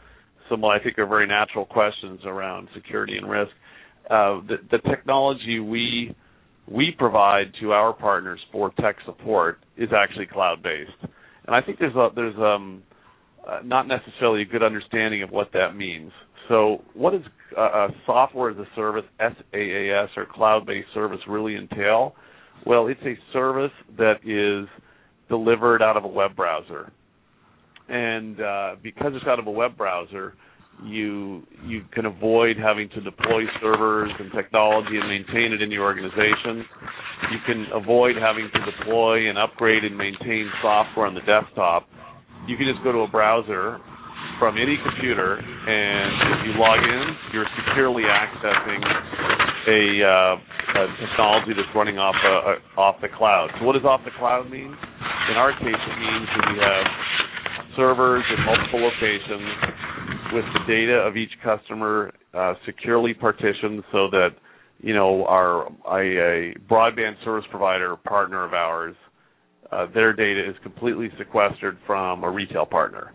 some 0.50 0.60
what 0.60 0.78
I 0.78 0.84
think 0.84 1.00
are 1.00 1.06
very 1.06 1.26
natural 1.26 1.66
questions 1.66 2.20
around 2.26 2.68
security 2.76 3.16
and 3.16 3.30
risk. 3.30 3.52
Uh, 4.10 4.42
the, 4.46 4.56
the 4.72 4.80
technology 4.90 5.62
we 5.62 6.14
we 6.70 6.94
provide 6.98 7.46
to 7.62 7.72
our 7.72 7.94
partners 7.94 8.42
for 8.52 8.74
tech 8.82 8.98
support 9.06 9.60
is 9.78 9.88
actually 9.96 10.26
cloud 10.26 10.62
based, 10.62 10.92
and 11.48 11.56
I 11.56 11.62
think 11.62 11.80
there's 11.80 11.96
a 11.96 12.10
there's 12.14 12.36
um 12.40 12.84
uh, 13.48 13.60
not 13.64 13.88
necessarily 13.88 14.42
a 14.42 14.46
good 14.46 14.64
understanding 14.64 15.24
of 15.24 15.30
what 15.30 15.54
that 15.54 15.78
means. 15.78 16.12
So, 16.50 16.84
what 16.94 17.12
does 17.12 17.22
uh, 17.58 17.88
software 18.06 18.52
as 18.52 18.58
a 18.58 18.68
service 18.76 19.06
SaaS 19.18 20.10
or 20.18 20.26
cloud 20.30 20.66
based 20.66 20.90
service 20.94 21.22
really 21.26 21.56
entail? 21.56 22.16
Well, 22.66 22.88
it's 22.88 23.02
a 23.04 23.16
service 23.32 23.72
that 23.98 24.16
is 24.26 24.68
delivered 25.30 25.82
out 25.82 25.98
of 25.98 26.04
a 26.04 26.08
web 26.08 26.36
browser 26.36 26.92
and 27.90 28.42
uh, 28.42 28.76
because 28.82 29.12
it's 29.14 29.26
out 29.28 29.40
of 29.40 29.48
a 29.48 29.52
web 29.52 29.78
browser, 29.78 30.34
you 30.84 31.44
you 31.66 31.84
can 31.94 32.06
avoid 32.06 32.58
having 32.58 32.90
to 32.90 33.02
deploy 33.02 33.44
servers 33.62 34.12
and 34.20 34.32
technology 34.34 34.98
and 34.98 35.08
maintain 35.08 35.54
it 35.54 35.62
in 35.62 35.72
your 35.72 35.84
organization. 35.84 36.66
You 37.32 37.38
can 37.46 37.66
avoid 37.74 38.16
having 38.18 38.50
to 38.54 38.72
deploy 38.72 39.30
and 39.30 39.38
upgrade 39.38 39.84
and 39.84 39.98
maintain 39.98 40.50
software 40.62 41.06
on 41.06 41.14
the 41.14 41.22
desktop. 41.22 41.88
You 42.48 42.58
can 42.58 42.68
just 42.72 42.84
go 42.84 42.92
to 42.92 43.00
a 43.00 43.08
browser 43.08 43.80
from 44.40 44.58
any 44.58 44.78
computer, 44.84 45.38
and 45.38 46.12
if 46.36 46.40
you 46.48 46.54
log 46.60 46.80
in, 46.84 47.06
you're 47.34 47.48
securely 47.66 48.04
accessing 48.04 48.82
a, 49.68 49.82
uh, 50.04 50.82
a 50.82 50.84
technology 51.00 51.54
that's 51.56 51.72
running 51.76 51.98
off 51.98 52.16
a, 52.24 52.28
a, 52.52 52.80
off 52.80 52.96
the 53.02 53.08
cloud. 53.10 53.50
So, 53.60 53.66
what 53.66 53.74
does 53.74 53.86
off 53.86 54.02
the 54.06 54.12
cloud 54.18 54.50
mean? 54.50 54.76
In 55.32 55.36
our 55.38 55.52
case, 55.54 55.74
it 55.74 55.98
means 56.00 56.28
that 56.36 56.46
we 56.54 56.58
have 56.60 56.86
servers 57.76 58.24
in 58.30 58.46
multiple 58.46 58.82
locations 58.82 59.50
with 60.34 60.46
the 60.54 60.60
data 60.68 60.94
of 60.94 61.18
each 61.18 61.32
customer 61.44 62.12
uh, 62.34 62.54
securely 62.66 63.14
partitioned 63.14 63.84
so 63.92 64.10
that 64.12 64.30
you 64.80 64.94
know 64.94 65.26
our 65.26 65.68
a, 65.90 66.52
a 66.52 66.54
broadband 66.70 67.16
service 67.24 67.46
provider 67.50 67.96
partner 67.96 68.44
of 68.46 68.54
ours 68.54 68.96
uh, 69.72 69.88
their 69.94 70.14
data 70.14 70.48
is 70.48 70.56
completely 70.64 71.10
sequestered 71.18 71.78
from 71.86 72.24
a 72.24 72.30
retail 72.30 72.66
partner 72.66 73.14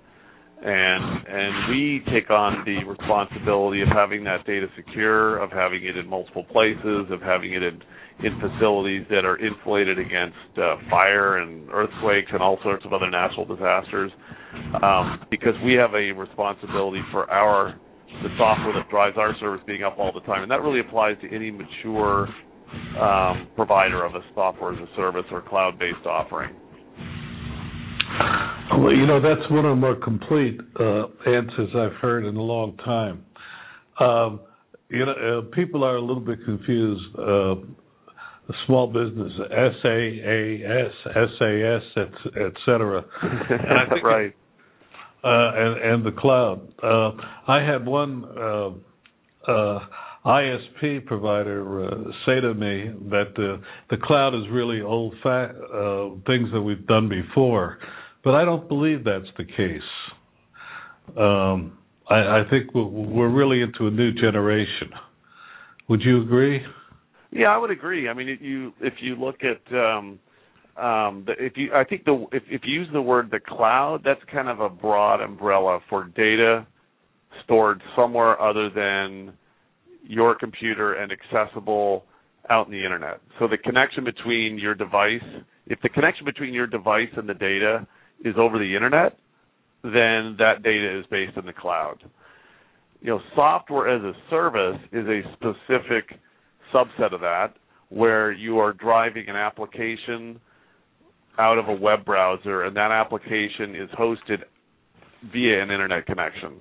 and 0.63 1.27
and 1.27 1.69
we 1.71 2.03
take 2.13 2.31
on 2.31 2.65
the 2.67 2.85
responsibility 2.85 3.81
of 3.83 3.89
having 3.89 4.25
that 4.25 4.45
data 4.47 4.67
secure 4.77 5.39
of 5.39 5.51
having 5.51 5.85
it 5.85 5.97
in 5.97 6.07
multiple 6.09 6.45
places 6.53 7.07
of 7.11 7.21
having 7.23 7.55
it 7.55 7.63
in 7.63 7.81
in 8.23 8.39
facilities 8.41 9.07
that 9.09 9.25
are 9.25 9.39
insulated 9.39 9.99
against 9.99 10.37
uh, 10.59 10.77
fire 10.91 11.39
and 11.39 11.71
earthquakes 11.71 12.29
and 12.33 12.43
all 12.43 12.59
sorts 12.63 12.85
of 12.85 12.93
other 12.93 13.11
natural 13.11 13.47
disasters 13.47 14.13
um, 14.83 15.21
because 15.31 15.55
we 15.65 15.73
have 15.73 15.95
a 15.95 16.13
responsibility 16.13 17.01
for 17.11 17.31
our 17.31 17.79
the 18.23 18.29
software 18.37 18.75
that 18.75 18.91
drives 18.91 19.17
our 19.17 19.35
service 19.39 19.63
being 19.67 19.85
up 19.85 19.97
all 19.99 20.13
the 20.13 20.21
time, 20.23 20.43
and 20.43 20.51
that 20.51 20.61
really 20.63 20.81
applies 20.81 21.17
to 21.23 21.35
any 21.35 21.51
mature 21.51 22.29
um, 23.01 23.49
provider 23.55 24.05
of 24.05 24.15
a 24.15 24.21
software 24.35 24.73
as 24.75 24.79
a 24.81 24.97
service 24.97 25.25
or 25.31 25.43
cloud-based 25.43 26.07
offering. 26.07 26.55
Well, 28.79 28.95
you 28.95 29.07
know 29.07 29.21
that's 29.21 29.51
one 29.51 29.65
of 29.65 29.73
the 29.73 29.81
more 29.81 29.97
complete 29.97 30.59
uh, 30.79 31.07
answers 31.27 31.71
I've 31.75 31.99
heard 32.01 32.25
in 32.25 32.37
a 32.37 32.43
long 32.43 32.77
time. 32.79 33.25
Um, 33.99 34.41
you 34.89 35.05
know, 35.05 35.13
uh, 35.13 35.55
people 35.55 35.85
are 35.85 35.97
a 35.97 36.01
little 36.01 36.23
bit 36.23 36.39
confused. 36.45 37.03
Uh, 37.17 37.55
small 38.67 38.89
business, 38.89 39.33
SaaS, 39.83 40.91
SAS, 41.39 41.83
et, 41.97 42.53
cetera. 42.65 43.05
And 43.23 43.79
I 43.79 43.89
think 43.89 44.05
right 44.05 44.35
uh, 45.23 45.53
and, 45.55 45.93
and 45.93 46.07
the 46.07 46.19
cloud. 46.19 46.61
Uh, 46.83 47.13
I 47.47 47.63
had 47.63 47.85
one 47.87 48.25
uh, 48.25 48.71
uh 49.51 49.81
ISP 50.25 51.07
provider 51.07 51.87
uh, 51.87 51.95
say 52.27 52.41
to 52.43 52.53
me 52.53 52.91
that 53.09 53.33
the 53.89 53.97
cloud 54.03 54.35
is 54.35 54.43
really 54.51 54.83
old 54.83 55.15
fa- 55.23 55.55
uh, 55.55 56.21
things 56.27 56.51
that 56.53 56.61
we've 56.61 56.87
done 56.87 57.09
before, 57.09 57.79
but 58.25 58.35
I 58.35 58.45
don't 58.45 58.69
believe 58.69 59.05
that's 59.05 59.29
the 59.37 59.45
case. 59.45 59.83
Um, 61.17 61.79
I, 62.09 62.41
I, 62.41 62.43
think 62.51 62.75
we're 62.75 63.29
really 63.29 63.63
into 63.63 63.87
a 63.87 63.91
new 63.91 64.13
generation. 64.13 64.91
Would 65.89 66.03
you 66.03 66.23
agree? 66.23 66.61
Yeah, 67.33 67.49
I 67.49 67.57
would 67.57 67.71
agree. 67.71 68.09
I 68.09 68.15
mean, 68.15 68.29
if 68.29 68.41
you 68.41 68.73
if 68.81 68.95
you 69.01 69.17
look 69.17 69.37
at 69.43 69.75
um, 69.75 70.19
um, 70.77 71.27
if 71.39 71.57
you 71.57 71.73
I 71.75 71.85
think 71.85 72.05
the 72.05 72.27
if, 72.33 72.43
if 72.49 72.63
you 72.65 72.75
use 72.75 72.89
the 72.93 73.03
word 73.03 73.31
the 73.31 73.41
cloud, 73.41 74.03
that's 74.05 74.21
kind 74.33 74.49
of 74.49 74.61
a 74.61 74.69
broad 74.69 75.21
umbrella 75.21 75.81
for 75.89 76.05
data 76.05 76.67
stored 77.45 77.83
somewhere 77.97 78.41
other 78.41 78.71
than 78.71 79.33
your 80.05 80.35
computer 80.35 80.95
and 80.95 81.13
accessible 81.13 82.05
out 82.49 82.67
in 82.67 82.73
the 82.73 82.85
internet. 82.85 83.21
So 83.39 83.47
the 83.47 83.59
connection 83.59 84.05
between 84.05 84.59
your 84.59 84.75
device, 84.75 85.23
if 85.67 85.81
the 85.83 85.89
connection 85.89 86.25
between 86.25 86.53
your 86.53 86.67
device 86.67 87.11
and 87.17 87.29
the 87.29 87.35
data 87.35 87.87
is 88.25 88.35
over 88.39 88.59
the 88.59 88.75
internet, 88.75 89.17
then 89.83 90.37
that 90.39 90.63
data 90.63 90.99
is 90.99 91.07
based 91.11 91.37
in 91.37 91.47
the 91.47 91.53
cloud. 91.53 91.99
You 93.01 93.11
know, 93.11 93.21
software 93.35 93.89
as 93.89 94.03
a 94.03 94.13
service 94.29 94.79
is 94.93 95.07
a 95.07 95.23
specific 95.33 96.19
subset 96.73 97.15
of 97.15 97.21
that 97.21 97.55
where 97.89 98.31
you 98.31 98.59
are 98.59 98.73
driving 98.73 99.29
an 99.29 99.37
application 99.37 100.39
out 101.39 101.59
of 101.59 101.69
a 101.69 101.73
web 101.73 102.05
browser 102.05 102.65
and 102.65 102.77
that 102.77 102.91
application 102.91 103.75
is 103.75 103.89
hosted 103.99 104.43
via 105.33 105.63
an 105.63 105.71
internet 105.71 106.07
connection. 106.07 106.61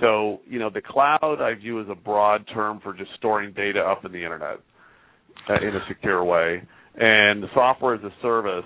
So, 0.00 0.40
you 0.48 0.58
know, 0.58 0.70
the 0.70 0.80
cloud 0.80 1.38
I 1.40 1.54
view 1.54 1.80
as 1.80 1.86
a 1.88 1.94
broad 1.94 2.44
term 2.52 2.80
for 2.82 2.92
just 2.92 3.10
storing 3.18 3.52
data 3.52 3.80
up 3.80 4.04
in 4.04 4.12
the 4.12 4.22
internet 4.22 4.58
uh, 5.48 5.54
in 5.54 5.76
a 5.76 5.80
secure 5.88 6.24
way. 6.24 6.62
And 6.96 7.44
software 7.54 7.94
as 7.94 8.02
a 8.02 8.12
service 8.20 8.64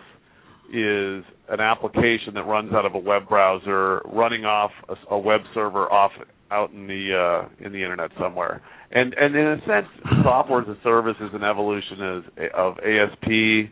is 0.72 1.24
an 1.48 1.60
application 1.60 2.34
that 2.34 2.44
runs 2.46 2.72
out 2.72 2.84
of 2.86 2.94
a 2.94 2.98
web 2.98 3.28
browser, 3.28 4.00
running 4.06 4.44
off 4.44 4.70
a, 4.88 5.14
a 5.14 5.18
web 5.18 5.40
server 5.54 5.90
off 5.92 6.12
out 6.50 6.70
in 6.72 6.86
the 6.86 7.12
uh, 7.14 7.64
in 7.64 7.72
the 7.72 7.82
internet 7.82 8.10
somewhere. 8.20 8.62
And 8.90 9.14
and 9.14 9.34
in 9.34 9.46
a 9.46 9.58
sense, 9.66 9.86
software 10.22 10.62
as 10.62 10.68
a 10.68 10.76
service 10.82 11.16
is 11.20 11.30
an 11.32 11.42
evolution 11.42 12.00
of, 12.02 12.24
of 12.54 12.78
ASP, 12.78 13.70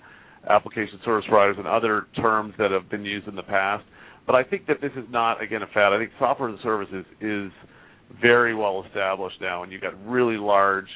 application 0.48 0.98
service 1.04 1.24
providers, 1.28 1.56
and 1.58 1.66
other 1.66 2.06
terms 2.16 2.54
that 2.58 2.70
have 2.70 2.90
been 2.90 3.04
used 3.04 3.28
in 3.28 3.34
the 3.36 3.42
past. 3.42 3.84
But 4.26 4.34
I 4.34 4.42
think 4.42 4.66
that 4.66 4.80
this 4.80 4.92
is 4.96 5.04
not 5.10 5.42
again 5.42 5.62
a 5.62 5.66
fad. 5.66 5.92
I 5.92 5.98
think 5.98 6.10
software 6.18 6.48
as 6.50 6.58
a 6.58 6.62
service 6.62 6.88
is, 6.92 7.04
is 7.20 7.52
very 8.20 8.54
well 8.54 8.84
established 8.86 9.40
now, 9.40 9.62
and 9.62 9.72
you've 9.72 9.82
got 9.82 9.94
really 10.06 10.36
large 10.36 10.88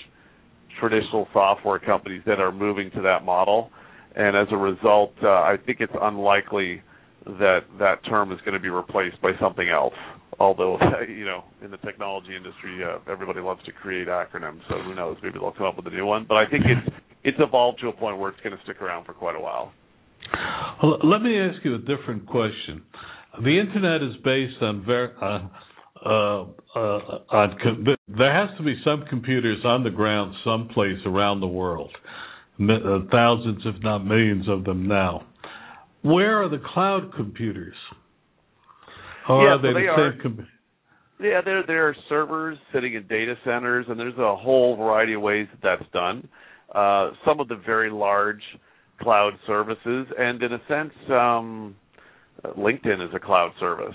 traditional 0.80 1.26
software 1.32 1.78
companies 1.78 2.22
that 2.26 2.40
are 2.40 2.52
moving 2.52 2.90
to 2.92 3.02
that 3.02 3.24
model. 3.24 3.70
And 4.18 4.36
as 4.36 4.48
a 4.50 4.56
result, 4.56 5.14
uh, 5.22 5.28
I 5.28 5.56
think 5.64 5.78
it's 5.80 5.92
unlikely 6.02 6.82
that 7.24 7.60
that 7.78 8.04
term 8.04 8.32
is 8.32 8.38
going 8.40 8.54
to 8.54 8.60
be 8.60 8.68
replaced 8.68 9.20
by 9.22 9.30
something 9.40 9.68
else. 9.68 9.94
Although, 10.40 10.76
you 11.08 11.24
know, 11.24 11.44
in 11.64 11.70
the 11.70 11.76
technology 11.78 12.36
industry, 12.36 12.82
uh, 12.84 12.98
everybody 13.10 13.40
loves 13.40 13.64
to 13.64 13.72
create 13.72 14.08
acronyms, 14.08 14.60
so 14.68 14.82
who 14.82 14.94
knows? 14.94 15.16
Maybe 15.22 15.38
they'll 15.38 15.52
come 15.52 15.66
up 15.66 15.76
with 15.76 15.86
a 15.86 15.90
new 15.90 16.04
one. 16.04 16.26
But 16.28 16.36
I 16.36 16.50
think 16.50 16.64
it's 16.66 16.96
it's 17.24 17.38
evolved 17.40 17.80
to 17.80 17.88
a 17.88 17.92
point 17.92 18.18
where 18.18 18.30
it's 18.30 18.40
going 18.42 18.56
to 18.56 18.62
stick 18.64 18.80
around 18.82 19.04
for 19.04 19.12
quite 19.14 19.36
a 19.36 19.40
while. 19.40 19.72
Well, 20.82 20.98
let 21.04 21.22
me 21.22 21.38
ask 21.38 21.64
you 21.64 21.74
a 21.74 21.78
different 21.78 22.26
question. 22.26 22.82
The 23.42 23.58
internet 23.58 24.02
is 24.02 24.16
based 24.24 24.60
on 24.62 24.84
ver- 24.84 25.14
uh, 25.20 25.48
uh, 26.04 26.42
uh, 26.76 27.18
on 27.30 27.58
com- 27.62 27.84
there 28.16 28.32
has 28.32 28.56
to 28.58 28.64
be 28.64 28.74
some 28.84 29.04
computers 29.08 29.58
on 29.64 29.84
the 29.84 29.90
ground 29.90 30.34
someplace 30.44 30.98
around 31.06 31.40
the 31.40 31.46
world, 31.48 31.90
thousands, 32.58 33.62
if 33.64 33.82
not 33.82 34.04
millions, 34.04 34.48
of 34.48 34.64
them 34.64 34.86
now. 34.86 35.26
Where 36.02 36.42
are 36.42 36.48
the 36.48 36.62
cloud 36.74 37.12
computers? 37.14 37.74
Or 39.28 39.44
yeah, 39.44 39.48
are 39.50 39.62
they 39.62 39.68
so 39.68 39.74
they 39.74 39.80
the 39.82 39.88
are. 39.88 40.12
same 40.12 40.20
com- 40.22 40.48
yeah, 41.20 41.40
there 41.44 41.62
there 41.66 41.88
are 41.88 41.96
servers 42.08 42.58
sitting 42.72 42.94
in 42.94 43.06
data 43.08 43.34
centers, 43.44 43.86
and 43.88 43.98
there's 43.98 44.16
a 44.18 44.36
whole 44.36 44.76
variety 44.76 45.14
of 45.14 45.20
ways 45.20 45.48
that 45.52 45.60
that's 45.62 45.90
done. 45.92 46.28
Uh, 46.74 47.10
some 47.26 47.40
of 47.40 47.48
the 47.48 47.60
very 47.66 47.90
large 47.90 48.42
cloud 49.00 49.32
services, 49.46 50.06
and 50.18 50.42
in 50.42 50.52
a 50.52 50.60
sense, 50.68 50.92
um, 51.10 51.76
LinkedIn 52.56 53.06
is 53.06 53.14
a 53.14 53.20
cloud 53.20 53.52
service, 53.58 53.94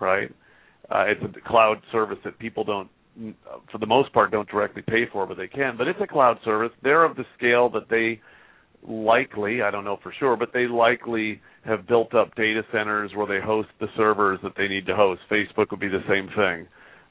right? 0.00 0.30
Uh, 0.90 1.04
it's 1.06 1.22
a 1.22 1.48
cloud 1.48 1.76
service 1.92 2.18
that 2.24 2.38
people 2.38 2.64
don't, 2.64 2.88
for 3.70 3.78
the 3.78 3.86
most 3.86 4.12
part, 4.12 4.30
don't 4.30 4.48
directly 4.48 4.82
pay 4.82 5.04
for, 5.12 5.26
but 5.26 5.36
they 5.36 5.48
can. 5.48 5.76
But 5.76 5.88
it's 5.88 6.00
a 6.02 6.06
cloud 6.06 6.38
service. 6.44 6.70
They're 6.82 7.04
of 7.04 7.16
the 7.16 7.24
scale 7.36 7.68
that 7.70 7.88
they 7.90 8.20
likely, 8.86 9.62
I 9.62 9.70
don't 9.70 9.84
know 9.84 9.98
for 10.02 10.12
sure, 10.18 10.36
but 10.36 10.50
they 10.52 10.66
likely 10.66 11.40
have 11.64 11.86
built 11.86 12.14
up 12.14 12.34
data 12.36 12.62
centers 12.72 13.10
where 13.14 13.26
they 13.26 13.44
host 13.44 13.68
the 13.80 13.88
servers 13.96 14.38
that 14.42 14.52
they 14.56 14.68
need 14.68 14.86
to 14.86 14.96
host. 14.96 15.20
Facebook 15.30 15.70
would 15.70 15.80
be 15.80 15.88
the 15.88 16.04
same 16.08 16.28
thing. 16.36 16.66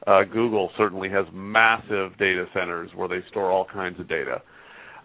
Uh, 0.05 0.23
Google 0.23 0.71
certainly 0.77 1.09
has 1.09 1.25
massive 1.33 2.17
data 2.17 2.45
centers 2.53 2.89
where 2.95 3.07
they 3.09 3.19
store 3.29 3.51
all 3.51 3.65
kinds 3.65 3.99
of 3.99 4.07
data. 4.07 4.41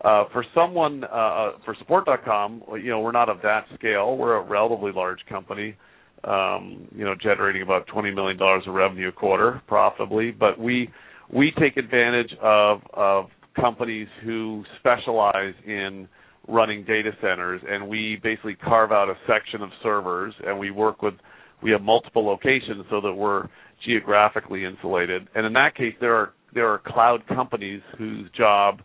Uh, 0.04 0.24
for 0.32 0.44
someone, 0.54 1.04
uh, 1.04 1.06
uh 1.06 1.52
for 1.64 1.74
support.com, 1.78 2.62
you 2.82 2.90
know, 2.90 3.00
we're 3.00 3.12
not 3.12 3.28
of 3.28 3.38
that 3.42 3.64
scale. 3.74 4.16
We're 4.16 4.36
a 4.36 4.42
relatively 4.42 4.92
large 4.92 5.20
company 5.28 5.76
um, 6.24 6.88
you 6.94 7.04
know, 7.04 7.14
generating 7.20 7.62
about 7.62 7.86
$20 7.88 8.14
million 8.14 8.38
of 8.40 8.74
revenue 8.74 9.08
a 9.08 9.12
quarter 9.12 9.60
profitably. 9.66 10.30
But 10.30 10.58
we 10.58 10.90
we 11.32 11.52
take 11.58 11.76
advantage 11.76 12.32
of 12.42 12.80
of 12.94 13.26
companies 13.58 14.08
who 14.24 14.64
specialize 14.78 15.54
in 15.66 16.08
running 16.48 16.84
data 16.84 17.10
centers, 17.20 17.60
and 17.68 17.88
we 17.88 18.18
basically 18.22 18.54
carve 18.56 18.92
out 18.92 19.08
a 19.08 19.14
section 19.26 19.62
of 19.62 19.70
servers, 19.82 20.34
and 20.46 20.58
we 20.58 20.70
work 20.70 21.02
with 21.02 21.14
we 21.62 21.70
have 21.70 21.80
multiple 21.82 22.26
locations 22.26 22.84
so 22.90 23.00
that 23.00 23.12
we're 23.12 23.48
geographically 23.86 24.64
insulated. 24.64 25.28
And 25.34 25.46
in 25.46 25.52
that 25.54 25.74
case, 25.76 25.94
there 26.00 26.14
are 26.14 26.32
there 26.54 26.68
are 26.68 26.80
cloud 26.86 27.26
companies 27.28 27.80
whose 27.98 28.28
job 28.36 28.80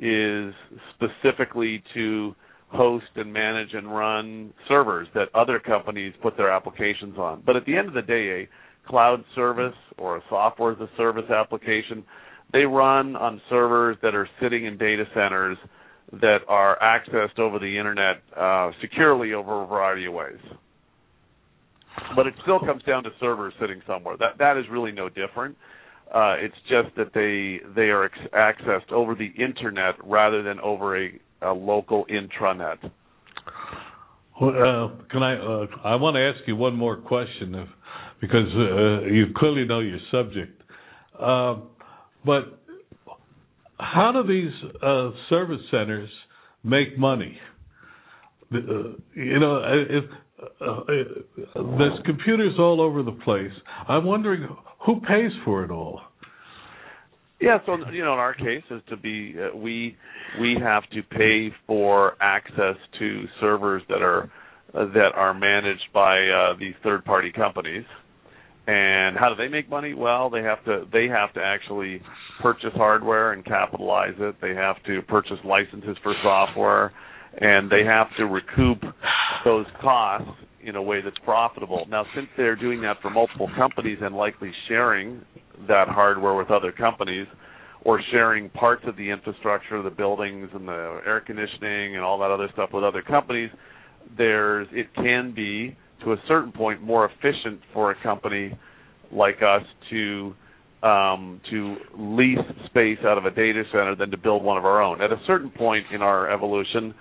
is 0.00 0.54
specifically 0.94 1.82
to 1.94 2.34
host 2.70 3.06
and 3.16 3.32
manage 3.32 3.72
and 3.72 3.94
run 3.94 4.52
servers 4.68 5.08
that 5.14 5.28
other 5.34 5.58
companies 5.58 6.12
put 6.22 6.36
their 6.36 6.50
applications 6.50 7.16
on. 7.18 7.42
But 7.44 7.56
at 7.56 7.64
the 7.64 7.76
end 7.76 7.88
of 7.88 7.94
the 7.94 8.02
day, 8.02 8.42
a 8.42 8.88
cloud 8.88 9.24
service 9.34 9.74
or 9.96 10.18
a 10.18 10.22
software 10.28 10.72
as 10.72 10.78
a 10.80 10.88
service 10.96 11.30
application, 11.30 12.04
they 12.52 12.64
run 12.64 13.16
on 13.16 13.40
servers 13.48 13.96
that 14.02 14.14
are 14.14 14.28
sitting 14.40 14.66
in 14.66 14.78
data 14.78 15.04
centers 15.14 15.58
that 16.20 16.38
are 16.48 16.78
accessed 16.82 17.38
over 17.38 17.58
the 17.58 17.78
internet 17.78 18.22
uh, 18.36 18.70
securely 18.80 19.34
over 19.34 19.62
a 19.62 19.66
variety 19.66 20.06
of 20.06 20.14
ways. 20.14 20.38
But 22.16 22.26
it 22.26 22.34
still 22.42 22.60
comes 22.60 22.82
down 22.84 23.02
to 23.04 23.10
servers 23.20 23.52
sitting 23.60 23.82
somewhere. 23.86 24.16
That 24.18 24.38
that 24.38 24.56
is 24.56 24.64
really 24.70 24.92
no 24.92 25.08
different. 25.08 25.56
Uh, 26.14 26.36
it's 26.38 26.54
just 26.68 26.94
that 26.96 27.12
they 27.12 27.60
they 27.74 27.90
are 27.90 28.08
accessed 28.34 28.92
over 28.92 29.14
the 29.14 29.30
internet 29.42 29.94
rather 30.04 30.42
than 30.42 30.58
over 30.60 30.96
a 30.96 31.20
a 31.42 31.52
local 31.52 32.06
intranet. 32.06 32.78
Uh, 34.40 34.88
can 35.10 35.22
I? 35.22 35.34
Uh, 35.34 35.66
I 35.84 35.96
want 35.96 36.14
to 36.14 36.20
ask 36.20 36.46
you 36.46 36.54
one 36.56 36.76
more 36.76 36.96
question, 36.96 37.54
if, 37.54 37.68
because 38.20 38.46
uh, 38.54 39.06
you 39.06 39.26
clearly 39.36 39.64
know 39.64 39.80
your 39.80 39.98
subject. 40.12 40.62
Uh, 41.18 41.56
but 42.24 42.62
how 43.80 44.12
do 44.12 44.26
these 44.26 44.52
uh, 44.82 45.10
service 45.28 45.60
centers 45.70 46.10
make 46.62 46.98
money? 46.98 47.36
Uh, 48.52 48.58
you 49.14 49.38
know, 49.40 49.62
if, 49.90 50.04
there's 51.54 51.98
computers 52.04 52.54
all 52.58 52.80
over 52.80 53.02
the 53.02 53.12
place. 53.24 53.52
I'm 53.88 54.04
wondering 54.04 54.48
who 54.86 55.00
pays 55.00 55.32
for 55.44 55.64
it 55.64 55.70
all. 55.70 56.00
Yeah, 57.40 57.58
so 57.66 57.76
you 57.92 58.04
know, 58.04 58.14
in 58.14 58.18
our 58.18 58.34
case, 58.34 58.64
is 58.70 58.82
to 58.88 58.96
be 58.96 59.34
uh, 59.38 59.56
we 59.56 59.96
we 60.40 60.56
have 60.60 60.82
to 60.90 61.02
pay 61.02 61.50
for 61.66 62.16
access 62.20 62.76
to 62.98 63.24
servers 63.40 63.82
that 63.88 64.02
are 64.02 64.24
uh, 64.74 64.86
that 64.92 65.10
are 65.14 65.32
managed 65.34 65.86
by 65.94 66.18
uh, 66.18 66.58
these 66.58 66.74
third-party 66.82 67.32
companies. 67.32 67.84
And 68.66 69.16
how 69.16 69.30
do 69.30 69.36
they 69.36 69.48
make 69.48 69.70
money? 69.70 69.94
Well, 69.94 70.30
they 70.30 70.42
have 70.42 70.64
to 70.64 70.84
they 70.92 71.06
have 71.06 71.32
to 71.34 71.40
actually 71.40 72.02
purchase 72.42 72.72
hardware 72.74 73.32
and 73.32 73.44
capitalize 73.44 74.14
it. 74.18 74.36
They 74.42 74.54
have 74.54 74.76
to 74.86 75.00
purchase 75.02 75.38
licenses 75.44 75.96
for 76.02 76.14
software, 76.22 76.92
and 77.40 77.70
they 77.70 77.84
have 77.84 78.08
to 78.18 78.26
recoup 78.26 78.82
those 79.44 79.66
costs 79.80 80.28
in 80.68 80.76
a 80.76 80.82
way 80.82 81.00
that's 81.00 81.18
profitable. 81.24 81.86
Now, 81.88 82.04
since 82.14 82.28
they're 82.36 82.56
doing 82.56 82.80
that 82.82 82.96
for 83.02 83.10
multiple 83.10 83.50
companies 83.56 83.98
and 84.00 84.14
likely 84.14 84.52
sharing 84.68 85.22
that 85.66 85.88
hardware 85.88 86.34
with 86.34 86.50
other 86.50 86.72
companies 86.72 87.26
or 87.82 88.00
sharing 88.10 88.50
parts 88.50 88.82
of 88.86 88.96
the 88.96 89.08
infrastructure, 89.10 89.82
the 89.82 89.90
buildings 89.90 90.48
and 90.52 90.68
the 90.68 91.00
air 91.06 91.22
conditioning 91.24 91.96
and 91.96 92.04
all 92.04 92.18
that 92.18 92.30
other 92.30 92.48
stuff 92.52 92.70
with 92.72 92.84
other 92.84 93.02
companies, 93.02 93.50
there's 94.16 94.66
it 94.72 94.94
can 94.94 95.32
be 95.34 95.76
to 96.04 96.12
a 96.12 96.16
certain 96.28 96.52
point 96.52 96.82
more 96.82 97.06
efficient 97.10 97.60
for 97.72 97.90
a 97.90 98.02
company 98.02 98.56
like 99.12 99.38
us 99.42 99.62
to 99.90 100.34
um, 100.82 101.40
to 101.50 101.76
lease 101.96 102.38
space 102.66 102.98
out 103.04 103.18
of 103.18 103.24
a 103.24 103.30
data 103.30 103.64
center 103.72 103.96
than 103.96 104.10
to 104.10 104.16
build 104.16 104.44
one 104.44 104.56
of 104.56 104.64
our 104.64 104.80
own. 104.80 105.00
At 105.02 105.10
a 105.10 105.20
certain 105.26 105.50
point 105.50 105.84
in 105.92 106.02
our 106.02 106.30
evolution, 106.30 106.94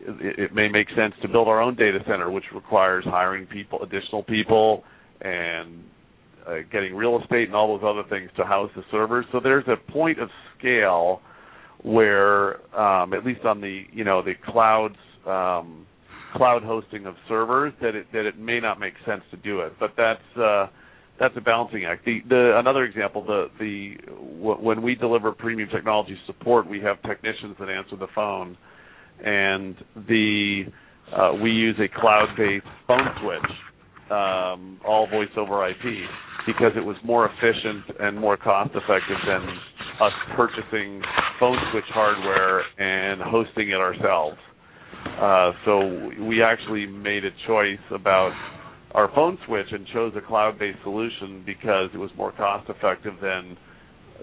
it, 0.00 0.38
it 0.38 0.54
may 0.54 0.68
make 0.68 0.88
sense 0.96 1.14
to 1.22 1.28
build 1.28 1.48
our 1.48 1.60
own 1.60 1.76
data 1.76 1.98
center, 2.06 2.30
which 2.30 2.44
requires 2.54 3.04
hiring 3.04 3.46
people, 3.46 3.82
additional 3.82 4.22
people, 4.22 4.84
and 5.20 5.82
uh, 6.46 6.56
getting 6.70 6.94
real 6.94 7.20
estate 7.20 7.48
and 7.48 7.54
all 7.54 7.78
those 7.78 7.86
other 7.86 8.08
things 8.08 8.30
to 8.36 8.44
house 8.44 8.70
the 8.76 8.82
servers. 8.90 9.24
So 9.32 9.40
there's 9.42 9.64
a 9.68 9.76
point 9.92 10.20
of 10.20 10.28
scale 10.58 11.20
where, 11.82 12.56
um, 12.78 13.12
at 13.12 13.24
least 13.24 13.44
on 13.44 13.60
the 13.60 13.84
you 13.92 14.04
know 14.04 14.22
the 14.22 14.34
clouds 14.46 14.96
um, 15.26 15.86
cloud 16.34 16.62
hosting 16.62 17.06
of 17.06 17.14
servers 17.28 17.72
that 17.80 17.94
it 17.94 18.06
that 18.12 18.26
it 18.26 18.38
may 18.38 18.60
not 18.60 18.80
make 18.80 18.94
sense 19.06 19.22
to 19.30 19.36
do 19.38 19.60
it. 19.60 19.72
But 19.78 19.92
that's 19.96 20.36
uh, 20.36 20.66
that's 21.18 21.34
a 21.36 21.40
balancing 21.40 21.84
act. 21.84 22.04
The, 22.04 22.20
the 22.28 22.58
another 22.58 22.84
example, 22.84 23.24
the 23.24 23.46
the 23.58 23.96
w- 24.08 24.60
when 24.60 24.82
we 24.82 24.94
deliver 24.94 25.32
premium 25.32 25.68
technology 25.70 26.16
support, 26.26 26.68
we 26.68 26.80
have 26.80 27.00
technicians 27.02 27.56
that 27.60 27.68
answer 27.68 27.96
the 27.96 28.08
phone, 28.14 28.56
and 29.22 29.76
the 30.08 30.64
uh, 31.14 31.32
we 31.42 31.50
use 31.50 31.76
a 31.78 32.00
cloud-based 32.00 32.66
phone 32.88 33.08
switch, 33.20 33.50
um, 34.10 34.80
all 34.86 35.06
voice 35.06 35.28
over 35.36 35.68
IP, 35.68 35.76
because 36.46 36.72
it 36.76 36.84
was 36.84 36.96
more 37.04 37.26
efficient 37.28 38.00
and 38.00 38.18
more 38.18 38.36
cost-effective 38.36 39.16
than 39.26 39.42
us 40.00 40.12
purchasing 40.36 41.02
phone 41.38 41.58
switch 41.70 41.84
hardware 41.88 42.62
and 42.78 43.20
hosting 43.22 43.70
it 43.70 43.76
ourselves. 43.76 44.36
Uh, 45.20 45.52
so 45.64 46.10
we 46.26 46.42
actually 46.42 46.86
made 46.86 47.24
a 47.24 47.30
choice 47.46 47.78
about 47.94 48.32
our 48.92 49.10
phone 49.14 49.38
switch 49.46 49.66
and 49.70 49.86
chose 49.92 50.12
a 50.16 50.26
cloud-based 50.26 50.78
solution 50.82 51.42
because 51.44 51.90
it 51.92 51.98
was 51.98 52.10
more 52.16 52.32
cost-effective 52.32 53.14
than 53.20 53.56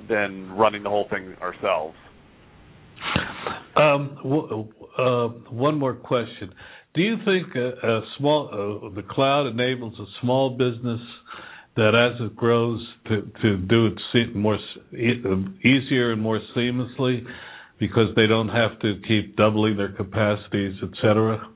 than 0.08 0.50
running 0.54 0.84
the 0.84 0.90
whole 0.90 1.08
thing 1.10 1.36
ourselves. 1.42 1.96
Um, 3.76 4.18
w- 4.24 4.68
uh, 4.98 5.28
one 5.50 5.80
more 5.80 5.96
question: 5.96 6.54
Do 6.94 7.02
you 7.02 7.16
think 7.26 7.56
a, 7.56 7.88
a 7.88 8.02
small 8.18 8.50
uh, 8.52 8.96
the 8.96 9.04
cloud 9.04 9.48
enables 9.48 9.98
a 10.00 10.06
small 10.22 10.52
business 10.52 11.00
that, 11.76 11.96
as 11.96 12.20
it 12.26 12.36
grows, 12.36 12.86
to 13.08 13.32
to 13.42 13.58
do 13.58 13.88
it 13.88 14.36
more 14.36 14.58
easier 14.94 16.12
and 16.12 16.22
more 16.22 16.40
seamlessly? 16.56 17.26
because 17.82 18.14
they 18.16 18.28
don't 18.28 18.50
have 18.50 18.80
to 18.80 18.94
keep 19.08 19.36
doubling 19.36 19.76
their 19.76 19.92
capacities, 19.92 20.76
et 20.84 20.92
cetera? 21.02 21.50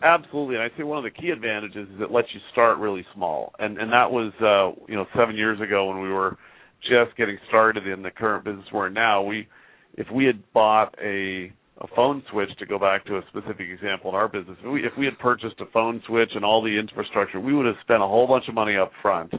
Absolutely, 0.00 0.54
and 0.54 0.62
I 0.62 0.68
think 0.68 0.88
one 0.88 0.98
of 0.98 1.04
the 1.04 1.10
key 1.10 1.30
advantages 1.30 1.88
is 1.94 2.00
it 2.00 2.12
lets 2.12 2.28
you 2.32 2.40
start 2.52 2.78
really 2.78 3.04
small, 3.12 3.52
and 3.58 3.76
and 3.76 3.92
that 3.92 4.10
was 4.10 4.32
uh, 4.40 4.80
you 4.88 4.94
know 4.94 5.04
seven 5.16 5.34
years 5.34 5.60
ago 5.60 5.86
when 5.86 6.00
we 6.00 6.10
were 6.10 6.36
just 6.82 7.16
getting 7.16 7.38
started 7.48 7.88
in 7.88 8.02
the 8.02 8.10
current 8.10 8.44
business 8.44 8.66
we're 8.72 8.86
in 8.86 8.94
now. 8.94 9.22
We 9.22 9.48
if 9.96 10.06
we 10.12 10.24
had 10.24 10.42
bought 10.52 10.94
a 11.02 11.52
a 11.82 11.86
phone 11.94 12.22
switch 12.30 12.48
to 12.58 12.64
go 12.64 12.78
back 12.78 13.04
to 13.04 13.18
a 13.18 13.22
specific 13.28 13.68
example 13.68 14.08
in 14.08 14.16
our 14.16 14.28
business, 14.28 14.56
if 14.64 14.72
we, 14.72 14.80
if 14.80 14.92
we 14.98 15.04
had 15.04 15.18
purchased 15.18 15.60
a 15.60 15.66
phone 15.74 16.02
switch 16.06 16.30
and 16.34 16.42
all 16.42 16.62
the 16.62 16.78
infrastructure, 16.78 17.38
we 17.38 17.54
would 17.54 17.66
have 17.66 17.74
spent 17.82 18.02
a 18.02 18.06
whole 18.06 18.26
bunch 18.26 18.44
of 18.48 18.54
money 18.54 18.76
up 18.76 18.90
front 19.02 19.30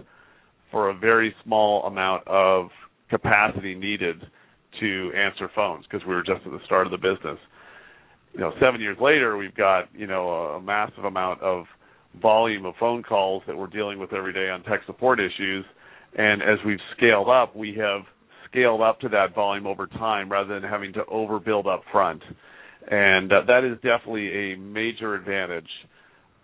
for 0.69 0.89
a 0.89 0.93
very 0.93 1.33
small 1.43 1.83
amount 1.85 2.27
of 2.27 2.69
capacity 3.09 3.73
needed 3.73 4.21
to 4.79 5.11
answer 5.15 5.49
phones 5.55 5.85
because 5.89 6.05
we 6.07 6.13
were 6.13 6.21
just 6.21 6.45
at 6.45 6.51
the 6.51 6.59
start 6.65 6.85
of 6.85 6.91
the 6.91 6.97
business. 6.97 7.39
You 8.33 8.41
know, 8.41 8.51
seven 8.61 8.81
years 8.81 8.97
later, 9.01 9.37
we've 9.37 9.55
got 9.55 9.85
you 9.95 10.05
know 10.05 10.29
a 10.29 10.61
massive 10.61 11.05
amount 11.05 11.41
of 11.41 11.65
volume 12.21 12.65
of 12.65 12.75
phone 12.79 13.01
calls 13.01 13.41
that 13.47 13.57
we're 13.57 13.67
dealing 13.67 13.97
with 13.97 14.13
every 14.13 14.33
day 14.33 14.49
on 14.49 14.61
tech 14.63 14.81
support 14.85 15.19
issues, 15.19 15.65
and 16.17 16.43
as 16.43 16.59
we've 16.65 16.77
scaled 16.95 17.29
up, 17.29 17.55
we 17.55 17.75
have 17.75 18.01
scaled 18.49 18.81
up 18.81 18.99
to 19.01 19.09
that 19.09 19.33
volume 19.35 19.67
over 19.67 19.87
time 19.87 20.31
rather 20.31 20.59
than 20.59 20.69
having 20.69 20.93
to 20.93 21.03
overbuild 21.03 21.67
up 21.67 21.83
front, 21.91 22.21
and 22.89 23.31
uh, 23.31 23.41
that 23.47 23.63
is 23.63 23.75
definitely 23.77 24.53
a 24.53 24.57
major 24.57 25.15
advantage 25.15 25.69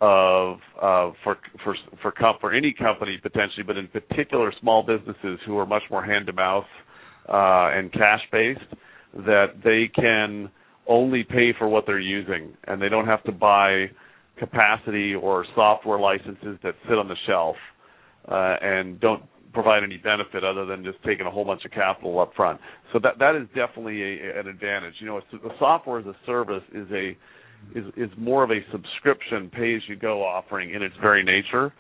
of 0.02 0.58
uh, 0.82 1.12
for 1.24 1.38
for 1.64 1.76
for 2.02 2.12
comp- 2.12 2.42
for 2.42 2.54
any 2.54 2.74
company 2.74 3.18
potentially, 3.22 3.64
but 3.66 3.78
in 3.78 3.88
particular 3.88 4.54
small 4.60 4.84
businesses 4.84 5.40
who 5.46 5.58
are 5.58 5.66
much 5.66 5.84
more 5.90 6.04
hand 6.04 6.26
to 6.28 6.34
mouth 6.34 6.66
uh, 7.30 7.70
and 7.74 7.92
cash 7.94 8.22
based 8.32 8.60
that 9.26 9.54
they 9.64 9.90
can 9.96 10.50
only 10.88 11.24
pay 11.24 11.54
for 11.58 11.68
what 11.68 11.86
they're 11.86 12.00
using. 12.00 12.54
And 12.66 12.82
they 12.82 12.90
don't 12.90 13.06
have 13.06 13.24
to 13.26 13.32
buy 13.32 13.86
capacity 14.38 15.14
or 15.16 15.46
software 15.56 16.00
licenses 16.00 16.58
that 16.64 16.76
sit 16.90 16.98
on 16.98 17.08
the 17.08 17.16
shelf 17.28 17.56
uh, 18.28 18.56
and 18.62 19.00
don't 19.00 19.24
provide 19.54 19.84
any 19.84 19.98
benefit 19.98 20.44
other 20.44 20.66
than 20.66 20.84
just 20.84 20.98
taking 21.04 21.26
a 21.26 21.32
whole 21.32 21.46
bunch 21.46 21.64
of 21.66 21.72
capital 21.72 22.20
up 22.20 22.34
front. 22.36 22.60
So 22.92 23.00
that 23.04 23.20
that 23.20 23.36
is 23.36 23.48
definitely 23.56 24.02
a, 24.02 24.40
an 24.40 24.48
advantage. 24.48 24.96
You 25.00 25.08
know, 25.08 25.22
the 25.32 25.50
software 25.60 26.00
as 26.00 26.06
a 26.06 26.16
service 26.26 26.64
is 26.74 26.88
a 26.92 27.16
is 27.76 27.86
is 27.96 28.10
more 28.18 28.44
of 28.44 28.52
a 28.52 28.60
subscription 28.72 29.50
pay 29.50 29.76
as 29.76 29.82
you 29.88 29.96
go 29.96 30.24
offering 30.24 30.74
in 30.74 30.82
its 30.82 30.96
very 31.02 31.24
nature 31.24 31.74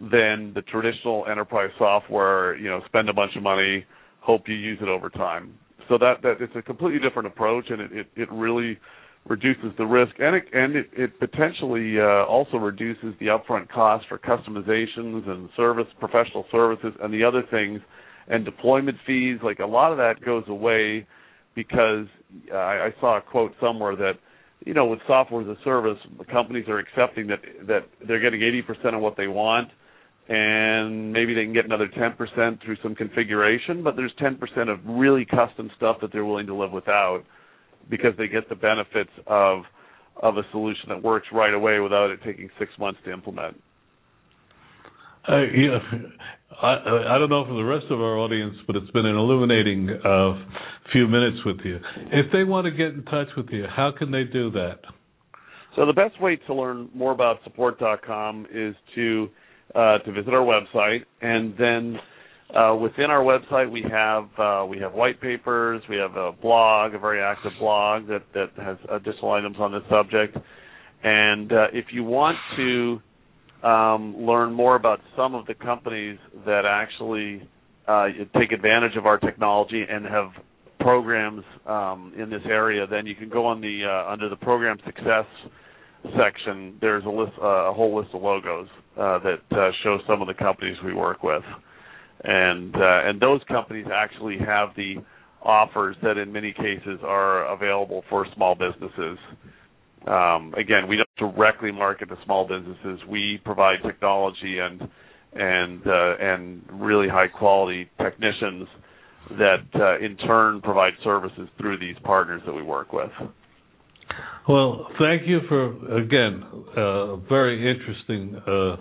than 0.00 0.52
the 0.54 0.62
traditional 0.70 1.24
enterprise 1.30 1.70
software, 1.78 2.56
you 2.56 2.68
know, 2.68 2.80
spend 2.86 3.08
a 3.08 3.12
bunch 3.12 3.36
of 3.36 3.42
money, 3.42 3.84
hope 4.20 4.42
you 4.48 4.54
use 4.54 4.78
it 4.82 4.88
over 4.88 5.08
time. 5.08 5.54
So 5.88 5.98
that 5.98 6.22
that 6.22 6.36
it's 6.40 6.54
a 6.56 6.62
completely 6.62 7.00
different 7.00 7.28
approach, 7.28 7.66
and 7.68 7.80
it 7.80 7.92
it, 7.92 8.06
it 8.16 8.28
really 8.32 8.78
reduces 9.26 9.72
the 9.78 9.86
risk, 9.86 10.12
and 10.18 10.36
it 10.36 10.44
and 10.52 10.76
it, 10.76 10.86
it 10.92 11.18
potentially 11.18 11.98
uh, 11.98 12.24
also 12.24 12.58
reduces 12.58 13.14
the 13.20 13.26
upfront 13.26 13.68
cost 13.70 14.04
for 14.08 14.18
customizations 14.18 15.28
and 15.28 15.48
service 15.56 15.86
professional 15.98 16.44
services 16.52 16.92
and 17.02 17.12
the 17.12 17.24
other 17.24 17.42
things, 17.50 17.80
and 18.28 18.44
deployment 18.44 18.98
fees. 19.06 19.38
Like 19.42 19.60
a 19.60 19.66
lot 19.66 19.92
of 19.92 19.98
that 19.98 20.24
goes 20.24 20.44
away 20.48 21.06
because 21.54 22.06
uh, 22.52 22.56
I, 22.56 22.86
I 22.86 22.94
saw 23.00 23.18
a 23.18 23.20
quote 23.22 23.52
somewhere 23.60 23.96
that 23.96 24.14
you 24.66 24.74
know 24.74 24.86
with 24.86 25.00
software 25.06 25.42
as 25.42 25.48
a 25.48 25.56
service, 25.64 25.98
companies 26.30 26.66
are 26.68 26.78
accepting 26.78 27.26
that 27.28 27.40
that 27.66 27.88
they're 28.06 28.20
getting 28.20 28.40
80% 28.40 28.94
of 28.94 29.00
what 29.00 29.16
they 29.16 29.26
want 29.26 29.70
and 30.28 31.12
maybe 31.12 31.34
they 31.34 31.44
can 31.44 31.52
get 31.52 31.66
another 31.66 31.86
10% 31.86 32.16
through 32.64 32.76
some 32.82 32.94
configuration, 32.94 33.82
but 33.82 33.94
there's 33.94 34.12
10% 34.18 34.38
of 34.72 34.78
really 34.86 35.26
custom 35.26 35.70
stuff 35.76 35.98
that 36.00 36.12
they're 36.12 36.24
willing 36.24 36.46
to 36.46 36.54
live 36.54 36.72
without 36.72 37.24
because 37.88 38.12
they 38.18 38.28
get 38.28 38.48
the 38.48 38.54
benefits 38.54 39.10
of 39.26 39.62
of 40.22 40.36
a 40.36 40.42
solution 40.52 40.88
that 40.88 41.02
works 41.02 41.26
right 41.32 41.52
away 41.52 41.80
without 41.80 42.10
it 42.10 42.20
taking 42.24 42.48
six 42.58 42.70
months 42.78 43.00
to 43.04 43.12
implement. 43.12 43.60
Uh, 45.28 45.40
yeah, 45.56 45.78
I, 46.62 47.14
I 47.14 47.18
don't 47.18 47.30
know 47.30 47.44
for 47.46 47.54
the 47.54 47.64
rest 47.64 47.86
of 47.90 48.00
our 48.00 48.18
audience, 48.18 48.54
but 48.66 48.76
it's 48.76 48.90
been 48.92 49.06
an 49.06 49.16
illuminating 49.16 49.88
uh, 49.90 50.34
few 50.92 51.08
minutes 51.08 51.38
with 51.44 51.58
you. 51.64 51.78
If 52.12 52.30
they 52.32 52.44
want 52.44 52.66
to 52.66 52.70
get 52.70 52.88
in 52.88 53.04
touch 53.04 53.28
with 53.36 53.48
you, 53.50 53.64
how 53.68 53.90
can 53.96 54.10
they 54.10 54.24
do 54.24 54.50
that? 54.52 54.80
So 55.76 55.86
the 55.86 55.92
best 55.92 56.20
way 56.20 56.36
to 56.46 56.54
learn 56.54 56.88
more 56.94 57.12
about 57.12 57.38
support.com 57.42 58.46
is 58.52 58.74
to 58.94 59.28
uh, 59.74 59.98
to 59.98 60.12
visit 60.12 60.32
our 60.32 60.44
website, 60.44 61.00
and 61.20 61.54
then 61.58 61.98
uh, 62.52 62.74
within 62.76 63.06
our 63.10 63.22
website 63.22 63.70
we 63.70 63.82
have 63.90 64.28
uh, 64.38 64.66
we 64.66 64.78
have 64.78 64.92
white 64.92 65.20
papers, 65.20 65.82
we 65.88 65.96
have 65.96 66.14
a 66.16 66.32
blog, 66.32 66.94
a 66.94 66.98
very 66.98 67.22
active 67.22 67.52
blog 67.58 68.06
that 68.08 68.22
that 68.34 68.50
has 68.62 68.76
additional 68.90 69.32
items 69.32 69.56
on 69.58 69.72
this 69.72 69.82
subject. 69.90 70.36
And 71.02 71.52
uh, 71.52 71.66
if 71.72 71.86
you 71.92 72.04
want 72.04 72.36
to 72.56 73.66
um, 73.66 74.16
learn 74.18 74.52
more 74.52 74.76
about 74.76 75.00
some 75.16 75.34
of 75.34 75.46
the 75.46 75.54
companies 75.54 76.18
that 76.46 76.64
actually 76.66 77.48
uh, 77.88 78.06
take 78.38 78.52
advantage 78.52 78.96
of 78.96 79.06
our 79.06 79.18
technology 79.18 79.84
and 79.88 80.04
have 80.06 80.30
programs 80.80 81.44
um, 81.66 82.12
in 82.16 82.28
this 82.30 82.42
area, 82.46 82.86
then 82.86 83.06
you 83.06 83.14
can 83.14 83.30
go 83.30 83.46
on 83.46 83.60
the 83.60 83.82
uh, 83.84 84.10
under 84.12 84.28
the 84.28 84.36
program 84.36 84.76
success 84.84 85.26
section, 86.18 86.76
there's 86.82 87.04
a 87.06 87.08
list, 87.08 87.32
uh, 87.40 87.70
a 87.70 87.72
whole 87.72 87.96
list 87.98 88.10
of 88.14 88.20
logos 88.20 88.68
that 88.96 89.38
show 89.82 89.98
some 90.06 90.20
of 90.20 90.28
the 90.28 90.34
companies 90.34 90.76
we 90.84 90.92
work 90.92 91.22
with, 91.22 91.42
and 92.24 92.74
uh, 92.74 93.08
and 93.08 93.20
those 93.20 93.40
companies 93.48 93.86
actually 93.92 94.38
have 94.38 94.70
the 94.76 94.96
offers 95.42 95.94
that 96.02 96.16
in 96.16 96.32
many 96.32 96.52
cases 96.52 96.98
are 97.02 97.46
available 97.52 98.02
for 98.08 98.26
small 98.34 98.54
businesses. 98.54 99.18
Um, 100.06 100.54
again, 100.54 100.88
we 100.88 100.96
don't 100.96 101.08
directly 101.34 101.70
market 101.70 102.08
to 102.08 102.16
small 102.24 102.46
businesses. 102.48 103.00
We 103.08 103.40
provide 103.44 103.76
technology 103.84 104.58
and 104.58 104.88
and 105.34 105.86
uh, 105.86 106.14
and 106.20 106.62
really 106.72 107.08
high 107.08 107.28
quality 107.28 107.88
technicians 108.00 108.68
that 109.30 109.64
uh, 109.74 109.98
in 110.04 110.16
turn 110.18 110.60
provide 110.60 110.92
services 111.02 111.48
through 111.58 111.78
these 111.78 111.96
partners 112.04 112.42
that 112.46 112.52
we 112.52 112.62
work 112.62 112.92
with. 112.92 113.10
Well, 114.48 114.86
thank 114.98 115.26
you 115.26 115.40
for 115.48 115.70
again 115.96 116.42
a 116.76 117.16
very 117.28 117.70
interesting 117.70 118.36
uh, 118.46 118.76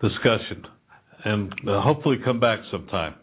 discussion, 0.00 0.64
and 1.24 1.52
uh, 1.68 1.80
hopefully 1.82 2.16
come 2.24 2.40
back 2.40 2.58
sometime. 2.70 3.14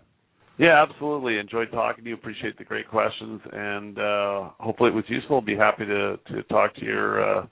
Yeah, 0.58 0.84
absolutely. 0.84 1.38
Enjoyed 1.38 1.72
talking 1.72 2.04
to 2.04 2.10
you. 2.10 2.16
Appreciate 2.16 2.58
the 2.58 2.66
great 2.66 2.90
questions, 2.90 3.40
and 3.52 3.98
uh, 3.98 4.50
hopefully 4.60 4.90
it 4.90 4.94
was 4.94 5.06
useful. 5.08 5.38
I'll 5.38 5.42
Be 5.42 5.56
happy 5.56 5.86
to 5.86 6.20
to 6.32 6.44
talk 6.44 6.76
to 6.76 6.86
your 6.86 7.40
uh, 7.40 7.46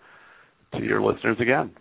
to 0.78 0.84
your 0.84 1.02
listeners 1.02 1.38
again. 1.40 1.72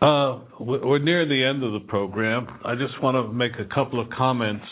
Uh, 0.00 0.38
we're 0.58 0.98
near 0.98 1.26
the 1.26 1.44
end 1.44 1.62
of 1.62 1.72
the 1.72 1.86
program. 1.86 2.46
I 2.64 2.74
just 2.74 3.02
want 3.02 3.16
to 3.16 3.32
make 3.32 3.52
a 3.58 3.66
couple 3.74 4.00
of 4.00 4.08
comments 4.16 4.64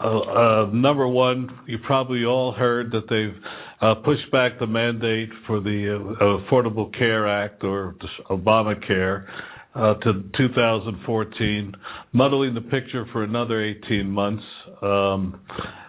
uh, 0.00 0.18
uh, 0.18 0.70
number 0.72 1.06
one, 1.08 1.48
you 1.66 1.78
probably 1.86 2.24
all 2.24 2.52
heard 2.52 2.92
that 2.92 3.08
they've 3.10 3.42
uh, 3.80 3.94
pushed 4.04 4.30
back 4.32 4.58
the 4.58 4.66
mandate 4.66 5.28
for 5.46 5.60
the 5.60 6.14
uh, 6.20 6.50
Affordable 6.50 6.96
Care 6.96 7.26
Act 7.28 7.62
or 7.64 7.94
Obamacare 8.30 9.26
uh, 9.74 9.94
to 9.94 10.24
2014, 10.36 11.72
muddling 12.12 12.54
the 12.54 12.60
picture 12.60 13.06
for 13.12 13.22
another 13.24 13.62
18 13.62 14.08
months, 14.10 14.42
um, 14.82 15.40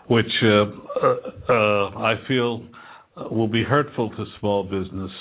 which 0.07 0.25
uh, 0.43 1.53
I 1.53 2.15
feel 2.27 2.63
will 3.31 3.47
be 3.47 3.63
hurtful 3.63 4.09
to 4.11 4.25
small 4.39 4.63
business. 4.63 5.11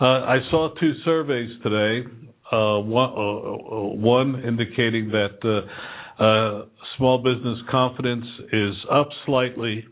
Uh, 0.00 0.04
I 0.04 0.38
saw 0.50 0.72
two 0.80 0.92
surveys 1.04 1.50
today. 1.62 2.08
Uh, 2.52 2.78
one, 2.80 3.10
uh, 3.10 3.96
one, 4.00 4.42
indicating 4.46 5.08
that 5.08 5.62
Uh, 6.18 6.62
small 6.96 7.18
business 7.18 7.58
confidence 7.70 8.24
is 8.52 8.74
up 8.90 9.08
slightly, 9.24 9.84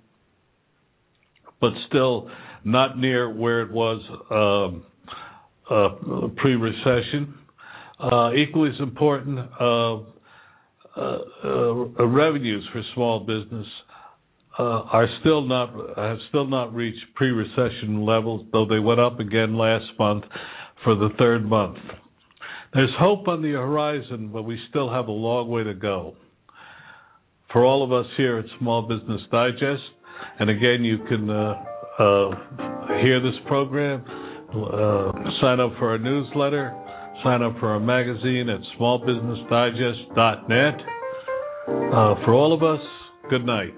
but 1.60 1.70
still 1.88 2.28
not 2.64 2.98
near 2.98 3.32
where 3.32 3.62
it 3.62 3.70
was 3.70 4.02
um, 4.30 4.84
uh, 5.70 6.28
pre-recession. 6.36 7.34
Uh, 8.00 8.32
equally 8.34 8.70
as 8.70 8.80
important, 8.80 9.38
revenues 11.98 12.66
for 12.72 12.82
small 12.94 13.20
business 13.20 13.66
are 14.58 15.08
still 15.20 15.46
not 15.46 15.72
have 15.96 16.18
still 16.28 16.46
not 16.46 16.74
reached 16.74 17.04
pre-recession 17.14 18.04
levels, 18.04 18.46
though 18.52 18.66
they 18.66 18.78
went 18.80 18.98
up 19.00 19.20
again 19.20 19.56
last 19.56 19.86
month 19.98 20.24
for 20.82 20.94
the 20.94 21.08
third 21.18 21.48
month. 21.48 21.76
There's 22.76 22.94
hope 22.98 23.26
on 23.26 23.40
the 23.40 23.52
horizon, 23.52 24.28
but 24.30 24.42
we 24.42 24.60
still 24.68 24.92
have 24.92 25.08
a 25.08 25.12
long 25.12 25.48
way 25.48 25.64
to 25.64 25.72
go. 25.72 26.14
For 27.50 27.64
all 27.64 27.82
of 27.82 27.90
us 27.90 28.04
here 28.18 28.36
at 28.36 28.44
Small 28.58 28.82
Business 28.82 29.22
Digest, 29.32 29.82
and 30.38 30.50
again, 30.50 30.84
you 30.84 30.98
can 31.08 31.30
uh, 31.30 31.54
uh, 31.98 32.30
hear 33.00 33.22
this 33.22 33.32
program, 33.46 34.04
uh, 34.50 35.10
sign 35.40 35.58
up 35.58 35.72
for 35.78 35.88
our 35.88 35.98
newsletter, 35.98 36.76
sign 37.24 37.40
up 37.42 37.58
for 37.60 37.68
our 37.68 37.80
magazine 37.80 38.50
at 38.50 38.60
smallbusinessdigest.net. 38.78 40.74
Uh, 41.66 42.14
for 42.26 42.34
all 42.34 42.52
of 42.52 42.62
us, 42.62 42.80
good 43.30 43.46
night. 43.46 43.72